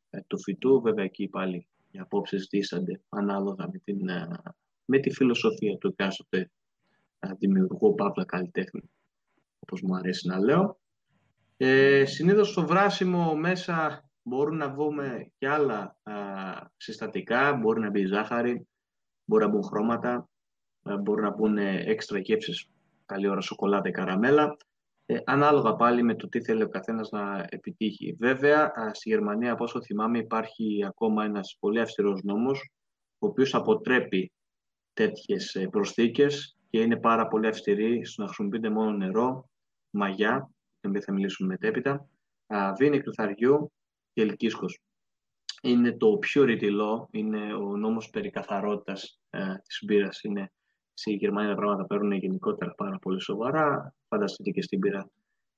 ε, 0.09 0.19
του 0.27 0.39
φυτού. 0.39 0.81
Βέβαια 0.81 1.03
εκεί 1.03 1.27
πάλι 1.27 1.67
οι 1.91 1.99
απόψεις 1.99 2.47
δίστανται 2.49 3.01
ανάλογα 3.09 3.69
με, 3.71 3.81
την, 3.83 4.09
ε, 4.09 4.27
με 4.85 4.99
τη 4.99 5.11
φιλοσοφία 5.11 5.77
του 5.77 5.87
εκάστοτε 5.87 6.51
ε, 7.19 7.29
δημιουργού 7.39 7.95
παύλα 7.95 8.25
καλλιτέχνη, 8.25 8.89
όπως 9.59 9.81
μου 9.81 9.95
αρέσει 9.95 10.27
να 10.27 10.39
λέω. 10.39 10.79
Ε, 11.57 12.05
συνήθως 12.05 12.49
στο 12.49 12.65
βράσιμο 12.65 13.35
μέσα 13.35 14.05
μπορούν 14.23 14.57
να 14.57 14.69
βγούμε 14.69 15.31
και 15.37 15.47
άλλα 15.47 15.97
α, 16.03 16.13
συστατικά, 16.77 17.53
μπορεί 17.53 17.79
να 17.79 17.89
μπει 17.89 18.05
ζάχαρη, 18.05 18.67
μπορεί 19.25 19.43
να 19.43 19.49
μπουν 19.49 19.63
χρώματα, 19.63 20.29
μπορεί 21.01 21.21
να 21.21 21.35
μπουν 21.35 21.57
έξτρα 21.57 22.19
γεύσεις, 22.19 22.69
καλή 23.05 23.27
ώρα 23.27 23.41
σοκολάτα 23.41 23.89
ή 23.89 23.91
καραμέλα. 23.91 24.57
Ε, 25.11 25.21
ανάλογα 25.25 25.75
πάλι 25.75 26.03
με 26.03 26.15
το 26.15 26.27
τι 26.27 26.41
θέλει 26.41 26.63
ο 26.63 26.69
καθένας 26.69 27.09
να 27.09 27.47
επιτύχει. 27.49 28.15
Βέβαια, 28.19 28.73
στη 28.93 29.09
Γερμανία, 29.09 29.51
από 29.51 29.63
όσο 29.63 29.81
θυμάμαι, 29.81 30.17
υπάρχει 30.17 30.85
ακόμα 30.87 31.23
ένας 31.23 31.57
πολύ 31.59 31.79
αυστηρός 31.79 32.23
νόμος, 32.23 32.69
ο 33.19 33.27
οποίος 33.27 33.55
αποτρέπει 33.55 34.31
τέτοιες 34.93 35.55
ε, 35.55 35.67
προσθήκες 35.67 36.57
και 36.69 36.81
είναι 36.81 36.97
πάρα 36.97 37.27
πολύ 37.27 37.47
αυστηρή 37.47 38.05
στο 38.05 38.21
να 38.21 38.27
χρησιμοποιείται 38.27 38.69
μόνο 38.69 38.91
νερό, 38.91 39.49
μαγιά, 39.89 40.49
την 40.79 40.89
οποία 40.89 41.01
θα 41.01 41.13
μιλήσουμε 41.13 41.47
μετέπειτα, 41.47 42.09
βίνη 42.77 42.99
κρυθαριού 42.99 43.71
και 44.13 44.21
ελκύσκος. 44.21 44.79
Είναι 45.61 45.97
το 45.97 46.17
πιο 46.17 46.43
ρητηλό, 46.43 47.07
είναι 47.11 47.53
ο 47.53 47.77
νόμος 47.77 48.09
περί 48.09 48.29
καθαρότητας 48.29 49.19
ε, 49.29 49.55
της 49.63 49.83
μπύρας. 49.85 50.21
Είναι 50.23 50.51
στη 51.01 51.13
Γερμανία 51.13 51.49
τα 51.49 51.55
πράγματα 51.55 51.85
παίρνουν 51.85 52.11
γενικότερα 52.11 52.71
πάρα 52.71 52.99
πολύ 52.99 53.21
σοβαρά. 53.21 53.95
Φανταστείτε 54.07 54.49
και 54.49 54.61
στην 54.61 54.79
πύρα 54.79 55.09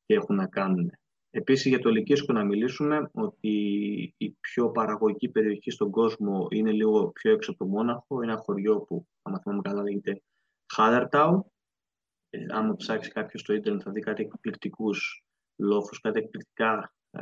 τι 0.06 0.13
έχουν 0.13 0.36
να 0.36 0.47
κάνουν. 0.47 0.91
Επίσης 1.29 1.65
για 1.65 1.79
το 1.79 1.89
Λυκίσκο 1.89 2.34
να 2.34 2.43
μιλήσουμε 2.43 3.10
ότι 3.13 3.49
η 4.17 4.29
πιο 4.29 4.69
παραγωγική 4.71 5.29
περιοχή 5.29 5.71
στον 5.71 5.91
κόσμο 5.91 6.47
είναι 6.49 6.71
λίγο 6.71 7.08
πιο 7.08 7.32
έξω 7.32 7.51
από 7.51 7.63
το 7.63 7.69
Μόναχο. 7.69 8.21
Είναι 8.21 8.32
ένα 8.32 8.41
χωριό 8.41 8.79
που, 8.79 9.08
αν 9.21 9.39
θυμάμαι 9.41 9.62
καλά, 9.62 9.82
λέγεται 9.84 10.21
Χάδαρτάου. 10.73 11.51
Ε, 12.29 12.45
άμα 12.49 12.75
ψάξει 12.75 13.10
κάποιος 13.12 13.41
στο 13.41 13.53
ίντερνετ 13.53 13.82
θα 13.86 13.91
δει 13.91 13.99
κάτι 13.99 14.23
εκπληκτικούς 14.23 15.23
λόφους, 15.56 15.99
κάτι 15.99 16.19
εκπληκτικά 16.19 16.93
ε, 17.12 17.21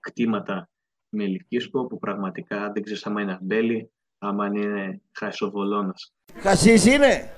κτήματα 0.00 0.68
με 1.08 1.26
Λυκίσκο 1.26 1.86
που 1.86 1.98
πραγματικά 1.98 2.72
δεν 2.72 2.82
ξέρεις 2.82 3.06
άμα 3.06 3.22
είναι 3.22 3.32
αμπέλι, 3.32 3.92
άμα 4.24 4.46
είναι 4.46 5.00
χασοβολώνας. 5.12 6.14
Χασίσι 6.34 6.94
είναι. 6.94 7.30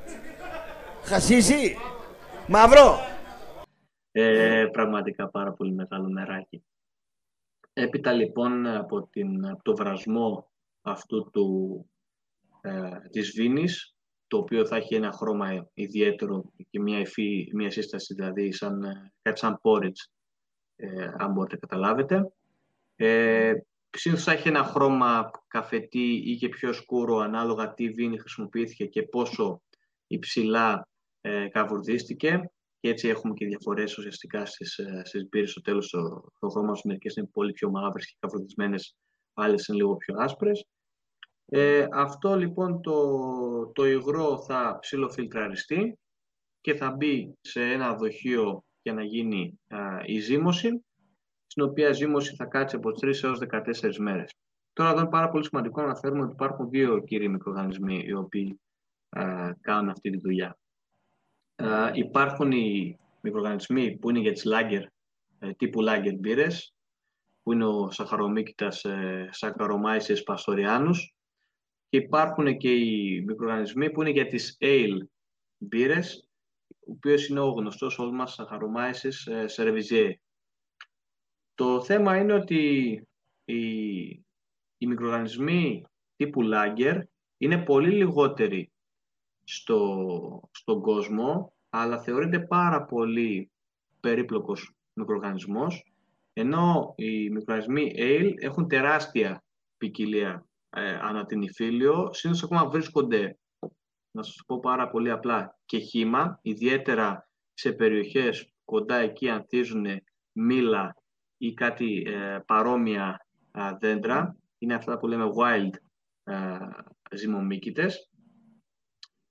Χασίσι. 1.03 1.77
Μαύρο. 2.49 2.99
Ε, 4.13 4.67
πραγματικά 4.73 5.29
πάρα 5.29 5.53
πολύ 5.53 5.73
μεγάλο 5.73 6.09
νεράκι. 6.09 6.65
Έπειτα 7.73 8.13
λοιπόν 8.13 8.67
από, 8.67 9.07
την, 9.07 9.47
από 9.47 9.63
το 9.63 9.77
βρασμό 9.77 10.51
αυτού 10.83 11.31
του, 11.33 11.91
ε, 12.61 12.99
της 13.11 13.31
βίνης 13.31 13.97
το 14.27 14.37
οποίο 14.39 14.67
θα 14.67 14.77
έχει 14.77 14.95
ένα 14.95 15.13
χρώμα 15.13 15.69
ιδιαίτερο 15.75 16.53
και 16.71 16.81
μια 16.81 17.01
υφή, 17.01 17.51
μια 17.55 17.71
σύσταση 17.71 18.15
δηλαδή 18.15 18.53
σαν, 18.53 18.83
ε, 18.83 19.13
κάτι 19.23 19.39
σαν 19.39 19.61
porridge, 19.63 20.09
ε, 20.77 21.11
αν 21.19 21.33
μπορείτε 21.33 21.55
να 21.55 21.67
καταλάβετε. 21.67 22.33
Ε, 22.97 23.53
Συνήθως 23.91 24.25
θα 24.25 24.33
έχει 24.33 24.49
ένα 24.49 24.65
χρώμα 24.65 25.31
καφετή 25.49 26.23
ή 26.25 26.37
και 26.37 26.49
πιο 26.49 26.73
σκούρο 26.73 27.17
ανάλογα 27.17 27.75
τι 27.75 27.91
βίνη 27.91 28.19
χρησιμοποιήθηκε 28.19 28.87
και 28.87 29.03
πόσο 29.03 29.63
υψηλά 30.07 30.89
ε, 31.21 31.49
καβουρδίστηκε. 31.49 32.51
Και 32.81 32.89
έτσι 32.89 33.09
έχουμε 33.09 33.35
και 33.35 33.47
διαφορές 33.47 33.99
ουσιαστικά 33.99 34.47
στις, 34.47 34.79
ε, 34.79 35.03
στις 35.05 35.29
μπύρες 35.29 35.51
στο 35.51 35.61
τέλος. 35.61 35.91
Το, 35.91 36.25
το 36.41 36.49
χρώμα 36.49 36.75
σου 36.75 36.87
μερικές 36.87 37.15
είναι 37.15 37.29
πολύ 37.33 37.53
πιο 37.53 37.71
μαύρες 37.71 38.07
και 38.07 38.17
καβουρδισμένες 38.19 38.97
άλλες 39.35 39.67
είναι 39.67 39.79
λίγο 39.79 39.97
πιο 39.97 40.15
άσπρες. 40.19 40.67
Ε, 41.47 41.87
αυτό 41.93 42.37
λοιπόν 42.37 42.81
το, 42.81 43.73
το 43.75 43.87
υγρό 43.87 44.39
θα 44.39 44.79
ψιλοφιλτραριστεί 44.81 45.99
και 46.61 46.75
θα 46.75 46.91
μπει 46.91 47.35
σε 47.41 47.63
ένα 47.63 47.95
δοχείο 47.95 48.65
για 48.83 48.93
να 48.93 49.05
γίνει 49.05 49.61
η 50.07 50.19
ζύμωση 50.19 50.85
στην 51.57 51.69
οποία 51.69 51.89
η 51.89 51.93
ζύμωση 51.93 52.35
θα 52.35 52.45
κάτσει 52.45 52.77
από 52.77 52.91
3 52.91 53.23
έως 53.23 53.39
14 53.39 53.97
μέρες. 53.97 54.35
Τώρα 54.73 54.91
εδώ 54.91 55.01
είναι 55.01 55.09
πάρα 55.09 55.29
πολύ 55.29 55.45
σημαντικό 55.45 55.81
να 55.81 55.87
αναφέρουμε 55.87 56.23
ότι 56.23 56.33
υπάρχουν 56.33 56.71
δύο 56.71 57.03
κύριοι 57.03 57.29
μικροοργανισμοί 57.29 58.05
οι 58.07 58.13
οποίοι 58.13 58.61
κάνουν 59.61 59.89
αυτή 59.89 60.11
τη 60.11 60.19
δουλειά. 60.19 60.59
υπάρχουν 61.93 62.53
οι 62.53 62.99
μικροοργανισμοί 63.21 63.97
που 63.97 64.11
είναι 64.11 64.19
για 64.19 64.33
τις 64.33 64.47
lager, 64.47 64.83
ε, 65.39 65.53
τύπου 65.53 65.81
lager 65.83 66.15
μπύρες, 66.19 66.75
που 67.43 67.53
είναι 67.53 67.65
ο 67.65 67.91
σαχαρομύκητας 67.91 68.85
ε, 68.85 69.29
Saccharomyces 69.41 70.23
pastorianus 70.27 70.97
και 71.89 71.97
υπάρχουν 71.97 72.57
και 72.57 72.73
οι 72.73 73.25
μικροοργανισμοί 73.27 73.91
που 73.91 74.01
είναι 74.01 74.11
για 74.11 74.27
τις 74.27 74.57
ale 74.61 75.07
μπύρες, 75.59 76.29
ο 76.69 76.93
οποίος 76.93 77.29
είναι 77.29 77.41
ο 77.41 77.49
γνωστός 77.49 77.99
όλος 77.99 78.13
μας 78.13 78.37
Saccharomyces 78.39 79.33
ε, 79.33 79.45
cerevisiae. 79.57 80.26
Το 81.57 81.83
θέμα 81.83 82.17
είναι 82.17 82.33
ότι 82.33 82.63
οι, 83.45 84.07
οι 84.79 84.87
μικροοργανισμοί 84.87 85.85
τύπου 86.17 86.41
Lager 86.53 87.01
είναι 87.39 87.59
πολύ 87.59 87.91
λιγότεροι 87.91 88.71
στο, 89.45 90.51
στον 90.53 90.81
κόσμο, 90.81 91.53
αλλά 91.69 91.99
θεωρείται 91.99 92.41
πάρα 92.41 92.85
πολύ 92.85 93.51
περίπλοκος 94.01 94.73
μικροοργανισμός, 94.93 95.93
ενώ 96.33 96.95
οι 96.97 97.31
μικροοργανισμοί 97.31 97.93
Ale 97.97 98.33
έχουν 98.37 98.69
τεράστια 98.69 99.45
ποικιλία 99.77 100.47
ε, 100.71 100.91
ανά 100.91 101.27
την 101.27 101.43
υφήλιο, 101.43 102.09
συνήθως 102.13 102.45
ακόμα 102.45 102.69
βρίσκονται, 102.69 103.39
να 104.11 104.23
σας 104.23 104.43
πω 104.47 104.61
πάρα 104.61 104.89
πολύ 104.89 105.11
απλά, 105.11 105.59
και 105.65 105.79
χύμα, 105.79 106.39
ιδιαίτερα 106.43 107.29
σε 107.55 107.73
περιοχές 107.73 108.53
κοντά 108.65 108.97
εκεί 108.97 109.29
ανθίζουν 109.29 109.87
μήλα 110.33 110.97
ή 111.37 111.55
κάτι 111.55 112.03
ε, 112.07 112.39
παρόμοια 112.47 113.27
δέντρα. 113.79 114.37
Είναι 114.59 114.75
αυτά 114.75 114.99
που 114.99 115.07
λέμε 115.07 115.31
wild 115.37 115.71
ε, 116.25 116.59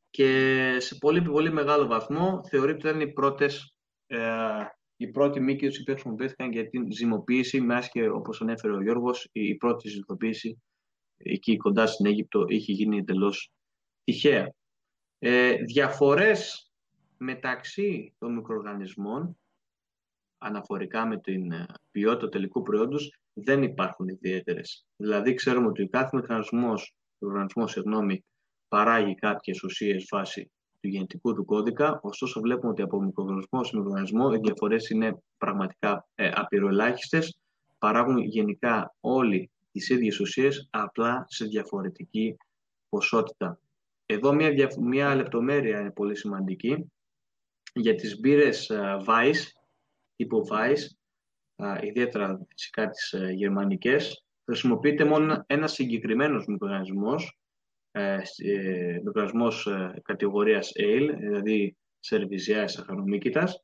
Και 0.09 0.77
σε 0.79 0.95
πολύ, 0.95 1.21
πολύ 1.21 1.51
μεγάλο 1.51 1.87
βαθμό 1.87 2.41
θεωρείται 2.49 2.77
ότι 2.77 2.87
ήταν 2.87 2.99
οι 3.01 3.13
πρώτες 3.13 3.75
ε, 4.07 4.19
οι 4.97 5.07
πρώτοι 5.07 5.39
μήκοι 5.39 5.67
που 5.67 5.91
χρησιμοποιήθηκαν 5.91 6.51
για 6.51 6.69
την 6.69 6.91
ζυμοποίηση, 6.91 7.61
μιας 7.61 7.89
και 7.89 8.09
όπως 8.09 8.41
ανέφερε 8.41 8.73
ο 8.73 8.81
Γιώργος, 8.81 9.29
η 9.31 9.55
πρώτη 9.55 9.89
ζυμοποίηση 9.89 10.61
εκεί 11.17 11.57
κοντά 11.57 11.87
στην 11.87 12.05
Αίγυπτο 12.05 12.45
είχε 12.47 12.71
γίνει 12.71 12.97
εντελώς 12.97 13.51
τυχαία. 14.03 14.53
Ε, 15.19 15.53
διαφορές 15.53 16.71
μεταξύ 17.17 18.15
των 18.17 18.33
μικροοργανισμών 18.33 19.37
αναφορικά 20.45 21.05
με 21.05 21.19
την 21.19 21.51
ε, 21.51 21.65
ποιότητα 21.91 22.29
τελικού 22.29 22.62
προϊόντος 22.62 23.19
δεν 23.34 23.63
υπάρχουν 23.63 24.08
ιδιαίτερες. 24.08 24.86
Δηλαδή 24.95 25.34
ξέρουμε 25.34 25.67
ότι 25.67 25.88
κάθε 25.88 26.17
μηχανισμός, 26.17 26.93
ο 27.19 27.25
οργανισμός 27.25 27.71
συγγνώμη, 27.71 28.23
παράγει 28.67 29.15
κάποιες 29.15 29.63
ουσίες 29.63 30.08
βάσει 30.12 30.51
του 30.81 30.88
γενετικού 30.88 31.34
του 31.34 31.45
κώδικα, 31.45 31.99
ωστόσο 32.01 32.41
βλέπουμε 32.41 32.71
ότι 32.71 32.81
από 32.81 33.01
μικροοργανισμό 33.01 33.63
σε 33.63 33.75
μικροοργανισμό 33.75 34.31
οι 34.34 34.38
διαφορές 34.38 34.89
είναι 34.89 35.17
πραγματικά 35.38 36.08
ε, 36.15 36.31
απειροελάχιστες, 36.34 37.39
παράγουν 37.79 38.17
γενικά 38.17 38.95
όλοι 38.99 39.49
τις 39.71 39.89
ίδιες 39.89 40.19
ουσίες, 40.19 40.67
απλά 40.71 41.25
σε 41.27 41.45
διαφορετική 41.45 42.38
ποσότητα. 42.89 43.60
Εδώ 44.05 44.34
μια, 44.34 44.51
μια 44.81 45.15
λεπτομέρεια 45.15 45.79
είναι 45.79 45.91
πολύ 45.91 46.15
σημαντική. 46.15 46.91
Για 47.73 47.95
τις 47.95 48.19
μπύρες 48.19 48.71
uh, 48.73 49.01
Weiss, 50.15 50.23
τύπου 50.23 50.47
Weiss, 50.49 51.84
ιδιαίτερα 51.84 52.45
φυσικά 52.49 52.89
τις 52.89 53.15
uh, 53.17 53.34
γερμανικές, 53.34 54.25
χρησιμοποιείται 54.45 55.04
μόνο 55.04 55.43
ένας 55.47 55.73
συγκεκριμένος 55.73 56.45
μικροοργανισμός, 56.45 57.39
ε, 57.91 58.19
ε, 58.38 58.93
μικροοργανισμός 58.93 59.67
ε, 59.67 60.01
κατηγορίας 60.04 60.71
Ale, 60.75 61.15
δηλαδή 61.17 61.78
Cerevisiae 62.10 62.63
σαχαρομύκητας, 62.65 63.63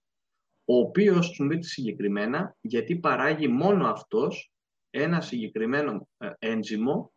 ο 0.66 0.78
οποίος 0.78 1.26
χρησιμοποιείται 1.26 1.68
συγκεκριμένα 1.68 2.56
γιατί 2.62 2.96
παράγει 2.96 3.48
μόνο 3.48 3.88
αυτός 3.88 4.52
ένα 4.90 5.22
συγκεκριμένο 5.22 6.08
ε, 6.18 6.32
ένζυμο 6.40 7.12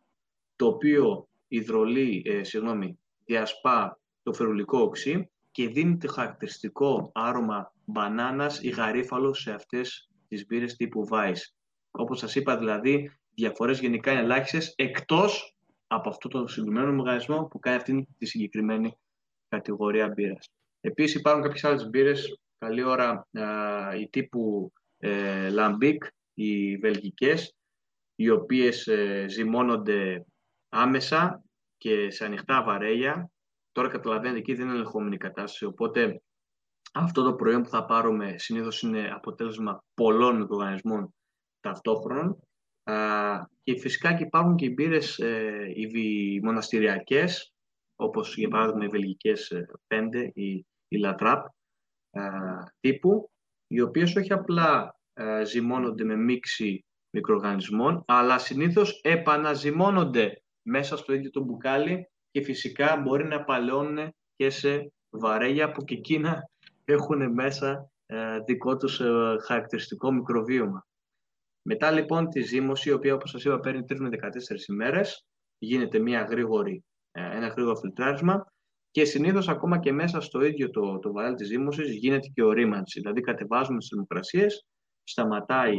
το 0.57 0.66
οποίο 0.66 1.29
υδρολεί, 1.49 2.23
ε, 2.27 2.42
συγγνώμη, 2.42 2.99
διασπά 3.25 4.01
το 4.23 4.33
φερουλικό 4.33 4.79
οξύ 4.79 5.31
και 5.51 5.68
δίνει 5.68 5.97
το 5.97 6.09
χαρακτηριστικό 6.09 7.11
άρωμα 7.14 7.73
μπανάνας 7.85 8.62
ή 8.62 8.68
γαρίφαλος 8.68 9.40
σε 9.40 9.53
αυτές 9.53 10.09
τις 10.29 10.47
μπύρες 10.47 10.77
τύπου 10.77 11.09
Vice. 11.11 11.42
Όπως 11.90 12.18
σας 12.18 12.35
είπα 12.35 12.59
δηλαδή, 12.59 13.11
διαφορές 13.35 13.81
γενικά 13.81 14.12
είναι 14.12 14.20
ελάχιστες 14.20 14.75
εκτός 14.77 15.57
από 15.87 16.09
αυτό 16.09 16.29
το 16.29 16.47
συγκεκριμένο 16.47 16.92
μηχανισμό 16.92 17.44
που 17.44 17.59
κάνει 17.59 17.77
αυτή 17.77 18.09
τη 18.18 18.27
συγκεκριμένη 18.27 18.97
κατηγορία 19.49 20.09
μπύρας. 20.09 20.51
Επίσης 20.81 21.14
υπάρχουν 21.14 21.42
κάποιες 21.42 21.64
άλλες 21.64 21.88
μπύρες, 21.88 22.38
καλή 22.59 22.83
ώρα, 22.83 23.29
οι 24.01 24.09
τύπου 24.09 24.73
ε, 24.99 25.51
Lambic, 25.53 25.97
οι 26.35 26.77
βελγικές, 26.77 27.55
οι 28.14 28.31
οποίες 28.31 28.87
ε, 28.87 29.27
ζυμώνονται 29.29 30.25
άμεσα 30.68 31.44
και 31.77 32.11
σε 32.11 32.25
ανοιχτά 32.25 32.62
βαρέλια. 32.62 33.31
Τώρα 33.73 33.88
καταλαβαίνετε 33.88 34.38
εκεί 34.38 34.55
δεν 34.55 34.66
είναι 34.66 34.75
ελεγχόμενη 34.75 35.16
κατάσταση, 35.16 35.64
οπότε 35.64 36.23
αυτό 36.94 37.22
το 37.22 37.35
προϊόν 37.35 37.62
που 37.62 37.68
θα 37.68 37.85
πάρουμε 37.85 38.35
συνήθως 38.38 38.83
είναι 38.83 39.11
αποτέλεσμα 39.14 39.85
πολλών 39.94 40.37
μικροοργανισμών 40.37 41.14
ταυτόχρονων. 41.61 42.38
Και 43.62 43.78
φυσικά 43.78 44.14
και 44.14 44.22
υπάρχουν 44.22 44.57
και 44.57 44.64
οι 44.64 44.72
μπύρες 44.76 45.18
ε, 45.18 45.72
οι 45.74 46.40
μοναστηριακές, 46.40 47.52
όπως 47.96 48.37
για 48.37 48.48
παράδειγμα 48.48 48.85
οι 48.85 48.88
βελγικές 48.88 49.52
5, 49.87 50.09
ε, 50.12 50.30
η, 50.33 50.66
η 50.88 50.98
Latrap 51.04 51.42
τύπου, 52.80 53.30
οι 53.66 53.80
οποίες 53.80 54.16
όχι 54.16 54.33
απλά 54.33 54.96
ζυμώνονται 55.44 56.04
με 56.04 56.16
μίξη 56.16 56.85
μικροοργανισμών, 57.11 58.04
αλλά 58.07 58.38
συνήθως 58.38 59.00
επαναζυμώνονται 59.02 60.42
μέσα 60.62 60.96
στο 60.96 61.12
ίδιο 61.12 61.30
το 61.30 61.40
μπουκάλι 61.40 62.09
και 62.30 62.42
φυσικά 62.42 62.96
μπορεί 62.96 63.24
να 63.24 63.44
παλαιώνουν 63.44 64.14
και 64.37 64.50
σε 64.50 64.92
βαρέλια 65.11 65.72
που 65.72 65.85
και 65.85 65.94
εκείνα 65.94 66.48
έχουν 66.85 67.33
μέσα 67.33 67.90
ε, 68.07 68.38
δικό 68.40 68.77
τους 68.77 69.01
ε, 69.01 69.37
χαρακτηριστικό 69.40 70.12
μικροβίωμα. 70.12 70.87
Μετά 71.62 71.90
λοιπόν 71.90 72.29
τη 72.29 72.40
ζύμωση, 72.40 72.88
η 72.88 72.92
οποία 72.92 73.14
όπως 73.14 73.31
σας 73.31 73.44
είπα 73.44 73.61
παίρνει 73.61 73.85
3 73.88 73.97
με 73.99 74.09
14 74.09 74.68
ημέρες, 74.68 75.27
γίνεται 75.59 75.99
μια 75.99 76.23
γρήγορη, 76.23 76.85
ε, 77.11 77.37
ένα 77.37 77.47
γρήγορο 77.47 77.77
φιλτράρισμα 77.77 78.47
και 78.90 79.05
συνήθως 79.05 79.49
ακόμα 79.49 79.79
και 79.79 79.92
μέσα 79.92 80.20
στο 80.20 80.44
ίδιο 80.44 80.70
το, 80.70 80.99
το 80.99 81.12
βαρέλι 81.12 81.35
της 81.35 81.47
ζύμωσης 81.47 81.94
γίνεται 81.94 82.29
και 82.35 82.42
ορίμανση. 82.42 83.01
Δηλαδή 83.01 83.20
κατεβάζουμε 83.20 83.79
τις 83.79 83.88
θερμοκρασίες, 83.88 84.66
σταματάει 85.03 85.77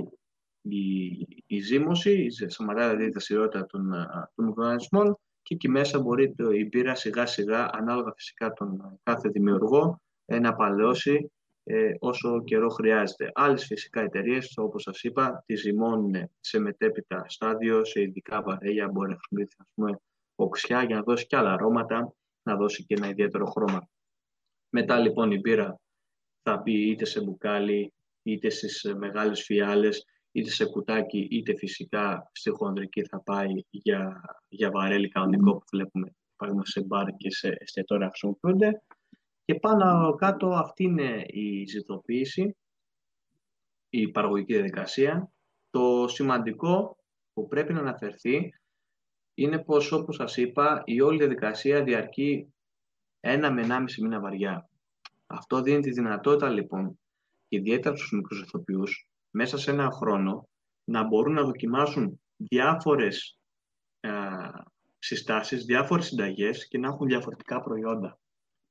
η, 0.62 1.08
η 1.46 1.60
ζύμωση, 1.60 2.30
σταματάει 2.50 2.88
δηλαδή 2.88 3.06
η 3.06 3.10
δραστηριότητα 3.10 3.66
των, 3.66 3.90
των 4.36 4.46
μικροοργανισμών 4.46 5.20
και 5.42 5.54
εκεί 5.54 5.70
μέσα 5.70 6.00
μπορεί 6.00 6.34
το, 6.34 6.52
η 6.52 6.66
πύρα 6.66 6.96
σιγά 6.96 7.26
σιγά, 7.26 7.70
ανάλογα 7.74 8.14
φυσικά 8.16 8.54
τον 8.54 9.00
κάθε 9.04 9.30
δημιουργό, 9.30 10.02
ε, 10.02 10.05
να 10.26 10.56
παλαιώσει 10.56 11.32
ε, 11.64 11.94
όσο 12.00 12.44
καιρό 12.44 12.70
χρειάζεται. 12.70 13.32
Άλλες 13.34 13.66
φυσικά 13.66 14.02
εταιρείες, 14.02 14.54
όπως 14.58 14.82
σας 14.82 15.04
είπα, 15.04 15.44
τη 15.46 15.56
ζυμώνουν 15.56 16.32
σε 16.40 16.60
μετέπειτα 16.60 17.26
στάδιο, 17.28 17.86
σε 17.86 18.02
ειδικά 18.02 18.42
βαρέλια, 18.42 18.88
μπορεί 18.88 19.10
να 19.10 19.16
χρησιμοποιηθεί 19.16 19.56
ας 19.58 19.68
πούμε, 19.76 20.00
οξιά 20.36 20.84
για 20.84 20.96
να 20.96 21.02
δώσει 21.02 21.26
και 21.26 21.36
άλλα 21.36 21.54
αρώματα, 21.54 22.14
να 22.44 22.56
δώσει 22.56 22.86
και 22.86 22.96
ένα 22.98 23.10
ιδιαίτερο 23.10 23.46
χρώμα. 23.46 23.90
Μετά 24.70 25.00
λοιπόν 25.00 25.32
η 25.32 25.40
μπύρα 25.40 25.80
θα 26.42 26.58
μπει 26.58 26.90
είτε 26.90 27.06
σε 27.06 27.24
μπουκάλι, 27.24 27.94
είτε 28.24 28.50
στις 28.50 28.94
μεγάλες 28.98 29.44
φιάλες, 29.44 30.06
είτε 30.32 30.50
σε 30.50 30.66
κουτάκι 30.66 31.28
είτε 31.32 31.56
φυσικά 31.56 32.30
στη 32.34 32.50
χονδρική 32.50 33.04
θα 33.06 33.22
πάει 33.22 33.48
για, 33.70 34.22
για 34.48 34.72
βαρέλι 34.72 35.10
κανονικό 35.10 35.52
που 35.52 35.66
βλέπουμε 35.72 36.16
παράδειγμα 36.36 36.66
σε 36.66 36.84
μπαρ 36.84 37.12
και 37.18 37.32
σε 37.32 37.56
εστιατόρια 37.60 38.08
χρησιμοποιούνται. 38.08 38.82
Και 39.46 39.56
πάνω 39.56 40.16
κάτω 40.16 40.48
αυτή 40.48 40.84
είναι 40.84 41.24
η 41.28 41.66
ζητοποίηση, 41.66 42.56
η 43.90 44.08
παραγωγική 44.08 44.54
διαδικασία. 44.54 45.32
Το 45.70 46.08
σημαντικό 46.08 46.98
που 47.34 47.48
πρέπει 47.48 47.74
να 47.74 47.80
αναφερθεί 47.80 48.54
είναι 49.34 49.64
πως, 49.64 49.92
όπως 49.92 50.16
σας 50.16 50.38
είπα, 50.38 50.82
η 50.86 51.02
όλη 51.02 51.18
διαδικασία 51.18 51.84
διαρκεί 51.84 52.54
ένα 53.20 53.52
με 53.52 53.62
ενάμιση 53.62 54.02
μήνα 54.02 54.20
βαριά. 54.20 54.70
Αυτό 55.28 55.62
δίνει 55.62 55.82
τη 55.82 55.92
δυνατότητα, 55.92 56.50
λοιπόν, 56.50 57.00
ιδιαίτερα 57.48 57.96
στους 57.96 58.12
μικρούς 58.12 58.42
ηθοποιούς, 58.42 59.10
μέσα 59.30 59.58
σε 59.58 59.72
ένα 59.72 59.92
χρόνο, 59.92 60.48
να 60.84 61.04
μπορούν 61.04 61.34
να 61.34 61.44
δοκιμάσουν 61.44 62.22
διάφορες 62.36 63.40
α, 64.00 64.12
συστάσεις, 65.00 65.66
διάφορες 65.66 66.06
συνταγές 66.06 66.68
και 66.68 66.78
να 66.78 66.88
έχουν 66.88 67.08
διαφορετικά 67.08 67.62
προϊόντα. 67.62 68.20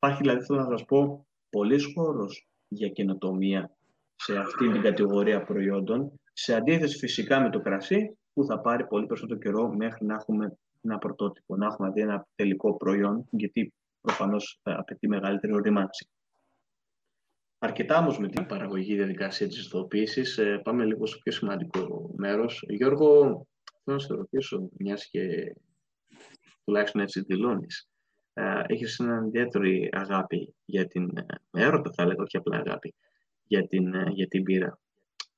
Υπάρχει, 0.04 0.22
δηλαδή, 0.22 0.44
θέλω 0.44 0.58
να 0.58 0.76
σας 0.76 0.84
πω, 0.84 1.26
πολλής 1.50 1.92
χώρος 1.94 2.48
για 2.68 2.88
καινοτομία 2.88 3.76
σε 4.14 4.36
αυτή 4.36 4.70
την 4.72 4.80
κατηγορία 4.80 5.42
προϊόντων, 5.44 6.20
σε 6.32 6.54
αντίθεση 6.54 6.98
φυσικά 6.98 7.40
με 7.40 7.50
το 7.50 7.60
κρασί, 7.60 8.18
που 8.32 8.44
θα 8.44 8.60
πάρει 8.60 8.86
πολύ 8.86 9.06
περισσότερο 9.06 9.38
καιρό 9.38 9.74
μέχρι 9.74 10.06
να 10.06 10.14
έχουμε 10.14 10.58
ένα 10.82 10.98
πρωτότυπο, 10.98 11.56
να 11.56 11.66
έχουμε 11.66 11.90
δηλαδή 11.90 12.12
ένα 12.12 12.26
τελικό 12.34 12.76
προϊόν, 12.76 13.26
γιατί 13.30 13.72
προφανώς 14.00 14.60
απαιτεί 14.62 15.08
μεγαλύτερη 15.08 15.52
ορίμανση. 15.52 16.08
Αρκετά 17.58 17.98
όμως 17.98 18.18
με 18.18 18.28
την 18.28 18.46
παραγωγή 18.46 18.94
διαδικασία 18.94 19.48
της 19.48 19.66
ηθοποίηση. 19.66 20.42
Ε, 20.42 20.56
πάμε 20.56 20.84
λίγο 20.84 21.06
στο 21.06 21.18
πιο 21.18 21.32
σημαντικό 21.32 22.14
μέρος. 22.16 22.64
Γιώργο, 22.68 23.20
θέλω 23.84 23.96
να 23.96 23.98
σε 23.98 24.14
ρωτήσω, 24.14 24.68
μιας 24.78 25.08
και 25.08 25.54
τουλάχιστον 26.64 27.00
έτσι 27.00 27.20
δηλώνεις, 27.20 27.88
ε, 28.34 28.62
έχεις 28.66 28.98
μια 28.98 29.24
ιδιαίτερη 29.26 29.88
αγάπη 29.92 30.54
για 30.64 30.86
την. 30.86 31.16
Ε, 31.16 31.24
έρωτα, 31.50 31.92
θα 31.92 32.02
έλεγα, 32.02 32.22
όχι 32.22 32.36
απλά 32.36 32.56
αγάπη, 32.56 32.94
για 33.46 33.66
την, 33.66 34.08
για 34.10 34.28
την 34.28 34.42
πύρα. 34.42 34.78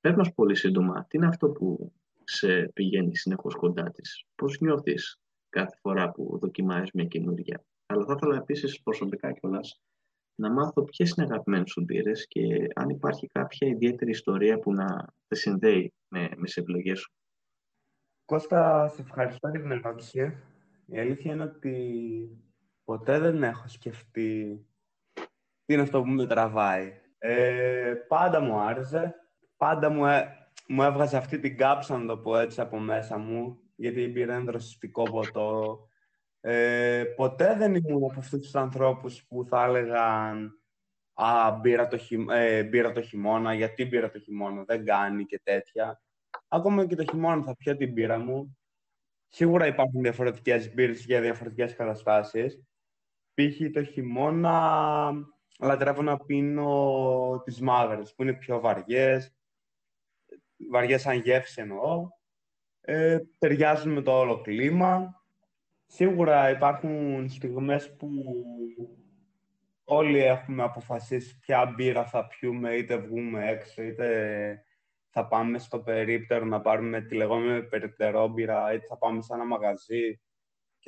Πες 0.01 0.15
μας 0.15 0.33
πολύ 0.33 0.55
σύντομα, 0.55 1.05
τι 1.09 1.17
είναι 1.17 1.27
αυτό 1.27 1.49
που 1.49 1.93
σε 2.23 2.71
πηγαίνει 2.73 3.15
συνεχώς 3.15 3.55
κοντά 3.55 3.91
της; 3.91 4.25
Πώς 4.35 4.59
νιώθεις 4.59 5.19
κάθε 5.49 5.77
φορά 5.81 6.11
που 6.11 6.37
δοκιμάζεις 6.41 6.91
μια 6.91 7.05
καινούργια; 7.05 7.63
Αλλά 7.85 8.05
θα 8.05 8.13
ήθελα 8.17 8.35
επίσης 8.35 8.81
προσωπικά 8.81 9.31
κιόλας 9.31 9.81
να 10.35 10.51
μάθω 10.51 10.83
ποιες 10.83 11.09
είναι 11.09 11.25
αγαπημένες 11.25 11.69
σου 11.69 11.81
μπύρες 11.81 12.27
και 12.27 12.67
αν 12.75 12.89
υπάρχει 12.89 13.27
κάποια 13.27 13.67
ιδιαίτερη 13.67 14.11
ιστορία 14.11 14.59
που 14.59 14.73
να 14.73 15.13
σε 15.27 15.35
συνδέει 15.41 15.93
με, 16.07 16.29
με 16.35 16.43
τις 16.43 16.57
επιλογές 16.57 16.99
σου. 16.99 17.11
Κώστα, 18.25 18.87
σε 18.87 19.01
ευχαριστώ 19.01 19.49
για 19.49 19.61
την 19.61 19.71
ερώτηση. 19.71 20.37
Η 20.85 20.99
αλήθεια 20.99 21.33
είναι 21.33 21.43
ότι 21.43 22.46
ποτέ 22.87 23.19
δεν 23.19 23.43
έχω 23.43 23.67
σκεφτεί 23.67 24.65
τι 25.65 25.73
είναι 25.73 25.81
αυτό 25.81 26.01
που 26.01 26.07
με 26.07 26.25
τραβάει. 26.25 27.01
Ε, 27.17 27.93
πάντα 28.07 28.41
μου 28.41 28.59
άρεσε. 28.59 29.15
Πάντα 29.57 29.89
μου, 29.89 30.05
μου 30.67 30.83
έβγαζε 30.83 31.17
αυτή 31.17 31.39
την 31.39 31.57
κάψα, 31.57 31.97
να 31.97 32.05
το 32.05 32.17
πω 32.17 32.37
έτσι, 32.37 32.61
από 32.61 32.79
μέσα 32.79 33.17
μου, 33.17 33.59
γιατί 33.75 34.09
πήρα 34.09 34.33
ένα 34.33 34.43
δροσιστικό 34.43 35.03
ποτό. 35.03 35.79
Ε, 36.39 37.03
ποτέ 37.15 37.55
δεν 37.55 37.75
ήμουν 37.75 38.03
από 38.11 38.19
αυτούς 38.19 38.41
τους 38.41 38.55
ανθρώπους 38.55 39.23
που 39.23 39.45
θα 39.45 39.63
έλεγαν 39.63 40.61
«Α, 41.13 41.51
μπήρα 41.51 41.87
το, 41.87 41.97
χει... 41.97 42.25
ε, 42.29 42.63
μπήρα 42.63 42.91
το 42.91 43.01
χειμώνα, 43.01 43.53
γιατί 43.53 43.85
μπήρα 43.85 44.09
το 44.09 44.19
χειμώνα, 44.19 44.63
δεν 44.63 44.85
κάνει» 44.85 45.25
και 45.25 45.39
τέτοια. 45.43 46.01
Ακόμα 46.47 46.85
και 46.85 46.95
το 46.95 47.03
χειμώνα 47.03 47.43
θα 47.43 47.55
πιω 47.55 47.77
την 47.77 47.91
μπύρα 47.91 48.19
μου. 48.19 48.57
Σίγουρα 49.27 49.67
υπάρχουν 49.67 50.01
διαφορετικές 50.01 50.73
μπύρες 50.73 51.05
για 51.05 51.21
διαφορετικές 51.21 51.75
καταστάσεις. 51.75 52.61
Π.χ. 53.37 53.71
το 53.73 53.83
χειμώνα 53.83 55.11
λατρεύω 55.59 56.01
να 56.01 56.17
πίνω 56.17 57.41
τις 57.43 57.61
μαύρες, 57.61 58.13
που 58.13 58.23
είναι 58.23 58.33
πιο 58.33 58.59
βαριές, 58.59 59.35
βαριές 60.71 61.01
σαν 61.01 61.19
γεύση 61.19 61.61
εννοώ, 61.61 62.07
ε, 62.81 63.19
ταιριάζουν 63.37 63.93
με 63.93 64.01
το 64.01 64.19
όλο 64.19 64.41
κλίμα. 64.41 65.23
Σίγουρα 65.85 66.49
υπάρχουν 66.49 67.29
στιγμές 67.29 67.95
που 67.95 68.09
όλοι 69.83 70.19
έχουμε 70.19 70.63
αποφασίσει 70.63 71.39
ποια 71.39 71.65
μπύρα 71.65 72.05
θα 72.05 72.27
πιούμε, 72.27 72.73
είτε 72.73 72.97
βγούμε 72.97 73.49
έξω, 73.49 73.81
είτε 73.81 74.63
θα 75.09 75.27
πάμε 75.27 75.59
στο 75.59 75.79
περίπτερο 75.79 76.45
να 76.45 76.61
πάρουμε 76.61 77.01
τη 77.01 77.15
λεγόμενη 77.15 77.63
περιπτερόμπυρα, 77.63 78.73
είτε 78.73 78.85
θα 78.85 78.97
πάμε 78.97 79.21
σε 79.21 79.33
ένα 79.33 79.45
μαγαζί. 79.45 80.21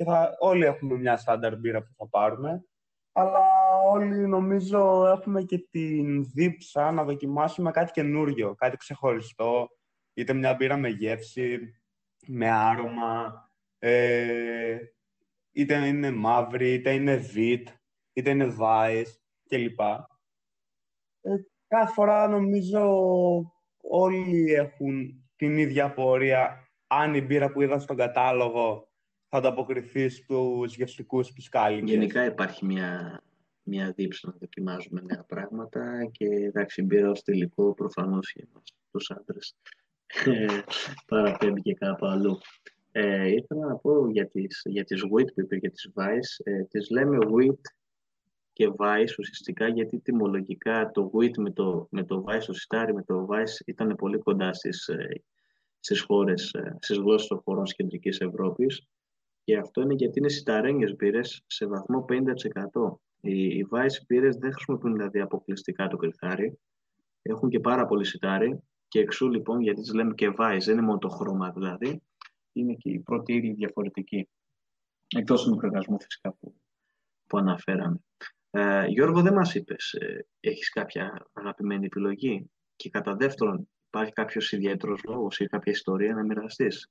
Και 0.00 0.06
θα, 0.06 0.36
όλοι 0.38 0.64
έχουμε 0.64 0.94
μια 0.98 1.16
στάνταρ 1.16 1.56
μπύρα 1.56 1.82
που 1.82 1.92
θα 1.96 2.08
πάρουμε. 2.08 2.64
Αλλά 3.12 3.40
όλοι 3.88 4.26
νομίζω 4.26 5.06
έχουμε 5.06 5.42
και 5.42 5.58
την 5.70 6.24
δίψα 6.24 6.90
να 6.90 7.04
δοκιμάσουμε 7.04 7.70
κάτι 7.70 7.92
καινούριο, 7.92 8.54
κάτι 8.54 8.76
ξεχωριστό. 8.76 9.68
Είτε 10.14 10.32
μια 10.32 10.54
μπύρα 10.54 10.76
με 10.76 10.88
γεύση, 10.88 11.58
με 12.26 12.50
άρωμα, 12.50 13.32
ε, 13.78 14.78
είτε 15.52 15.86
είναι 15.86 16.10
μαύρη, 16.10 16.72
είτε 16.72 16.92
είναι 16.92 17.16
βιτ, 17.16 17.68
είτε 18.12 18.30
είναι 18.30 18.46
βάης 18.46 19.22
κλπ. 19.48 19.80
Ε, 21.20 21.30
κάθε 21.68 21.92
φορά 21.92 22.28
νομίζω 22.28 22.82
όλοι 23.80 24.52
έχουν 24.52 25.24
την 25.36 25.58
ίδια 25.58 25.92
πορεία 25.92 26.68
αν 26.86 27.14
η 27.14 27.20
μπύρα 27.20 27.52
που 27.52 27.62
είδα 27.62 27.78
στον 27.78 27.96
κατάλογο 27.96 28.89
θα 29.30 29.38
ανταποκριθείς 29.38 30.16
στους 30.16 30.76
γευστικούς 30.76 31.32
τους 31.32 31.48
κάλικες. 31.48 31.90
Γενικά 31.90 32.24
υπάρχει 32.24 32.64
μια, 32.64 33.22
μια 33.62 33.92
δίψη 33.92 34.26
να 34.26 34.34
δοκιμάζουμε 34.40 35.00
νέα 35.00 35.24
πράγματα 35.28 36.08
και 36.12 36.26
εντάξει, 36.26 36.82
μπύρα 36.82 37.10
ως 37.10 37.22
τελικό 37.22 37.74
προφανώς 37.74 38.32
για 38.34 38.46
εμάς 38.50 38.64
τους 38.90 39.10
άντρες 39.10 39.56
ε, 40.24 40.46
παραπέμπει 41.08 41.62
και 41.62 41.74
κάπου 41.74 42.06
αλλού. 42.06 42.38
Ε, 42.92 43.28
ήθελα 43.28 43.66
να 43.66 43.76
πω 43.76 44.10
για 44.10 44.28
τις, 44.28 44.62
για 44.64 44.84
τις 44.84 45.02
wheat 45.02 45.26
που 45.34 45.40
είπε, 45.40 45.56
για 45.56 45.70
τις 45.70 45.92
vice. 45.94 46.44
Ε, 46.44 46.62
τις 46.62 46.90
λέμε 46.90 47.18
wheat 47.20 47.60
και 48.52 48.70
vice 48.76 49.18
ουσιαστικά 49.18 49.68
γιατί 49.68 49.98
τιμολογικά 49.98 50.90
το 50.90 51.10
wheat 51.14 51.36
με 51.36 51.50
το, 51.50 51.88
με 51.90 52.04
το 52.04 52.24
vice, 52.28 52.44
το 52.46 52.52
σιτάρι 52.52 52.94
με 52.94 53.02
το 53.02 53.28
vice 53.30 53.66
ήταν 53.66 53.96
πολύ 53.96 54.18
κοντά 54.18 54.52
στις, 54.52 54.88
ε, 54.88 55.22
στις 55.80 56.00
χώρες, 56.00 56.52
ε, 56.52 56.76
στις 56.80 56.96
γλώσσες 56.96 57.28
των 57.28 57.40
χωρών 57.44 57.64
της 57.64 57.74
Κεντρικής 57.74 58.18
Ευρώπης 58.20 58.86
και 59.50 59.56
αυτό 59.56 59.80
είναι 59.80 59.94
γιατί 59.94 60.18
είναι 60.18 60.28
σιταρένιες 60.28 60.96
μπύρες 60.96 61.42
σε 61.46 61.66
βαθμό 61.66 62.04
50%. 62.08 62.96
Οι, 63.20 63.44
οι 63.44 63.66
vice 63.70 64.04
μπύρες 64.06 64.36
δεν 64.36 64.52
χρησιμοποιούν 64.52 64.92
δηλαδή 64.92 65.20
αποκλειστικά 65.20 65.88
το 65.88 65.96
κρυθάρι, 65.96 66.58
έχουν 67.22 67.48
και 67.48 67.60
πάρα 67.60 67.86
πολύ 67.86 68.04
σιτάρι 68.04 68.62
και 68.88 69.00
εξού 69.00 69.30
λοιπόν 69.30 69.60
γιατί 69.60 69.80
τις 69.80 69.94
λέμε 69.94 70.14
και 70.14 70.28
vice, 70.38 70.58
δεν 70.64 70.74
είναι 70.74 70.86
μόνο 70.86 70.98
το 70.98 71.08
χρώμα 71.08 71.50
δηλαδή, 71.50 72.02
είναι 72.52 72.74
και 72.74 72.90
η 72.90 72.98
πρώτη 72.98 73.32
ύλη 73.32 73.52
διαφορετική. 73.52 74.28
Εκτός 75.16 75.42
του 75.42 75.50
μικροεργασμού 75.50 76.00
φυσικά 76.00 76.32
που, 76.32 76.54
που 77.26 77.38
αναφέραμε. 77.38 78.00
Ε, 78.50 78.86
Γιώργο, 78.86 79.22
δεν 79.22 79.34
μας 79.34 79.54
είπες, 79.54 79.92
ε, 79.92 80.26
έχεις 80.40 80.70
κάποια 80.70 81.26
αγαπημένη 81.32 81.86
επιλογή; 81.86 82.50
Και 82.76 82.90
κατά 82.90 83.14
δεύτερον 83.14 83.68
υπάρχει 83.86 84.12
κάποιος 84.12 84.52
ιδιαίτερος 84.52 85.02
λόγος 85.04 85.38
ή 85.38 85.46
κάποια 85.46 85.72
ιστορία 85.72 86.14
να 86.14 86.24
μοιραστείς 86.24 86.90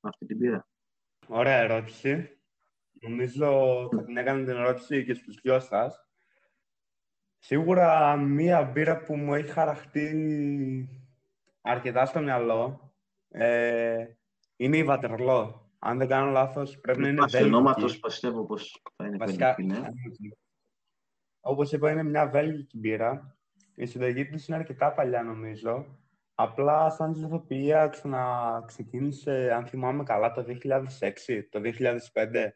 με 0.00 0.08
αυτή 0.08 0.26
την 0.26 0.38
πείρα. 0.38 0.66
Ωραία 1.28 1.58
ερώτηση. 1.58 2.38
Νομίζω 2.92 3.48
θα 3.92 4.04
την 4.04 4.16
έκανε 4.16 4.44
την 4.44 4.56
ερώτηση 4.56 5.04
και 5.04 5.14
στους 5.14 5.40
δυο 5.42 5.60
σας. 5.60 6.08
Σίγουρα 7.38 8.16
μία 8.16 8.62
μπύρα 8.62 9.02
που 9.02 9.16
μου 9.16 9.34
έχει 9.34 9.50
χαραχτεί 9.50 10.88
αρκετά 11.60 12.06
στο 12.06 12.20
μυαλό 12.20 12.92
ε, 13.28 14.06
είναι 14.56 14.76
η 14.76 14.84
Βατερλό. 14.84 15.68
Αν 15.78 15.98
δεν 15.98 16.08
κάνω 16.08 16.30
λάθος, 16.30 16.80
πρέπει 16.80 17.00
να 17.00 17.08
είναι 17.08 17.24
βέλγικη. 17.30 17.54
ονόματος 17.54 17.98
πιστεύω 17.98 18.44
πως 18.44 18.82
θα 18.96 19.06
είναι 19.06 19.16
Βασικά, 19.16 19.54
βέλγικη, 19.56 19.80
ναι. 19.80 19.88
Όπως 21.40 21.72
είπα, 21.72 21.90
είναι 21.90 22.02
μια 22.02 22.26
βέλγικη 22.26 22.78
μπύρα. 22.78 23.36
Η 23.74 23.86
συνταγή 23.86 24.26
της 24.26 24.48
είναι 24.48 24.56
αρκετά 24.56 24.92
παλιά, 24.92 25.22
νομίζω. 25.22 25.98
Απλά 26.34 26.90
σαν 26.90 27.14
ζωοποιία 27.14 27.88
ξαναξεκίνησε, 27.88 29.52
αν 29.52 29.66
θυμάμαι 29.66 30.02
καλά, 30.02 30.32
το 30.32 30.44
2006, 30.46 31.42
το 31.50 31.60
2005. 32.12 32.48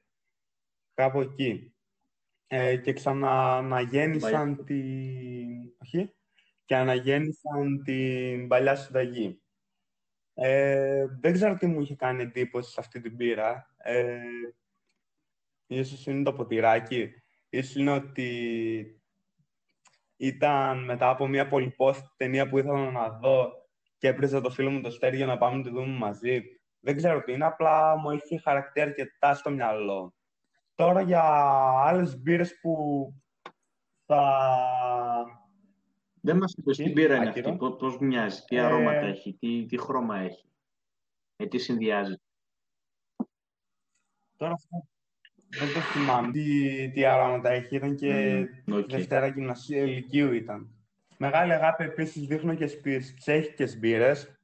Κάπου 0.95 1.21
εκεί. 1.21 1.75
Ε, 2.47 2.77
και 2.77 2.93
ξαναγέννησαν 2.93 4.65
την... 4.65 5.73
Όχι. 5.83 6.15
Και 6.65 6.77
αναγέννησαν 6.77 7.83
την 7.85 8.49
παλιά 8.49 8.75
συνταγή. 8.75 9.43
Ε, 10.35 11.07
δεν 11.21 11.33
ξέρω 11.33 11.55
τι 11.55 11.67
μου 11.67 11.81
είχε 11.81 11.95
κάνει 11.95 12.23
εντύπωση 12.23 12.71
σε 12.71 12.81
αυτή 12.81 13.01
την 13.01 13.17
πύρα. 13.17 13.75
Ε, 13.77 14.21
ίσως 15.67 16.07
είναι 16.07 16.23
το 16.23 16.33
ποτηράκι. 16.33 17.11
Ίσως 17.49 17.75
είναι 17.75 17.91
ότι 17.91 19.03
ήταν 20.17 20.85
μετά 20.85 21.09
από 21.09 21.27
μια 21.27 21.49
πολυπόθητη 21.49 22.09
ταινία 22.17 22.49
που 22.49 22.59
ήθελα 22.59 22.91
να 22.91 23.09
δω 23.09 23.58
και 23.99 24.09
έπρεπε 24.09 24.41
το 24.41 24.51
φίλο 24.51 24.71
μου 24.71 24.81
το 24.81 24.91
Στέργιο 24.91 25.27
να 25.27 25.39
πάμε 25.39 25.57
να 25.57 25.63
τη 25.63 25.71
δούμε 25.71 25.97
μαζί. 25.99 26.43
Δεν 26.81 26.97
ξέρω 26.97 27.23
τι 27.23 27.33
είναι, 27.33 27.45
απλά 27.45 27.97
μου 27.97 28.11
έχει 28.11 28.41
χαρακτήρα 28.43 28.87
αρκετά 28.87 29.35
στο 29.35 29.51
μυαλό. 29.51 30.15
Τώρα 30.75 31.01
για 31.01 31.23
άλλες 31.85 32.21
μπύρες 32.21 32.59
που 32.61 33.13
θα... 34.07 34.23
Δεν 36.21 36.37
μας 36.37 36.55
είπες 36.57 36.77
τι 36.77 36.85
Τι, 36.85 36.93
μπύρα 36.93 37.17
είναι 37.17 37.29
άκυρο. 37.29 37.49
αυτή, 37.49 37.59
πώς, 37.59 37.77
πώς 37.77 37.99
μοιάζει, 37.99 38.45
τι 38.45 38.57
Ε, 38.57 38.61
αρώματα 38.61 39.07
έχει, 39.07 39.35
τι, 39.35 39.67
τι 39.67 39.79
χρώμα 39.79 40.19
έχει, 40.19 40.51
ε, 41.37 41.47
τι 41.47 41.59
συνδυάζεται. 41.59 42.23
Τώρα 44.37 44.53
αυτό 44.53 44.87
δεν 45.49 45.73
το 45.75 45.81
θυμάμαι 45.81 46.31
τι, 46.33 46.91
τι 46.91 47.05
αρώματα 47.05 47.51
έχει. 47.51 47.77
Ήταν 47.77 47.97
και 47.97 48.39
Μμμ, 48.67 48.77
οκ. 48.77 48.91
Δευτέρα 48.91 49.27
γυμνασίου 49.27 49.85
λυκείου 49.85 50.33
ήταν. 50.33 50.78
Μεγάλη 51.21 51.53
αγάπη 51.53 51.85
επίσης 51.85 52.27
δείχνω 52.27 52.55
και 52.55 52.67
στις 52.67 53.15
τσέχικες 53.15 53.79
μπύρες 53.79 54.39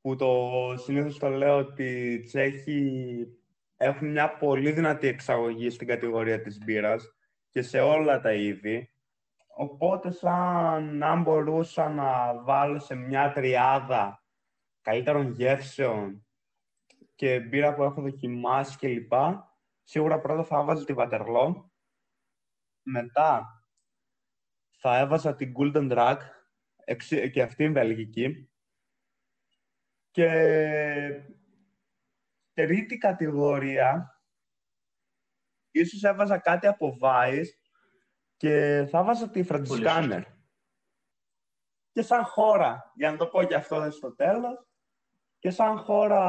που 0.00 0.16
το 0.16 0.50
συνήθως 0.76 1.18
το 1.18 1.28
λέω 1.28 1.56
ότι 1.56 2.12
οι 2.12 2.20
Τσέχοι 2.20 3.26
έχουν 3.76 4.10
μια 4.10 4.36
πολύ 4.36 4.72
δυνατή 4.72 5.06
εξαγωγή 5.06 5.70
στην 5.70 5.86
κατηγορία 5.86 6.40
της 6.40 6.58
μπύρας 6.58 7.12
και 7.50 7.62
σε 7.62 7.80
όλα 7.80 8.20
τα 8.20 8.32
είδη. 8.32 8.92
Οπότε 9.46 10.10
σαν 10.10 11.02
αν 11.02 11.22
μπορούσα 11.22 11.88
να 11.88 12.42
βάλω 12.42 12.78
σε 12.78 12.94
μια 12.94 13.32
τριάδα 13.32 14.22
καλύτερων 14.80 15.30
γεύσεων 15.30 16.26
και 17.14 17.40
μπύρα 17.40 17.74
που 17.74 17.82
έχω 17.82 18.00
δοκιμάσει 18.00 18.78
κλπ. 18.78 19.12
Σίγουρα 19.82 20.20
πρώτα 20.20 20.44
θα 20.44 20.58
έβαζα 20.58 20.84
τη 20.84 20.94
Waterloo. 20.96 21.64
Μετά 22.82 23.57
θα 24.80 24.98
έβαζα 24.98 25.34
την 25.34 25.52
Golden 25.58 25.92
Drag 25.92 26.16
εξ- 26.84 27.30
και 27.32 27.42
αυτή 27.42 27.64
είναι 27.64 27.72
βελγική. 27.72 28.50
Και 30.10 30.28
τρίτη 32.52 32.98
κατηγορία 32.98 34.22
ίσως 35.70 36.02
έβαζα 36.02 36.38
κάτι 36.38 36.66
από 36.66 36.98
Vice 37.00 37.46
και 38.36 38.86
θα 38.90 38.98
έβαζα 38.98 39.30
τη 39.30 39.44
Franziskaner. 39.48 40.22
Και 41.90 42.02
σαν 42.02 42.24
χώρα, 42.24 42.92
για 42.94 43.10
να 43.10 43.16
το 43.16 43.26
πω 43.26 43.42
και 43.42 43.54
αυτό 43.54 43.90
στο 43.90 44.14
τέλος, 44.14 44.66
και 45.38 45.50
σαν 45.50 45.78
χώρα 45.78 46.22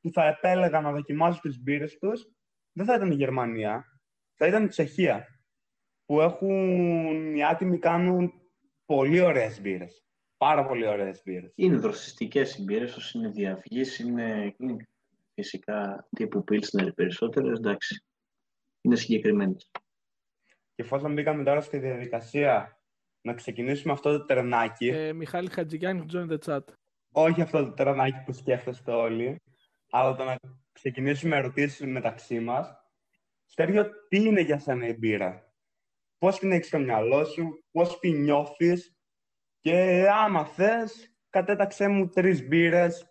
που 0.00 0.10
θα 0.12 0.24
επέλεγα 0.24 0.80
να 0.80 0.92
δοκιμάσω 0.92 1.40
τις 1.40 1.62
μπύρες 1.62 1.98
τους, 1.98 2.32
δεν 2.72 2.86
θα 2.86 2.94
ήταν 2.94 3.10
η 3.10 3.14
Γερμανία, 3.14 4.00
θα 4.34 4.46
ήταν 4.46 4.64
η 4.64 4.68
Τσεχία, 4.68 5.31
που 6.06 6.20
έχουν, 6.20 7.34
οι 7.34 7.44
άτιμοι 7.44 7.78
κάνουν 7.78 8.32
πολύ 8.84 9.20
ωραίες 9.20 9.60
μπύρες. 9.60 10.04
Πάρα 10.36 10.66
πολύ 10.66 10.86
ωραίες 10.86 11.22
μπύρες. 11.24 11.52
Είναι 11.54 11.76
δροσιστικές 11.76 12.56
οι 12.56 12.62
μπύρες, 12.62 12.96
όσο 12.96 13.18
είναι 13.18 13.28
διαφυγής, 13.28 13.98
είναι, 13.98 14.54
είναι 14.58 14.76
φυσικά 15.34 16.08
τύπου 16.16 16.44
Pilsner 16.50 16.86
οι 16.86 16.92
περισσότερες, 16.92 17.58
εντάξει. 17.58 18.04
Είναι 18.80 18.96
συγκεκριμένες. 18.96 19.70
Και 20.74 20.82
εφόσον 20.82 21.12
μπήκαμε 21.12 21.44
τώρα 21.44 21.60
στη 21.60 21.78
διαδικασία 21.78 22.80
να 23.20 23.34
ξεκινήσουμε 23.34 23.92
αυτό 23.92 24.18
το 24.18 24.24
τερνάκι, 24.24 24.88
Ε, 24.88 25.12
Μιχάλη 25.12 25.50
Χατζηγιάννη, 25.50 26.04
join 26.12 26.30
the 26.30 26.38
chat. 26.46 26.60
όχι 27.12 27.40
αυτό 27.42 27.64
το 27.64 27.72
τερνάκι 27.72 28.22
που 28.24 28.32
σκέφτεστε 28.32 28.92
όλοι, 28.92 29.42
αλλά 29.90 30.16
το 30.16 30.24
να 30.24 30.36
ξεκινήσουμε 30.72 31.36
ερωτήσεις 31.36 31.86
μεταξύ 31.86 32.40
μας. 32.40 32.76
Στέργιο, 33.44 33.90
τι 34.08 34.16
είναι 34.22 34.40
για 34.40 34.58
σένα 34.58 34.86
η 34.86 34.96
μπύρα; 34.98 35.51
Πώς 36.22 36.38
την 36.38 36.52
έχεις 36.52 36.66
στο 36.66 36.78
μυαλό 36.78 37.24
σου, 37.24 37.64
πώς 37.70 37.98
τη 37.98 38.10
νιώθεις 38.10 38.96
και 39.60 40.06
άμα 40.24 40.44
θες, 40.44 41.14
κατέταξέ 41.30 41.88
μου 41.88 42.08
τρεις 42.08 42.46
μπύρες 42.46 43.10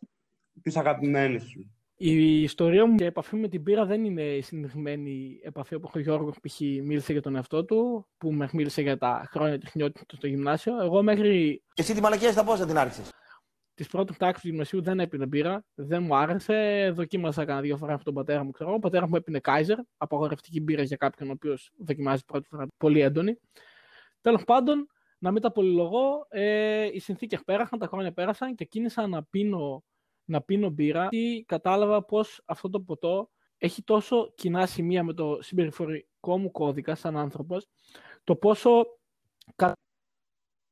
τις 0.61 0.77
αγαπημένες 0.77 1.43
σου. 1.43 1.71
Η 1.95 2.41
ιστορία 2.41 2.85
μου 2.85 2.95
και 2.95 3.03
η 3.03 3.07
επαφή 3.07 3.35
με 3.35 3.47
την 3.47 3.63
πύρα 3.63 3.85
δεν 3.85 4.03
είναι 4.03 4.21
η 4.21 4.41
συνηθισμένη 4.41 5.39
επαφή 5.43 5.75
όπου 5.75 5.89
ο 5.95 5.99
Γιώργος 5.99 6.37
π.χ. 6.41 6.59
μίλησε 6.59 7.11
για 7.11 7.21
τον 7.21 7.35
εαυτό 7.35 7.65
του, 7.65 8.07
που 8.17 8.31
με 8.31 8.49
μίλησε 8.53 8.81
για 8.81 8.97
τα 8.97 9.27
χρόνια 9.31 9.57
της 9.57 9.69
χνιότητας 9.69 10.17
στο 10.17 10.27
γυμνάσιο. 10.27 10.81
Εγώ 10.81 11.03
μέχρι 11.03 11.63
Και 11.73 11.81
εσύ 11.81 11.93
τη 11.93 12.01
μαλακία 12.01 12.31
στα 12.31 12.43
πόσα 12.43 12.65
την 12.65 12.77
άρχισες. 12.77 13.11
Τις 13.81 13.89
πρώτες 13.89 14.17
τάξεις 14.17 14.41
του 14.41 14.47
γυμνασίου 14.47 14.81
δεν 14.81 14.99
έπινε 14.99 15.25
μπύρα, 15.25 15.63
δεν 15.75 16.03
μου 16.03 16.15
άρεσε. 16.15 16.91
Δοκίμασα 16.95 17.45
κανένα 17.45 17.61
δύο 17.61 17.77
φορές 17.77 17.95
από 17.95 18.03
τον 18.03 18.13
πατέρα 18.13 18.43
μου, 18.43 18.51
ξέρω. 18.51 18.73
Ο 18.73 18.79
πατέρας 18.79 19.09
μου 19.09 19.15
έπινε 19.15 19.39
Kaiser, 19.43 19.75
απαγορευτική 19.97 20.61
μπύρα 20.61 20.83
για 20.83 20.97
κάποιον 20.97 21.29
ο 21.29 21.31
οποίος 21.31 21.71
δοκιμάζει 21.77 22.25
πρώτη 22.25 22.47
φορά 22.47 22.67
πολύ 22.77 22.99
έντονη. 22.99 23.39
Τέλος 24.21 24.43
πάντων, 24.43 24.87
να 25.17 25.31
μην 25.31 25.41
τα 25.41 25.51
πολυλογώ, 25.51 26.25
ε, 26.29 26.89
οι 26.93 26.99
συνθήκες 26.99 27.43
πέρασαν, 27.45 27.79
τα 27.79 27.87
χρόνια 27.87 28.11
πέρασαν 28.11 28.55
και 28.55 28.65
κίνησα 28.65 29.07
να 29.07 29.23
πίνω, 29.23 29.83
να 30.25 30.41
πίνω 30.41 30.69
μπύρα. 30.69 31.07
Και 31.07 31.43
κατάλαβα 31.47 32.03
πως 32.03 32.41
αυτό 32.45 32.69
το 32.69 32.79
ποτό 32.79 33.29
έχει 33.57 33.83
τόσο 33.83 34.33
κοινά 34.35 34.65
σημεία 34.65 35.03
με 35.03 35.13
το 35.13 35.37
συμπεριφορικό 35.41 36.37
μου 36.37 36.51
κώδικα 36.51 36.95
σαν 36.95 37.17
άνθρωπος, 37.17 37.67
το 38.23 38.35
πόσο 38.35 38.85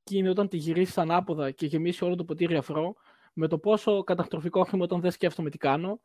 κα- 0.09 0.17
είναι 0.17 0.29
όταν 0.29 0.47
τη 0.47 0.57
γυρίσει 0.57 0.99
ανάποδα 0.99 1.51
και 1.51 1.65
γεμίσει 1.65 2.03
όλο 2.03 2.15
το 2.15 2.23
ποτήρι 2.23 2.55
αφρό, 2.55 2.95
με 3.33 3.47
το 3.47 3.57
πόσο 3.57 4.03
καταστροφικό 4.03 4.67
είμαι 4.73 4.83
όταν 4.83 5.01
δεν 5.01 5.11
σκέφτομαι 5.11 5.49
τι 5.49 5.57
κάνω 5.57 6.01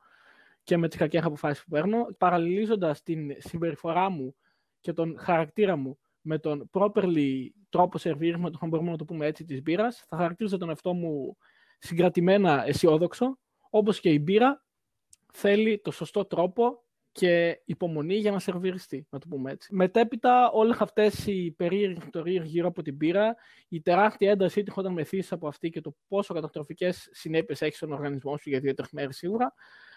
και 0.63 0.77
με 0.77 0.89
τις 0.89 0.99
κακές 0.99 1.25
αποφάσεις 1.25 1.65
που 1.65 1.71
παίρνω, 1.71 2.07
παραλληλίζοντας 2.19 3.03
την 3.03 3.31
συμπεριφορά 3.39 4.11
μου 4.11 4.35
και 4.81 4.93
τον 4.93 5.17
χαρακτήρα 5.19 5.77
μου 5.77 5.99
με 6.21 6.39
τον 6.39 6.71
properly 6.73 7.49
τρόπο 7.69 7.99
σερβίρισμα, 7.99 8.51
αν 8.61 8.69
μπορούμε 8.69 8.91
να 8.91 8.97
το 8.97 9.05
πούμε 9.05 9.27
έτσι, 9.27 9.45
της 9.45 9.63
μπύρας, 9.63 10.05
θα 10.09 10.17
χαρακτήριζα 10.17 10.59
τον 10.59 10.69
εαυτό 10.69 10.93
μου 10.93 11.37
συγκρατημένα 11.79 12.67
αισιόδοξο, 12.67 13.39
όπως 13.71 14.01
και 14.01 14.11
η 14.11 14.19
μπύρα 14.23 14.65
θέλει 15.33 15.81
το 15.81 15.91
σωστό 15.91 16.25
τρόπο 16.25 16.83
και 17.15 17.63
υπομονή 17.65 18.15
για 18.15 18.31
να 18.31 18.39
σερβιριστεί, 18.39 19.07
να 19.11 19.19
το 19.19 19.27
πούμε 19.29 19.51
έτσι. 19.51 19.75
Μετέπειτα, 19.75 20.51
όλες 20.51 20.81
αυτές 20.81 21.27
οι 21.27 21.55
περίεργες 21.57 22.05
ιστορίε 22.05 22.43
γύρω 22.43 22.69
από 22.69 22.83
την 22.83 22.97
πύρα, 22.97 23.37
η 23.69 23.81
τεράστια 23.81 24.31
ένταση 24.31 24.63
που 24.63 24.73
όταν 24.77 24.93
μεθύσει 24.93 25.35
από 25.35 25.49
αυτή 25.49 25.71
και 25.71 25.81
το 25.81 25.97
πόσο 26.09 26.35
καταστροφικές 26.35 27.09
συνέπειες 27.13 27.63
έχει 27.63 27.77
στον 27.77 27.93
οργανισμό 27.93 28.37
σου 28.37 28.49
για 28.49 28.61
δύο-τρεις 28.61 28.91
μέρες 28.91 29.17
σίγουρα, 29.17 29.55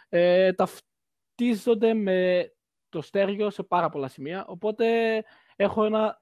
ε, 0.10 0.54
ταυτίζονται 0.54 1.94
με 1.94 2.52
το 2.90 3.02
στέργιο 3.02 3.50
σε 3.50 3.64
πάρα 3.64 3.90
πολλά 3.90 4.08
σημεία. 4.08 4.46
Οπότε 4.48 5.24
έχω 5.56 5.84
ένα 5.84 6.22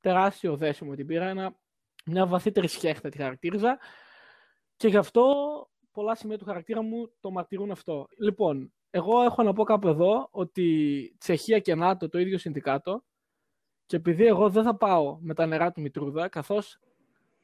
τεράστιο 0.00 0.56
δέσιμο 0.56 0.90
με 0.90 0.96
την 0.96 1.06
πύρα, 1.06 1.28
ένα, 1.28 1.56
μια 2.06 2.26
βαθύτερη 2.26 2.68
σχέση 2.68 3.00
θα 3.00 3.08
τη 3.08 3.18
χαρακτήριζα 3.18 3.78
και 4.76 4.88
γι' 4.88 4.96
αυτό 4.96 5.34
πολλά 5.92 6.14
σημεία 6.14 6.38
του 6.38 6.44
χαρακτήρα 6.44 6.82
μου 6.82 7.12
το 7.20 7.30
μαρτυρούν 7.30 7.70
αυτό. 7.70 8.06
Λοιπόν, 8.18 8.72
εγώ 8.96 9.22
έχω 9.22 9.42
να 9.42 9.52
πω 9.52 9.64
κάπου 9.64 9.88
εδώ 9.88 10.28
ότι 10.30 11.14
Τσεχία 11.18 11.58
και 11.58 11.74
ΝΑΤΟ 11.74 12.08
το 12.08 12.18
ίδιο 12.18 12.38
συνδικάτο 12.38 13.04
και 13.86 13.96
επειδή 13.96 14.26
εγώ 14.26 14.50
δεν 14.50 14.64
θα 14.64 14.76
πάω 14.76 15.18
με 15.20 15.34
τα 15.34 15.46
νερά 15.46 15.72
του 15.72 15.80
Μητρούδα, 15.80 16.28
καθώς 16.28 16.78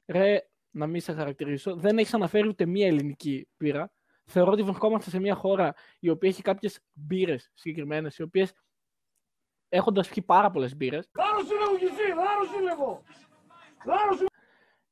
ρε, 0.07 0.41
να 0.71 0.87
μην 0.87 1.01
σε 1.01 1.13
χαρακτηρίσω, 1.13 1.77
δεν 1.77 1.99
έχεις 1.99 2.15
αναφέρει 2.15 2.49
ούτε 2.49 2.67
μία 2.67 2.87
ελληνική 2.87 3.49
πύρα. 3.57 3.93
Θεωρώ 4.25 4.53
ότι 4.53 4.63
βρισκόμαστε 4.63 5.11
σε 5.11 5.21
μια 5.21 5.35
χώρα 5.35 5.75
η 5.99 6.09
οποία 6.09 6.29
έχει 6.29 6.43
κάποιες 6.43 6.81
μπύρες 6.93 7.51
συγκεκριμένες, 7.55 8.19
οι 8.19 8.23
οποίες 8.23 8.53
έχοντας 9.69 10.09
πιει 10.09 10.23
πάρα 10.27 10.51
πολλές 10.51 10.77
μπύρες, 10.77 11.11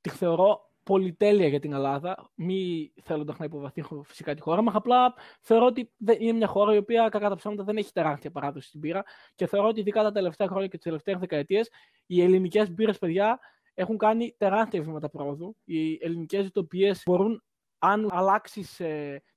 τη 0.01 0.11
θεωρώ 0.11 0.69
πολυτέλεια 0.91 1.49
για 1.49 1.61
την 1.61 1.72
Ελλάδα, 1.72 2.30
μη 2.34 2.93
θέλοντα 3.03 3.34
να 3.38 3.45
υποβαθύνω 3.45 4.03
φυσικά 4.03 4.34
τη 4.34 4.41
χώρα 4.41 4.62
μας. 4.62 4.74
Απλά 4.74 5.14
θεωρώ 5.41 5.66
ότι 5.66 5.93
δεν- 5.97 6.16
είναι 6.20 6.32
μια 6.32 6.47
χώρα 6.47 6.74
η 6.74 6.76
οποία 6.76 7.09
κακά 7.09 7.28
τα 7.28 7.34
ψέματα 7.34 7.64
δεν 7.64 7.76
έχει 7.76 7.93
τεράστια 7.93 8.30
παράδοση 8.30 8.68
στην 8.68 8.80
πύρα 8.80 9.05
και 9.34 9.47
θεωρώ 9.47 9.68
ότι 9.68 9.80
ειδικά 9.80 10.03
τα 10.03 10.12
τελευταία 10.12 10.47
χρόνια 10.49 10.66
και 10.68 10.76
τις 10.76 10.84
τελευταίες 10.84 11.18
δεκαετίες 11.18 11.70
οι 12.07 12.22
ελληνικές 12.22 12.70
μπύρες, 12.70 12.99
παιδιά, 12.99 13.41
έχουν 13.74 13.99
κάνει 13.99 14.34
τεράστια 14.38 14.82
βήματα 14.82 15.09
πρόοδου. 15.11 15.57
Οι 15.64 15.99
ελληνικές 16.01 16.47
ηθοποιίε 16.47 16.95
μπορούν, 17.07 17.45
αν 17.78 18.09
αλλάξει 18.11 18.66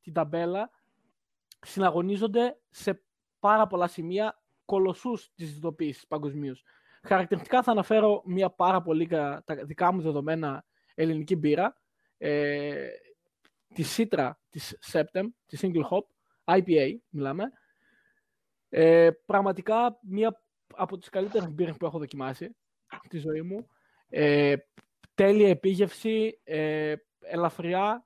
την 0.02 0.14
ταμπέλα, 0.14 0.70
συναγωνίζονται 1.66 2.60
σε 2.70 3.04
πάρα 3.40 3.68
πολλά 3.68 3.88
σημεία 3.88 4.42
κολοσσούς 4.66 5.32
της 5.36 5.58
ηθοποίηση 5.58 6.08
παγκοσμίως. 6.08 6.64
Χαρακτηριστικά 7.04 7.64
θα 7.64 7.72
αναφέρω 7.72 8.22
μια 8.26 8.50
πάρα 8.50 8.82
πολύ 8.82 9.06
κα- 9.06 9.44
τα 9.46 9.56
δικά 9.56 9.94
μου 9.94 10.02
δεδομένα 10.02 10.66
ελληνική 10.96 11.36
μπύρα, 11.36 11.82
ε, 12.18 12.88
τη 13.74 13.84
Citra 13.96 14.32
της 14.50 14.78
Septem, 14.92 15.26
τη 15.46 15.58
Single 15.62 15.84
Hop, 15.90 16.04
IPA 16.58 16.96
μιλάμε. 17.10 17.44
Ε, 18.70 19.10
πραγματικά 19.26 20.00
μία 20.02 20.42
από 20.76 20.98
τις 20.98 21.10
καλύτερες 21.10 21.50
μπύρες 21.50 21.78
που 21.78 21.86
έχω 21.86 21.98
δοκιμάσει 21.98 22.56
στη 23.06 23.18
ζωή 23.18 23.42
μου. 23.42 23.68
Ε, 24.10 24.56
τέλεια 25.14 25.50
επίγευση, 25.50 26.40
ε, 26.44 26.96
ελαφριά. 27.20 28.06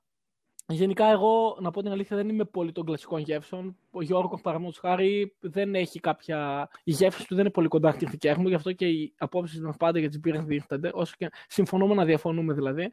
Γενικά 0.69 1.05
εγώ, 1.05 1.57
να 1.61 1.71
πω 1.71 1.81
την 1.81 1.91
αλήθεια, 1.91 2.15
δεν 2.15 2.29
είμαι 2.29 2.43
πολύ 2.43 2.71
των 2.71 2.85
κλασικών 2.85 3.19
γεύσεων. 3.19 3.77
Ο 3.91 4.01
Γιώργος, 4.01 4.41
παραδείγματος 4.41 4.79
χάρη, 4.79 5.35
δεν 5.39 5.75
έχει 5.75 5.99
κάποια... 5.99 6.69
Η 6.83 6.91
γεύση 6.91 7.27
του 7.27 7.35
δεν 7.35 7.43
είναι 7.43 7.53
πολύ 7.53 7.67
κοντά 7.67 7.91
στις 7.91 8.09
δικές 8.09 8.37
μου, 8.37 8.47
γι' 8.47 8.55
αυτό 8.55 8.71
και 8.71 8.87
οι 8.87 9.13
απόψεις 9.17 9.61
μας 9.61 9.77
πάντα 9.77 9.99
για 9.99 10.07
τις 10.07 10.19
μπύρες 10.19 10.43
δίστανται, 10.43 10.91
όσο 10.93 11.13
και 11.17 11.29
συμφωνούμε 11.47 11.93
να 11.93 12.05
διαφωνούμε 12.05 12.53
δηλαδή. 12.53 12.91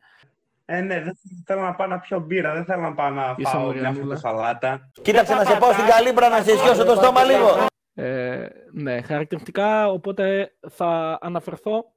Ε, 0.65 0.81
ναι, 0.81 1.01
δεν 1.03 1.19
θέλω 1.47 1.61
να 1.61 1.75
πάω 1.75 1.87
να 1.87 1.99
πιω 1.99 2.21
μπύρα, 2.21 2.55
δεν 2.55 2.65
θέλω 2.65 2.83
να 2.83 2.95
πάω 2.95 3.11
να 3.11 3.35
Είσαι 3.39 3.51
φάω 3.51 3.61
μια 3.61 3.67
μοριανούλα. 3.67 4.03
φρουτοσαλάτα. 4.03 4.91
Κοίταξε 5.03 5.35
να 5.35 5.45
σε 5.45 5.57
πάω 5.59 5.73
στην 5.73 5.87
καλύμπρα 5.87 6.29
να 6.29 6.43
σε 6.43 6.53
ισιώσω 6.53 6.85
το 6.85 6.95
στόμα 6.95 7.25
λίγο. 7.25 7.67
Ε, 7.95 8.47
ναι, 8.73 9.01
χαρακτηριστικά, 9.03 9.91
οπότε 9.91 10.55
θα 10.71 11.19
αναφερθώ 11.21 11.93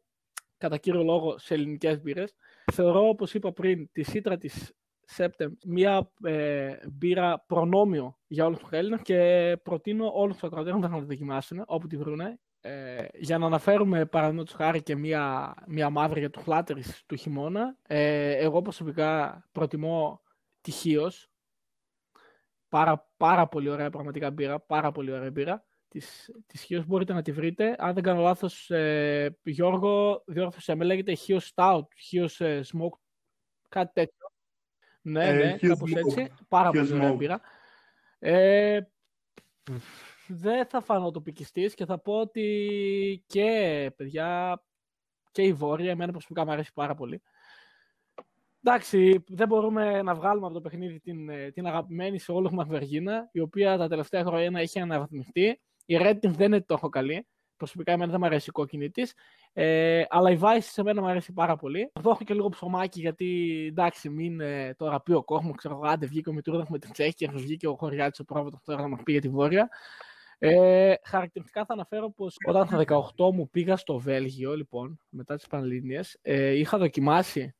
κατά 0.57 0.77
κύριο 0.77 1.03
λόγο 1.03 1.37
σε 1.37 1.53
ελληνικές 1.53 2.01
μπύρες. 2.01 2.35
Θεωρώ, 2.73 3.07
όπως 3.07 3.33
είπα 3.33 3.51
πριν, 3.51 3.89
τη 3.91 4.03
Σίτρα 4.03 4.37
της 4.37 4.73
Septem 5.15 5.51
μια 5.65 6.11
ε, 6.23 6.77
μπύρα 6.91 7.43
προνόμιο 7.47 8.17
για 8.27 8.45
όλους 8.45 8.59
τους 8.59 8.69
Έλληνες 8.71 9.01
και 9.01 9.57
προτείνω 9.63 10.11
όλους 10.13 10.33
τους 10.33 10.43
ακροατές 10.43 10.73
να 10.73 10.99
τη 10.99 11.05
δοκιμάσουν 11.05 11.63
όπου 11.67 11.87
τη 11.87 11.97
βρούνε. 11.97 12.39
Ε, 12.61 13.05
για 13.13 13.37
να 13.37 13.45
αναφέρουμε 13.45 14.05
παραδείγματος 14.05 14.53
χάρη 14.53 14.83
και 14.83 14.95
μια, 14.95 15.53
μια 15.67 15.89
μαύρη 15.89 16.19
για 16.19 16.29
το 16.29 16.39
φλάτερης 16.39 17.03
του 17.05 17.15
χειμώνα. 17.15 17.77
Ε, 17.87 18.31
εγώ 18.31 18.61
προσωπικά 18.61 19.43
προτιμώ 19.51 20.21
τη 20.61 20.71
Χίος. 20.71 21.31
Πάρα, 22.69 23.09
πάρα 23.17 23.47
πολύ 23.47 23.69
ωραία 23.69 23.89
πραγματικά 23.89 24.31
μπύρα, 24.31 24.59
πάρα 24.59 24.91
πολύ 24.91 25.11
ωραία 25.11 25.31
μπύρα 25.31 25.65
της, 25.87 26.31
της 26.45 26.61
Χίος 26.61 26.85
μπορείτε 26.85 27.13
να 27.13 27.21
τη 27.21 27.31
βρείτε. 27.31 27.75
Αν 27.77 27.93
δεν 27.93 28.03
κάνω 28.03 28.21
λάθος, 28.21 28.69
ε, 28.69 29.37
Γιώργο, 29.43 30.23
διόρθωσέ 30.25 30.75
με, 30.75 30.83
λέγεται 30.83 31.13
Χίος 31.13 31.53
Stout, 31.55 31.87
Χίος 31.97 32.41
ε, 32.41 32.61
Smoke, 32.71 32.99
κάτι 33.69 33.91
τέτοιο. 33.93 34.26
Ναι, 35.09 35.27
Ε, 35.27 35.33
ναι, 35.33 35.55
Hughes 35.61 35.67
κάπως 35.67 35.91
Smoke. 35.91 36.17
έτσι. 36.17 36.33
Πάρα 36.47 36.69
Hughes 36.69 36.73
πολύ 36.73 36.93
ωραία 36.93 37.11
Smoke. 37.13 37.17
μπύρα. 37.17 37.41
Ε, 38.19 38.79
δεν 40.27 40.65
θα 40.65 40.81
φανώ 40.81 41.11
το 41.11 41.21
πικιστής 41.21 41.73
και 41.73 41.85
θα 41.85 41.99
πω 41.99 42.13
ότι 42.19 43.23
και 43.27 43.91
παιδιά 43.95 44.61
και 45.31 45.41
η 45.41 45.53
Βόρεια, 45.53 45.91
εμένα 45.91 46.11
προσωπικά 46.11 46.45
μου 46.45 46.51
αρέσει 46.51 46.73
πάρα 46.73 46.95
πολύ. 46.95 47.21
Εντάξει, 48.63 49.23
δεν 49.27 49.47
μπορούμε 49.47 50.01
να 50.01 50.13
βγάλουμε 50.15 50.45
από 50.45 50.55
το 50.55 50.61
παιχνίδι 50.61 50.99
την, 50.99 51.29
ε, 51.29 51.51
την 51.51 51.65
αγαπημένη 51.67 52.19
σε 52.19 52.31
όλο 52.31 52.51
μας 52.53 52.67
Βεργίνα, 52.67 53.29
η 53.31 53.39
οποία 53.39 53.77
τα 53.77 53.87
τελευταία 53.87 54.23
χρόνια 54.23 54.59
έχει 54.61 54.79
αναβαθμιστεί. 54.79 55.61
Η 55.85 55.97
Redding 56.01 56.29
δεν 56.29 56.45
είναι 56.45 56.61
τόσο 56.61 56.89
καλή. 56.89 57.27
Προσωπικά 57.57 57.91
εμένα 57.91 58.11
δεν 58.11 58.19
μου 58.19 58.25
αρέσει 58.25 58.49
η 58.49 58.51
κόκκινη 58.51 58.89
τη. 58.89 59.03
Ε, 59.53 60.03
αλλά 60.09 60.31
η 60.31 60.37
Vice 60.41 60.57
σε 60.59 60.83
μένα 60.83 61.01
μου 61.01 61.07
αρέσει 61.07 61.33
πάρα 61.33 61.55
πολύ. 61.55 61.89
Θα 61.93 62.01
δώσω 62.01 62.23
και 62.23 62.33
λίγο 62.33 62.49
ψωμάκι 62.49 62.99
γιατί 62.99 63.65
εντάξει, 63.69 64.09
μην 64.09 64.39
ε, 64.39 64.73
τώρα 64.77 65.01
πει 65.01 65.11
ο 65.11 65.23
κόσμος, 65.23 65.55
ξέρω 65.57 65.73
εγώ, 65.73 65.85
άντε 65.85 66.05
βγήκε 66.05 66.29
ο 66.29 66.33
Μητρούδα 66.33 66.65
με 66.69 66.79
την 66.79 66.91
Τσέχη 66.91 67.13
και 67.13 67.29
βγήκε 67.33 67.67
ο 67.67 67.75
Χωριάτης 67.75 68.19
ο 68.19 68.23
πρόβατος 68.23 68.59
τώρα 68.63 68.81
να 68.81 68.87
μας 68.87 69.03
πει 69.03 69.11
για 69.11 69.21
τη 69.21 69.29
Βόρεια. 69.29 69.69
Ε, 70.39 70.93
χαρακτηριστικά 71.03 71.65
θα 71.65 71.73
αναφέρω 71.73 72.11
πως 72.11 72.35
όταν 72.45 72.65
στα 72.67 72.77
18 72.77 73.31
μου 73.33 73.49
πήγα 73.49 73.77
στο 73.77 73.99
Βέλγιο, 73.99 74.55
λοιπόν, 74.55 74.99
μετά 75.09 75.35
τις 75.35 75.47
Πανελλήνιες, 75.47 76.17
ε, 76.21 76.51
είχα 76.51 76.77
δοκιμάσει, 76.77 77.55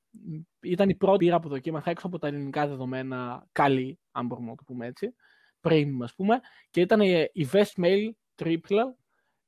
ήταν 0.62 0.90
η 0.90 0.96
πρώτη 0.96 1.26
ήρα 1.26 1.40
που 1.40 1.50
δοκίμασα 1.50 1.90
έξω 1.90 2.08
από 2.08 2.20
τα 2.20 2.28
ελληνικά 2.28 2.68
δεδομένα 2.68 3.48
καλή, 3.52 4.00
αν 4.12 4.26
μπορούμε 4.26 4.50
να 4.50 4.56
το 4.56 4.64
πούμε 4.66 4.86
έτσι, 4.86 5.16
premium 5.62 5.98
ας 6.02 6.16
πούμε, 6.16 6.40
και 6.70 6.82
ήταν 6.82 7.02
η 7.02 7.30
η 7.34 7.48
West 7.52 7.84
Mail 7.84 8.10
Triple, 8.44 8.84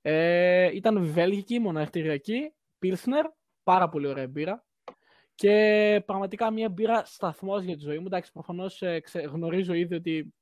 ε, 0.01 0.75
ήταν 0.75 1.05
βέλγικη, 1.05 1.59
μοναστηριακή, 1.59 2.53
Pilsner, 2.81 3.23
πάρα 3.63 3.89
πολύ 3.89 4.07
ωραία 4.07 4.27
μπύρα, 4.27 4.63
και 5.35 6.03
πραγματικά 6.05 6.51
μια 6.51 6.69
μπύρα 6.69 7.05
σταθμός 7.05 7.63
για 7.63 7.75
τη 7.75 7.81
ζωή 7.81 7.99
μου. 7.99 8.05
Εντάξει, 8.05 8.31
προφανώς 8.31 8.81
ε, 8.81 8.99
ξε- 8.99 9.25
γνωρίζω 9.25 9.73
ήδη 9.73 9.95
ότι 9.95 10.33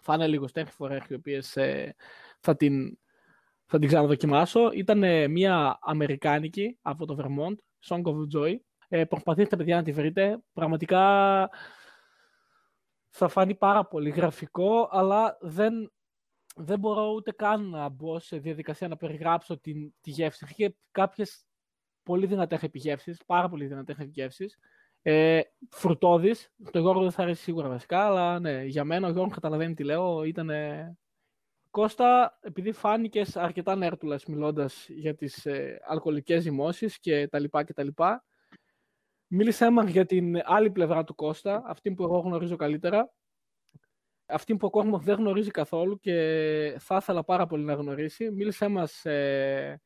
θα 0.00 0.14
είναι 0.14 0.26
λίγο 0.26 0.46
στέχη 0.46 0.70
φορές 0.70 1.06
οι 1.08 1.14
οποίες 1.14 1.56
ε, 1.56 1.94
θα 2.40 2.56
την, 2.56 2.98
θα 3.66 3.78
την 3.78 3.88
ξαναδοκιμάσω. 3.88 4.70
Ήταν 4.72 5.02
ε, 5.02 5.28
μια 5.28 5.78
αμερικάνικη 5.80 6.78
από 6.82 7.06
το 7.06 7.16
Vermont, 7.18 7.54
Song 7.88 8.02
of 8.02 8.16
Joy. 8.36 8.56
Ε, 8.88 9.04
προσπαθήστε 9.04 9.56
παιδιά 9.56 9.76
να 9.76 9.82
τη 9.82 9.92
βρείτε. 9.92 10.38
Πραγματικά 10.52 11.50
θα 13.08 13.28
φανεί 13.28 13.54
πάρα 13.54 13.86
πολύ 13.86 14.10
γραφικό, 14.10 14.88
αλλά 14.90 15.38
δεν, 15.40 15.92
δεν 16.56 16.78
μπορώ 16.78 17.12
ούτε 17.12 17.32
καν 17.32 17.68
να 17.68 17.88
μπω 17.88 18.18
σε 18.18 18.38
διαδικασία 18.38 18.88
να 18.88 18.96
περιγράψω 18.96 19.58
την, 19.58 19.92
τη 20.00 20.10
γεύση. 20.10 20.46
Είχε 20.50 20.76
κάποιες 20.90 21.44
πολύ 22.02 22.26
δυνατές 22.26 22.62
επιγεύσεις, 22.62 23.20
πάρα 23.26 23.48
πολύ 23.48 23.66
δυνατές 23.66 23.98
επιγεύσεις. 23.98 24.58
Ε, 25.02 25.40
φρουτόδης, 25.70 26.52
το 26.70 26.78
Γιώργο 26.78 27.02
δεν 27.02 27.10
θα 27.10 27.22
αρέσει 27.22 27.42
σίγουρα 27.42 27.68
βασικά, 27.68 28.06
αλλά 28.06 28.40
ναι, 28.40 28.64
για 28.64 28.84
μένα 28.84 29.08
ο 29.08 29.10
Γιώργος 29.10 29.34
καταλαβαίνει 29.34 29.74
τι 29.74 29.84
λέω, 29.84 30.24
ήταν... 30.24 30.50
Κώστα, 31.70 32.38
επειδή 32.40 32.72
φάνηκες 32.72 33.36
αρκετά 33.36 33.76
νέρτουλας 33.76 34.24
μιλώντας 34.24 34.88
για 34.88 35.14
τις 35.14 35.46
ε, 35.46 35.80
αλκοολικές 35.86 36.42
ζυμώσεις 36.42 36.98
και 36.98 37.28
τα 37.28 37.38
λοιπά 37.38 37.64
και 37.64 37.72
τα 37.72 37.82
λοιπά, 37.82 38.24
μίλησέ 39.26 39.70
μας 39.70 39.90
για 39.90 40.06
την 40.06 40.40
άλλη 40.44 40.70
πλευρά 40.70 41.04
του 41.04 41.14
Κώστα, 41.14 41.62
αυτή 41.66 41.92
που 41.92 42.02
εγώ 42.02 42.18
γνωρίζω 42.18 42.56
καλύτερα, 42.56 43.12
αυτή 44.32 44.56
που 44.56 44.66
ο 44.66 44.70
κόσμος 44.70 45.02
δεν 45.04 45.16
γνωρίζει 45.16 45.50
καθόλου 45.50 45.98
και 46.00 46.76
θα 46.78 46.96
ήθελα 46.96 47.24
πάρα 47.24 47.46
πολύ 47.46 47.64
να 47.64 47.74
γνωρίσει. 47.74 48.30
Μίλησέ 48.30 48.68
μας 48.68 49.04
ε, 49.04 49.80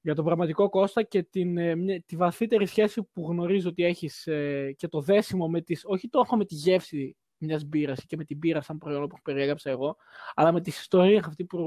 για 0.00 0.14
τον 0.14 0.24
πραγματικό 0.24 0.68
Κώστα 0.68 1.02
και 1.02 1.22
την, 1.22 1.58
ε, 1.58 1.74
μια- 1.74 2.02
τη 2.06 2.16
βαθύτερη 2.16 2.66
σχέση 2.66 3.02
που 3.12 3.26
γνωρίζω 3.30 3.68
ότι 3.68 3.84
έχεις 3.84 4.26
ε, 4.26 4.72
και 4.76 4.88
το 4.88 5.00
δέσιμο 5.00 5.48
με 5.48 5.60
τις, 5.60 5.82
όχι 5.84 6.08
τόσο 6.08 6.36
με 6.36 6.44
τη 6.44 6.54
γεύση 6.54 7.16
μιας 7.38 7.64
μπύρας 7.64 8.04
και 8.06 8.16
με 8.16 8.24
την 8.24 8.36
μπύρα 8.36 8.60
σαν 8.60 8.78
προϊόν 8.78 9.08
που 9.08 9.16
περιέγραψα 9.22 9.70
εγώ, 9.70 9.96
αλλά 10.34 10.52
με 10.52 10.60
τις 10.60 10.78
ιστορίες 10.80 11.24
αυτή 11.24 11.44
που 11.44 11.60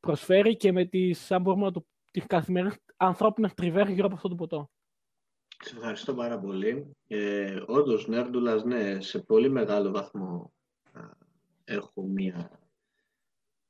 προσφέρει 0.00 0.56
και 0.56 0.72
με 0.72 0.84
τις, 0.84 1.32
αν 1.32 1.42
μπορούμε 1.42 1.64
να 1.64 1.70
το, 1.72 1.86
τις 2.10 2.26
καθημερινές 2.26 2.76
ανθρώπινες 2.96 3.54
τριβές 3.54 3.88
γύρω 3.88 4.06
από 4.06 4.14
αυτό 4.14 4.28
το 4.28 4.34
ποτό. 4.34 4.70
Σε 5.64 5.76
ευχαριστώ 5.76 6.14
πάρα 6.14 6.38
πολύ. 6.38 6.96
Ε, 7.08 7.62
όντως, 7.66 8.06
Νέρντουλας, 8.08 8.64
ναι, 8.64 9.00
σε 9.00 9.18
πολύ 9.18 9.50
μεγάλο 9.50 9.90
βαθμό 9.90 10.52
α, 10.60 10.63
έχω 11.64 12.02
μία 12.02 12.60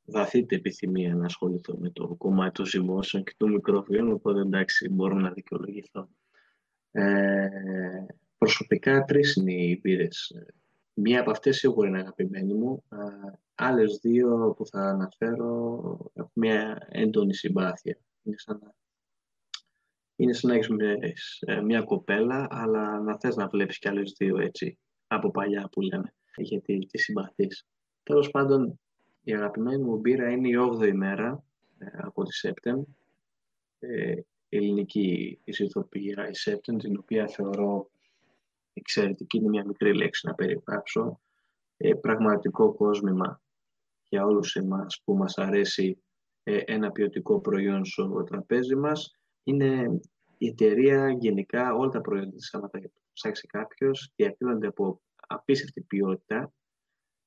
βαθύτερη 0.04 0.60
επιθυμία 0.60 1.14
να 1.14 1.24
ασχοληθώ 1.24 1.76
με 1.78 1.90
το 1.90 2.14
κομμάτι 2.14 2.52
των 2.52 2.66
ζυμώσεων 2.66 3.24
και 3.24 3.34
του 3.36 3.48
μικροβίων, 3.48 4.12
οπότε 4.12 4.40
εντάξει, 4.40 4.88
μπορώ 4.88 5.14
να 5.14 5.30
δικαιολογηθώ. 5.30 6.08
Ε, 6.90 7.48
προσωπικά 8.38 9.04
τρεις 9.04 9.34
είναι 9.34 9.52
οι 9.52 9.80
μπύρες. 9.82 10.34
Μία 10.94 11.20
από 11.20 11.30
αυτές 11.30 11.56
σίγουρα 11.56 11.88
είναι 11.88 11.98
αγαπημένη 11.98 12.54
μου. 12.54 12.84
Α, 12.88 12.98
άλλες 13.54 13.98
δύο 14.02 14.54
που 14.56 14.66
θα 14.66 14.80
αναφέρω 14.80 16.10
έχουν 16.14 16.30
μια 16.34 16.86
έντονη 16.90 17.34
συμπάθεια. 17.34 17.98
Είναι 18.22 18.36
σαν 18.38 18.60
να 18.62 18.74
είναι 20.16 20.32
σαν 20.32 20.50
να 20.50 20.90
έχεις 21.00 21.38
ε, 21.40 21.60
μια 21.60 21.82
κοπέλα, 21.82 22.46
αλλά 22.50 23.00
να 23.00 23.18
θες 23.18 23.36
να 23.36 23.48
βλέπεις 23.48 23.78
κι 23.78 23.88
άλλες 23.88 24.14
δύο 24.18 24.38
έτσι, 24.38 24.78
από 25.06 25.30
παλιά 25.30 25.68
που 25.72 25.80
λέμε, 25.80 26.14
γιατί 26.36 26.78
τη 26.78 26.98
συμπαθείς. 26.98 27.66
Τέλος 28.04 28.30
πάντων, 28.30 28.80
η 29.22 29.34
αγαπημένη 29.34 29.82
μου 29.82 29.96
μπύρα 29.96 30.30
είναι 30.30 30.48
η 30.48 30.54
8η 30.56 30.92
μέρα 30.92 31.44
ε, 31.78 31.86
από 31.92 32.24
τη 32.24 32.34
Σέπτεμ, 32.34 32.82
ε, 33.78 34.14
ελληνική 34.48 35.40
ισοτοπία 35.44 36.28
η 36.28 36.34
Σέπτεμ, 36.34 36.76
την 36.76 36.98
οποία 36.98 37.26
θεωρώ 37.26 37.90
εξαιρετική, 38.72 39.36
είναι 39.36 39.48
μια 39.48 39.66
μικρή 39.66 39.94
λέξη 39.94 40.26
να 40.26 40.34
περιγράψω, 40.34 41.20
ε, 41.76 41.94
πραγματικό 41.94 42.74
κόσμημα 42.74 43.42
για 44.08 44.24
όλους 44.24 44.56
εμάς 44.56 45.02
που 45.04 45.16
μας 45.16 45.38
αρέσει 45.38 46.02
ε, 46.42 46.58
ένα 46.64 46.90
ποιοτικό 46.90 47.40
προϊόν 47.40 47.84
στο 47.84 48.24
τραπέζι 48.24 48.74
μας. 48.74 49.18
Είναι 49.42 50.00
η 50.38 50.46
εταιρεία 50.46 51.10
γενικά, 51.10 51.74
όλα 51.74 51.88
τα 51.88 52.00
προϊόντα 52.00 52.30
της, 52.30 52.54
άμα 52.54 52.68
τα 52.68 52.80
ψάξει 53.12 53.46
κάποιος, 53.46 54.12
διακρίνονται 54.16 54.66
από 54.66 55.00
απίστευτη 55.26 55.80
ποιότητα 55.80 56.52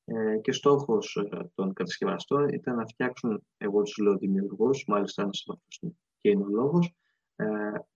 ε, 0.09 0.37
και 0.37 0.51
στόχος 0.51 1.15
ε, 1.15 1.51
των 1.55 1.73
κατασκευαστών 1.73 2.47
ήταν 2.47 2.75
να 2.75 2.85
φτιάξουν, 2.85 3.43
εγώ 3.57 3.81
τους 3.81 3.97
λέω 3.97 4.17
δημιουργούς, 4.17 4.83
μάλιστα 4.87 5.21
ένας 5.21 5.43
από 5.45 5.53
αυτούς 5.57 5.93
και 6.17 6.29
είναι 6.29 6.43
ο 6.43 6.47
λόγος, 6.47 6.95
ε, 7.35 7.45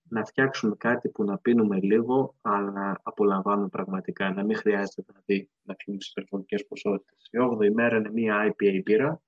να 0.08 0.24
φτιάξουμε 0.24 0.74
κάτι 0.78 1.08
που 1.08 1.24
να 1.24 1.38
πίνουμε 1.38 1.80
λίγο, 1.80 2.36
αλλά 2.40 2.70
να 2.70 2.98
απολαμβάνουμε 3.02 3.68
πραγματικά, 3.68 4.32
να 4.32 4.44
μην 4.44 4.56
χρειάζεται 4.56 5.02
δηλαδή 5.06 5.50
να 5.62 5.74
πίνουμε 5.74 6.02
σε 6.02 6.10
υπερβολικές 6.10 6.66
ποσότητες. 6.66 7.28
Η 7.30 7.38
8η 7.38 7.72
μέρα 7.72 7.96
είναι 7.96 8.10
μία 8.10 8.48
IPA 8.48 8.80
μπύρα, 8.84 9.22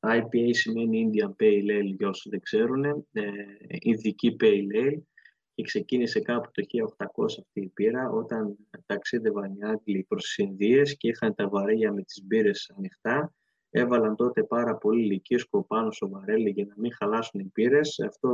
IPA 0.00 0.50
σημαίνει 0.50 1.10
Indian 1.10 1.30
Pale 1.42 1.80
Ale 1.80 1.94
για 1.96 2.08
όσους 2.08 2.30
δεν 2.30 2.40
ξέρουν, 2.40 2.84
ε, 2.84 3.22
Ινδική 3.80 4.36
Pale 4.40 4.74
Ale 4.74 4.98
και 5.58 5.64
ξεκίνησε 5.64 6.20
κάπου 6.20 6.50
το 6.52 6.62
1800 6.96 7.24
αυτή 7.24 7.60
η 7.60 7.68
πύρα 7.68 8.10
όταν 8.10 8.56
ταξίδευαν 8.86 9.54
οι 9.54 9.64
Άγγλοι 9.64 10.04
προς 10.08 10.22
τις 10.24 10.36
Ινδίες 10.38 10.96
και 10.96 11.08
είχαν 11.08 11.34
τα 11.34 11.48
βαρέλια 11.48 11.92
με 11.92 12.02
τις 12.02 12.22
μπύρες 12.24 12.72
ανοιχτά. 12.76 13.34
Έβαλαν 13.70 14.16
τότε 14.16 14.44
πάρα 14.44 14.76
πολύ 14.76 15.04
λυκίσκο 15.04 15.64
πάνω 15.64 15.90
στο 15.90 16.08
βαρέλι 16.08 16.50
για 16.50 16.64
να 16.68 16.74
μην 16.76 16.92
χαλάσουν 16.94 17.40
οι 17.40 17.50
μπύρες. 17.54 18.00
Αυτό 18.00 18.30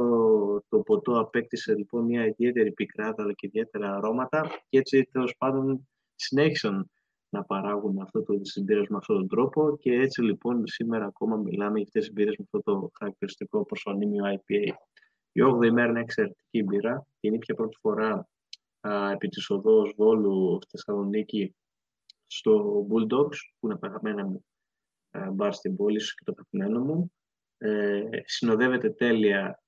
το 0.69 0.79
ποτό 0.79 1.19
απέκτησε 1.19 1.75
λοιπόν 1.75 2.05
μια 2.05 2.27
ιδιαίτερη 2.27 2.73
πικράδα 2.73 3.23
αλλά 3.23 3.33
και 3.33 3.47
ιδιαίτερα 3.47 3.97
αρώματα 3.97 4.51
και 4.69 4.79
έτσι 4.79 5.09
τέλος 5.13 5.37
πάντων 5.39 5.89
συνέχισαν 6.15 6.91
να 7.29 7.45
παράγουν 7.45 7.99
αυτό 8.01 8.23
το 8.23 8.39
συμπήρες 8.43 8.89
με 8.89 8.97
αυτόν 8.97 9.17
τον 9.17 9.29
τρόπο 9.29 9.77
και 9.81 9.93
έτσι 9.93 10.23
λοιπόν 10.23 10.67
σήμερα 10.67 11.05
ακόμα 11.05 11.37
μιλάμε 11.37 11.79
για 11.79 11.87
αυτές 11.87 12.05
τις 12.05 12.13
μπύρες 12.13 12.37
με 12.37 12.45
αυτό 12.45 12.63
το 12.63 12.91
χαρακτηριστικό 12.99 13.65
προσωνύμιο 13.65 14.25
IPA. 14.25 14.73
Η 15.37 15.41
8η 15.43 15.71
μέρα 15.71 15.89
είναι 15.89 16.01
εξαιρετική 16.01 16.63
μπύρα 16.63 17.07
και 17.21 17.29
είναι 17.29 17.39
πια 17.39 17.55
πρώτη 17.55 17.77
φορά 17.81 18.29
α, 18.81 19.11
επί 19.11 19.29
της 19.29 19.51
οδός 19.51 19.95
Βόλου 19.97 20.59
στη 20.63 20.71
Θεσσαλονίκη 20.71 21.55
στο 22.27 22.87
Bulldogs, 22.91 23.37
που 23.59 23.67
είναι 23.67 23.79
αγαπημένα 23.81 24.27
μου 24.27 24.45
ε, 25.11 25.31
μπαρ 25.31 25.53
στην 25.53 25.77
πόλη 25.77 26.01
σου 26.01 26.15
και 26.15 26.25
το 26.25 26.33
αγαπημένο 26.33 26.85
μου. 26.85 27.13
Ε, 27.59 28.03
συνοδεύεται 28.25 28.91
τέλεια 28.91 29.63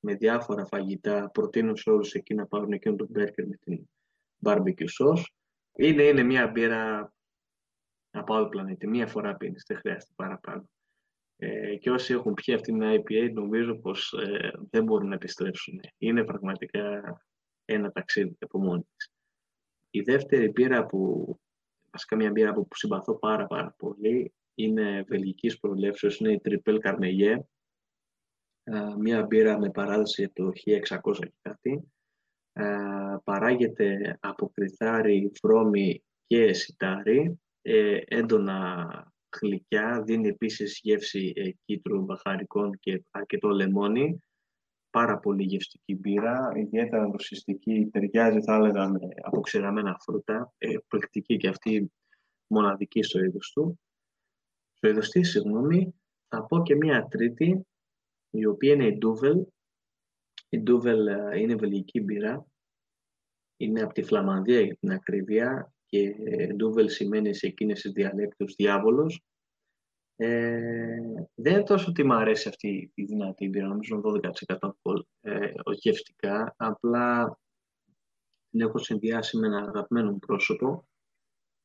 με 0.00 0.14
διάφορα 0.14 0.66
φαγητά. 0.66 1.30
Προτείνω 1.30 1.76
σε 1.76 1.90
όλους 1.90 2.14
εκεί 2.14 2.34
να 2.34 2.46
πάρουν 2.46 2.72
εκείνο 2.72 2.96
τον 2.96 3.06
μπέρκερ 3.10 3.46
με 3.46 3.56
την 3.56 3.88
barbecue 4.44 4.88
sauce. 4.98 5.24
Είναι, 5.72 6.02
είναι 6.02 6.22
μια 6.22 6.48
μπύρα 6.48 7.12
από 8.10 8.34
άλλο 8.34 8.48
πλανήτη. 8.48 8.86
Μία 8.86 9.06
φορά 9.06 9.36
πίνεις, 9.36 9.64
δεν 9.66 9.76
χρειάζεται 9.76 10.12
παραπάνω. 10.16 10.70
Ε, 11.44 11.76
και 11.76 11.90
όσοι 11.90 12.12
έχουν 12.12 12.34
πιει 12.34 12.54
αυτή 12.54 12.72
την 12.72 12.82
IPA 12.82 13.32
νομίζω 13.32 13.74
πως 13.74 14.12
ε, 14.12 14.52
δεν 14.70 14.84
μπορούν 14.84 15.08
να 15.08 15.14
επιστρέψουν. 15.14 15.80
Είναι 15.98 16.24
πραγματικά 16.24 17.02
ένα 17.64 17.92
ταξίδι 17.92 18.36
από 18.40 18.58
μόνη 18.58 18.86
της. 18.96 19.12
Η 19.90 20.00
δεύτερη 20.00 20.48
μπύρα 20.48 20.86
που, 20.86 21.40
βασικά 21.90 22.16
μια 22.16 22.30
μπύρα 22.30 22.52
που 22.52 22.68
συμπαθώ 22.74 23.18
πάρα 23.18 23.46
πάρα 23.46 23.74
πολύ, 23.78 24.34
είναι 24.54 25.04
βελγικής 25.08 25.58
προελεύσεως, 25.58 26.18
είναι 26.18 26.32
η 26.32 26.40
Triple 26.44 26.78
Carmeillet, 26.80 27.38
μια 28.98 29.22
μπύρα 29.22 29.58
με 29.58 29.70
παράδοση 29.70 30.24
από 30.24 30.34
το 30.34 30.52
1600 30.54 31.18
και 31.18 31.32
κάτι. 31.42 31.92
Παράγεται 33.24 34.18
από 34.20 34.50
κρυθάρι, 34.54 35.30
φρόμι 35.40 36.04
και 36.26 36.52
σιτάρι, 36.52 37.40
ε, 37.62 38.00
έντονα 38.04 39.11
γλυκιά, 39.40 40.02
δίνει 40.02 40.28
επίσης 40.28 40.80
γεύση 40.82 41.32
ε, 41.36 41.50
κίτρου, 41.64 42.02
μπαχαρικών 42.02 42.78
και 42.78 43.04
αρκετό 43.10 43.48
λεμόνι. 43.48 44.22
Πάρα 44.90 45.18
πολύ 45.18 45.42
γευστική 45.42 45.94
μπύρα, 45.94 46.52
ιδιαίτερα 46.54 47.06
δοσιστική, 47.10 47.88
ταιριάζει 47.92 48.40
θα 48.42 48.54
έλεγα 48.54 48.88
με 48.88 48.98
αποξηραμένα 49.22 49.96
φρούτα, 50.00 50.52
ε, 50.58 50.76
και 51.36 51.48
αυτή 51.48 51.92
μοναδική 52.46 53.02
στο 53.02 53.24
είδος 53.24 53.52
του. 53.52 53.80
Στο 54.72 54.88
είδος 54.88 55.08
της, 55.08 55.30
συγγνώμη, 55.30 55.94
θα 56.28 56.44
πω 56.44 56.62
και 56.62 56.76
μία 56.76 57.06
τρίτη, 57.10 57.66
η 58.30 58.46
οποία 58.46 58.72
είναι 58.72 58.86
η 58.86 58.96
Ντούβελ. 58.96 59.44
Η 60.48 60.58
Ντούβελ 60.58 61.06
ε, 61.06 61.40
είναι 61.40 61.54
βελγική 61.54 62.00
μπύρα, 62.00 62.46
είναι 63.56 63.82
από 63.82 63.92
τη 63.92 64.02
Φλαμανδία 64.02 64.60
για 64.60 64.76
την 64.76 64.90
ακρίβεια 64.90 65.71
και 65.92 66.14
Ντούβελ 66.54 66.88
σημαίνει 66.88 67.34
σε 67.34 67.46
εκείνες 67.46 67.80
τις 67.80 67.92
διαλέκτους 67.92 68.54
διάβολος. 68.54 69.22
Ε, 70.16 70.98
δεν 71.34 71.52
είναι 71.52 71.62
τόσο 71.62 71.86
ότι 71.88 72.04
μου 72.04 72.14
αρέσει 72.14 72.48
αυτή 72.48 72.92
η 72.94 73.04
δυνατή 73.04 73.48
μπύρα, 73.48 73.66
νομίζω 73.66 74.00
12% 74.04 74.56
αλκοόλ 74.60 75.04
ε, 75.20 75.52
γευστικά, 75.72 76.54
απλά 76.56 77.38
την 78.50 78.60
έχω 78.60 78.78
συνδυάσει 78.78 79.36
με 79.36 79.46
ένα 79.46 79.58
αγαπημένο 79.58 80.10
μου 80.10 80.18
πρόσωπο. 80.18 80.88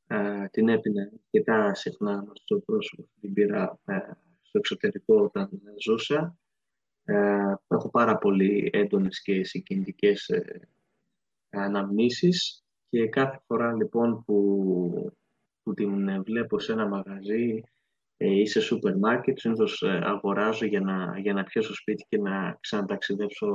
Ε, 0.08 0.48
την 0.52 0.70
έπινε 0.70 1.12
αρκετά 1.14 1.74
συχνά 1.74 2.32
στο 2.34 2.60
πρόσωπο 2.60 3.10
την 3.20 3.34
πήρα 3.34 3.80
ε, 3.86 3.98
στο 4.42 4.58
εξωτερικό 4.58 5.16
όταν 5.16 5.50
ζούσα. 5.84 6.38
Ε, 7.04 7.54
έχω 7.68 7.90
πάρα 7.90 8.18
πολύ 8.18 8.70
έντονες 8.74 9.22
και 9.22 9.44
συγκινητικές 9.44 10.28
ε, 10.30 10.68
αναμνήσεις 11.50 12.67
και 12.98 13.08
κάθε 13.08 13.40
φορά 13.48 13.74
λοιπόν 13.74 14.24
που, 14.24 15.12
που 15.64 15.74
την 15.74 16.24
βλέπω 16.24 16.60
σε 16.60 16.72
ένα 16.72 16.88
μαγαζί 16.88 17.62
ε, 18.18 18.40
ή 18.40 18.46
σε 18.46 18.60
σούπερ 18.60 18.98
μάρκετ, 18.98 19.40
συνήθως 19.40 19.82
ε, 19.82 20.02
αγοράζω 20.04 20.66
για 20.66 20.82
να, 20.82 21.20
για 21.20 21.34
να 21.34 21.44
πιέσω 21.44 21.74
σπίτι 21.76 22.06
και 22.10 22.18
να 22.18 22.58
ξαναταξιδέψω 22.60 23.48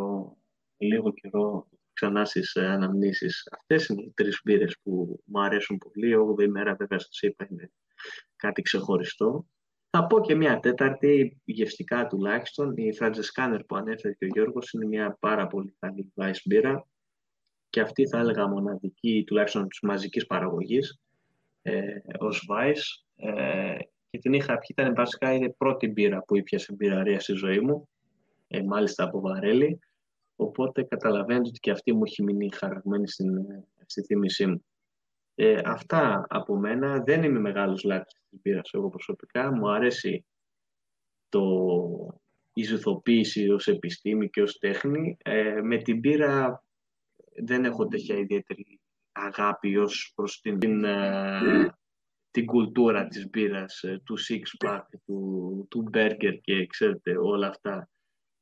λίγο 0.77 1.13
καιρό 1.13 1.69
ξανά 1.93 2.25
στις 2.25 2.55
ε, 2.55 2.67
αναμνήσεις. 2.67 3.49
Αυτές 3.53 3.87
είναι 3.87 4.03
οι 4.03 4.13
τρεις 4.15 4.41
μπύρες 4.45 4.77
που 4.83 5.23
μου 5.25 5.41
αρέσουν 5.41 5.79
πολύ. 5.79 6.11
Η 6.11 6.17
8η 6.17 6.49
μέρα 6.49 6.75
βέβαια 6.75 6.99
σας 6.99 7.21
είπα 7.21 7.47
είναι 7.51 7.73
κάτι 8.37 8.63
ξεχωριστό. 8.63 9.47
Θα 9.91 10.07
πω 10.07 10.21
και 10.21 10.35
μια 10.35 10.61
τέταρτη, 10.61 11.41
γευστικά 11.45 12.07
τουλάχιστον, 12.07 12.77
η 12.77 12.95
Φραντζεσκάνερ 12.95 13.65
που 13.65 13.77
ανέφερε 13.77 14.15
και 14.15 14.25
ο 14.25 14.29
Γιώργος 14.33 14.73
είναι 14.73 14.87
μια 14.87 15.17
πάρα 15.21 15.47
πολύ 15.47 15.77
καλή 15.79 16.13
vice 16.17 16.41
μπύρα 16.45 16.87
και 17.73 17.81
αυτή 17.81 18.09
θα 18.09 18.19
έλεγα 18.19 18.49
μοναδική, 18.49 19.25
τουλάχιστον 19.27 19.69
της 19.69 19.81
μαζικής 19.81 20.27
παραγωγής, 20.27 21.01
ε, 21.63 21.83
ως 22.19 22.49
Vice. 22.51 23.05
Ε, 23.17 23.77
και 24.11 24.19
την 24.19 24.33
είχα 24.33 24.59
πιει, 24.59 24.69
ήταν 24.69 24.95
βασικά 24.95 25.35
η 25.35 25.51
πρώτη 25.51 25.89
μπύρα 25.89 26.23
που 26.23 26.37
ήπια 26.37 26.59
σε 26.59 26.73
μπυραρία 26.73 27.21
στη 27.21 27.33
ζωή 27.33 27.61
μου, 27.61 27.89
ε, 28.49 28.63
μάλιστα 28.63 29.05
από 29.05 29.21
βαρέλι, 29.21 29.79
οπότε 30.37 30.83
καταλαβαίνετε 30.83 31.49
ότι 31.49 31.59
και 31.59 31.71
αυτή 31.71 31.93
μου 31.93 32.03
έχει 32.05 32.23
μείνει 32.23 32.53
χαραγμένη 32.53 33.09
στην, 33.09 33.47
στη 33.87 34.03
θύμησή 34.03 34.47
μου. 34.47 34.65
Ε, 35.35 35.61
αυτά 35.65 36.27
από 36.29 36.57
μένα, 36.57 37.03
δεν 37.03 37.23
είμαι 37.23 37.39
μεγάλος 37.39 37.83
λάτρης 37.83 38.21
της 38.29 38.41
μπύρας 38.43 38.71
εγώ 38.73 38.89
προσωπικά, 38.89 39.53
μου 39.53 39.71
αρέσει 39.71 40.25
το, 41.29 41.43
η 42.53 42.63
ζουθοποίηση 42.63 43.49
ως 43.49 43.67
επιστήμη 43.67 44.31
και 44.31 44.43
ως 44.43 44.59
τέχνη. 44.59 45.17
Ε, 45.23 45.61
με 45.63 45.77
την 45.77 45.99
μπύρα 45.99 46.63
δεν 47.37 47.65
έχω 47.65 47.87
τέτοια 47.87 48.17
ιδιαίτερη 48.17 48.81
αγάπη 49.13 49.77
ως 49.77 50.13
προς 50.15 50.41
την, 50.41 50.59
την, 50.59 50.85
ε, 50.85 51.75
την 52.31 52.47
κουλτούρα 52.47 53.07
της 53.07 53.29
μπύρας, 53.31 53.83
ε, 53.83 54.03
του 54.05 54.17
six 54.19 54.67
pack, 54.67 54.83
του, 55.05 55.67
του 55.71 55.91
burger 55.93 56.39
και 56.41 56.67
ξέρετε 56.67 57.17
όλα 57.19 57.47
αυτά. 57.47 57.89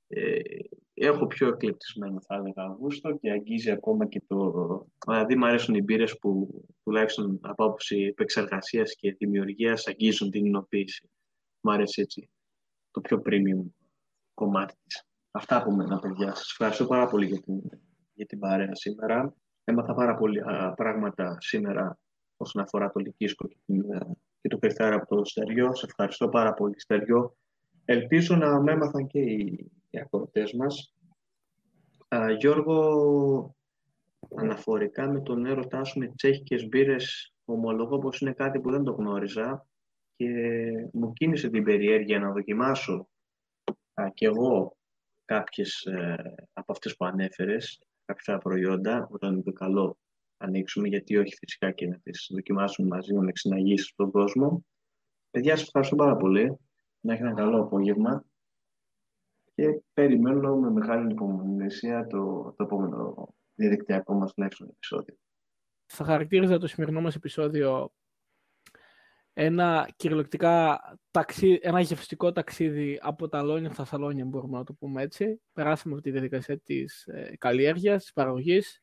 Ε, 0.07 0.41
έχω 0.95 1.26
πιο 1.26 1.49
εκλεπτισμένο 1.49 2.20
θα 2.20 2.34
έλεγα 2.34 2.76
γούστο 2.78 3.16
και 3.16 3.30
αγγίζει 3.30 3.70
ακόμα 3.70 4.07
και 4.07 4.22
το... 4.26 4.86
Δηλαδή 5.07 5.36
μου 5.36 5.47
αρέσουν 5.47 5.74
οι 5.74 5.82
μπύρες 5.82 6.18
που 6.18 6.49
τουλάχιστον 6.82 7.38
από 7.43 7.64
άποψη 7.64 7.97
επεξεργασίας 7.97 8.95
και 8.95 9.12
δημιουργίας 9.12 9.86
αγγίζουν 9.86 10.30
την 10.30 10.45
εινοποίηση. 10.45 11.11
Μου 11.61 11.72
αρέσει 11.72 12.01
έτσι 12.01 12.30
το 12.91 13.01
πιο 13.01 13.22
premium 13.24 13.70
κομμάτι 14.34 14.74
της. 14.82 15.05
Αυτά 15.30 15.57
από 15.57 15.70
μένα 15.70 15.99
παιδιά. 15.99 16.34
Σας 16.34 16.51
ευχαριστώ 16.51 16.86
πάρα 16.86 17.07
πολύ 17.07 17.26
για 17.26 17.41
την 17.41 17.61
για 18.21 18.29
την 18.29 18.39
παρέα 18.39 18.75
σήμερα. 18.75 19.35
Έμαθα 19.64 19.95
πάρα 19.95 20.14
πολλά 20.14 20.75
πράγματα 20.77 21.37
σήμερα 21.41 21.99
όσον 22.37 22.62
αφορά 22.62 22.91
το 22.91 23.01
Λυκίσκο 23.01 23.49
και, 23.49 23.57
και 24.41 24.49
το 24.49 24.59
Κρυθάρα 24.59 24.97
από 24.97 25.16
το 25.16 25.25
Στεριό. 25.25 25.75
Σε 25.75 25.87
ευχαριστώ 25.87 26.29
πάρα 26.29 26.55
πολύ, 26.55 26.81
Στεριό. 26.81 27.37
Ελπίζω 27.85 28.37
να 28.37 28.61
με 28.61 28.73
έμαθαν 28.73 29.07
και 29.07 29.18
οι, 29.18 29.71
οι 29.91 29.99
ακροτές 29.99 30.53
μας. 30.53 30.95
Α, 32.09 32.31
Γιώργο, 32.31 33.57
αναφορικά 34.37 35.09
με 35.09 35.21
τον 35.21 35.47
έρωτά 35.47 35.85
σου 35.85 35.99
με 35.99 36.12
τσέχικες 36.16 36.68
μπύρες, 36.68 37.35
ομολογώ 37.45 37.99
πως 37.99 38.21
είναι 38.21 38.33
κάτι 38.33 38.61
που 38.61 38.71
δεν 38.71 38.85
το 38.85 38.93
γνώριζα 38.93 39.66
και 40.16 40.27
μου 40.93 41.12
κίνησε 41.12 41.51
την 41.51 41.64
περιέργεια 41.64 42.18
να 42.18 42.33
δοκιμάσω 42.33 43.09
α, 43.95 44.11
και 44.14 44.27
εγώ 44.27 44.77
κάποιες 45.25 45.83
ε, 45.83 46.35
από 46.53 46.73
αυτές 46.73 46.97
που 46.97 47.05
ανέφερες 47.05 47.81
κάποια 48.15 48.39
προϊόντα 48.39 49.09
όταν 49.11 49.33
είναι 49.33 49.43
το 49.43 49.53
καλό 49.53 49.99
ανοίξουμε, 50.37 50.89
γιατί 50.89 51.17
όχι 51.17 51.37
φυσικά 51.37 51.71
και 51.71 51.87
να 51.87 51.99
τις 51.99 52.31
δοκιμάσουμε 52.33 52.89
μαζί 52.89 53.15
με 53.15 53.29
εξυναγήσεις 53.29 53.87
στον 53.87 54.11
κόσμο. 54.11 54.65
Παιδιά, 55.31 55.57
σας 55.57 55.67
ευχαριστώ 55.67 55.97
πάρα 55.97 56.17
πολύ. 56.17 56.59
Να 57.01 57.13
έχει 57.13 57.23
ένα 57.23 57.35
καλό 57.35 57.61
απόγευμα 57.61 58.25
και 59.55 59.83
περιμένω 59.93 60.57
με 60.57 60.71
μεγάλη 60.71 61.13
υπομονησία 61.13 62.07
το, 62.07 62.55
το 62.57 62.65
επόμενο 62.65 63.29
διαδικτυακό 63.55 64.15
μας 64.15 64.33
τουλάχιστον 64.33 64.69
επεισόδιο. 64.69 65.15
Θα 65.87 66.05
χαρακτήριζα 66.05 66.59
το 66.59 66.67
σημερινό 66.67 67.01
μας 67.01 67.15
επεισόδιο 67.15 67.93
ένα 69.43 69.88
κυριολεκτικά 69.97 70.80
ταξί, 71.11 71.59
ένα 71.62 71.80
γευστικό 71.80 72.32
ταξίδι 72.32 72.99
από 73.03 73.28
τα 73.28 73.43
Λόνια 73.43 73.70
στα 73.70 73.84
Σαλόνια, 73.84 74.24
μπορούμε 74.24 74.59
να 74.59 74.64
το 74.64 74.72
πούμε 74.72 75.03
έτσι. 75.03 75.41
Περάσαμε 75.53 75.95
από 75.95 76.03
τη 76.03 76.11
διαδικασία 76.11 76.59
της 76.59 77.07
ε, 77.07 77.36
καλλιέργειας, 77.38 78.03
της 78.03 78.12
παραγωγής, 78.12 78.82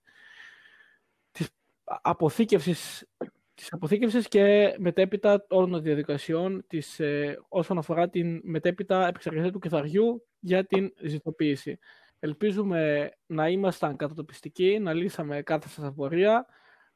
της 1.32 1.50
αποθήκευσης, 1.84 3.08
της 3.54 3.74
αποθήκευσης 3.74 4.28
και 4.28 4.76
μετέπειτα 4.78 5.46
όλων 5.50 5.72
των 5.72 5.82
διαδικασιών 5.82 6.64
της, 6.68 7.00
ε, 7.00 7.40
όσον 7.50 7.78
αφορά 7.78 8.10
την 8.10 8.42
μετέπειτα 8.44 9.08
επεξεργασία 9.08 9.52
του 9.52 9.60
κεθαριού 9.60 10.28
για 10.40 10.66
την 10.66 10.94
ζητοποίηση. 11.04 11.80
Ελπίζουμε 12.20 13.12
να 13.26 13.48
ήμασταν 13.48 13.96
κατατοπιστικοί, 13.96 14.80
να 14.80 14.94
λύσαμε 14.94 15.42
κάθε 15.42 15.68
σας 15.68 15.86
απορία, 15.86 16.46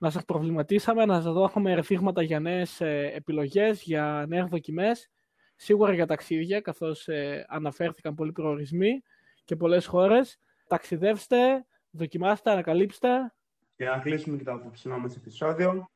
να 0.02 0.10
σας 0.10 0.26
προβληματίσαμε, 0.26 1.06
να 1.06 1.22
σας 1.22 1.34
δώσουμε 1.34 1.74
ρεφήγματα 1.74 2.22
για 2.22 2.40
νέες 2.40 2.82
ε, 2.82 3.12
επιλογές, 3.16 3.82
για 3.82 4.26
νέες 4.28 4.46
δοκιμές, 4.46 5.10
σίγουρα 5.56 5.94
για 5.94 6.06
ταξίδια, 6.06 6.62
καθώς 6.62 7.08
ε, 7.08 7.46
αναφέρθηκαν 7.48 8.16
πολλοί 8.16 8.32
προορισμοί 8.32 9.04
και 9.46 9.56
πολλές 9.56 9.86
χώρες. 9.86 10.40
Ταξιδεύστε, 10.68 11.66
δοκιμάστε, 11.92 12.52
ανακαλύψτε. 12.52 13.34
Και 13.76 13.86
να 13.86 13.98
κλείσουμε 13.98 14.38
και 14.38 14.44
το 14.44 14.52
απόψινό 14.52 14.98
μας 14.98 15.16
επεισόδιο. 15.16 15.92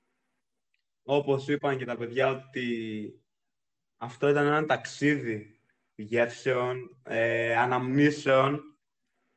Όπως 1.03 1.47
είπαν 1.47 1.77
και 1.77 1.85
τα 1.85 1.97
παιδιά 1.97 2.27
ότι 2.27 3.23
αυτό 3.97 4.29
ήταν 4.29 4.45
ένα 4.45 4.65
ταξίδι 4.65 5.59
γεύσεων, 5.95 6.97
ε, 7.03 7.55
αναμνήσεων, 7.55 8.77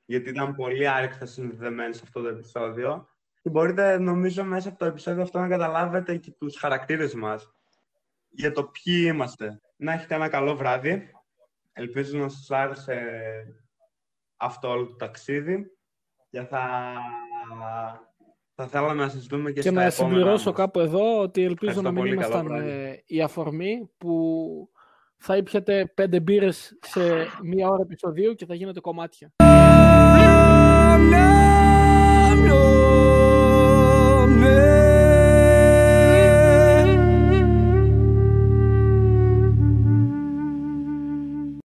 γιατί 0.05 0.29
ήταν 0.29 0.55
πολύ 0.55 0.89
άρρηκτα 0.89 1.27
συνδεδεμένοι 1.27 1.95
σε 1.95 2.01
αυτό 2.05 2.23
το 2.23 2.29
επεισόδιο. 2.29 3.09
Και 3.49 3.55
μπορείτε 3.55 3.99
νομίζω 3.99 4.45
μέσα 4.45 4.69
από 4.69 4.79
το 4.79 4.85
επεισόδιο 4.85 5.23
αυτό 5.23 5.39
να 5.39 5.49
καταλάβετε 5.49 6.17
και 6.17 6.31
τους 6.39 6.57
χαρακτήρες 6.59 7.15
μας 7.15 7.53
για 8.29 8.53
το 8.53 8.65
ποιοι 8.65 9.05
είμαστε. 9.07 9.61
Να 9.77 9.93
έχετε 9.93 10.15
ένα 10.15 10.29
καλό 10.29 10.57
βράδυ. 10.57 11.11
Ελπίζω 11.73 12.19
να 12.19 12.29
σας 12.29 12.51
άρεσε 12.51 13.01
αυτό 14.37 14.69
όλο 14.69 14.87
το 14.87 14.95
ταξίδι 14.97 15.71
και 16.31 16.41
θα, 16.41 16.71
θα 18.55 18.67
θέλαμε 18.67 19.03
να 19.03 19.09
σας 19.09 19.27
δούμε 19.27 19.51
και, 19.53 19.61
Και 19.61 19.69
στα 19.69 19.73
να 19.73 19.83
επόμενα 19.85 20.15
συμπληρώσω 20.17 20.49
μας. 20.51 20.59
κάπου 20.59 20.81
εδώ 20.81 21.21
ότι 21.21 21.43
ελπίζω 21.45 21.71
Ευχαριστώ 21.79 21.83
να 21.83 21.91
μην 21.91 22.03
πολύ, 22.03 22.17
καλό 22.17 22.33
ήμασταν 22.39 22.47
βράδυ. 22.47 22.71
ε, 22.71 23.03
η 23.07 23.23
αφορμή 23.23 23.91
που 23.97 24.71
θα 25.17 25.37
ήπιατε 25.37 25.93
πέντε 25.95 26.21
μπύρες 26.21 26.79
σε 26.81 27.01
μία 27.43 27.69
ώρα 27.69 27.83
επεισοδίου 27.83 28.35
και 28.35 28.47
θα 28.47 28.55
γίνετε 28.55 28.81
κομμάτια. 28.81 29.33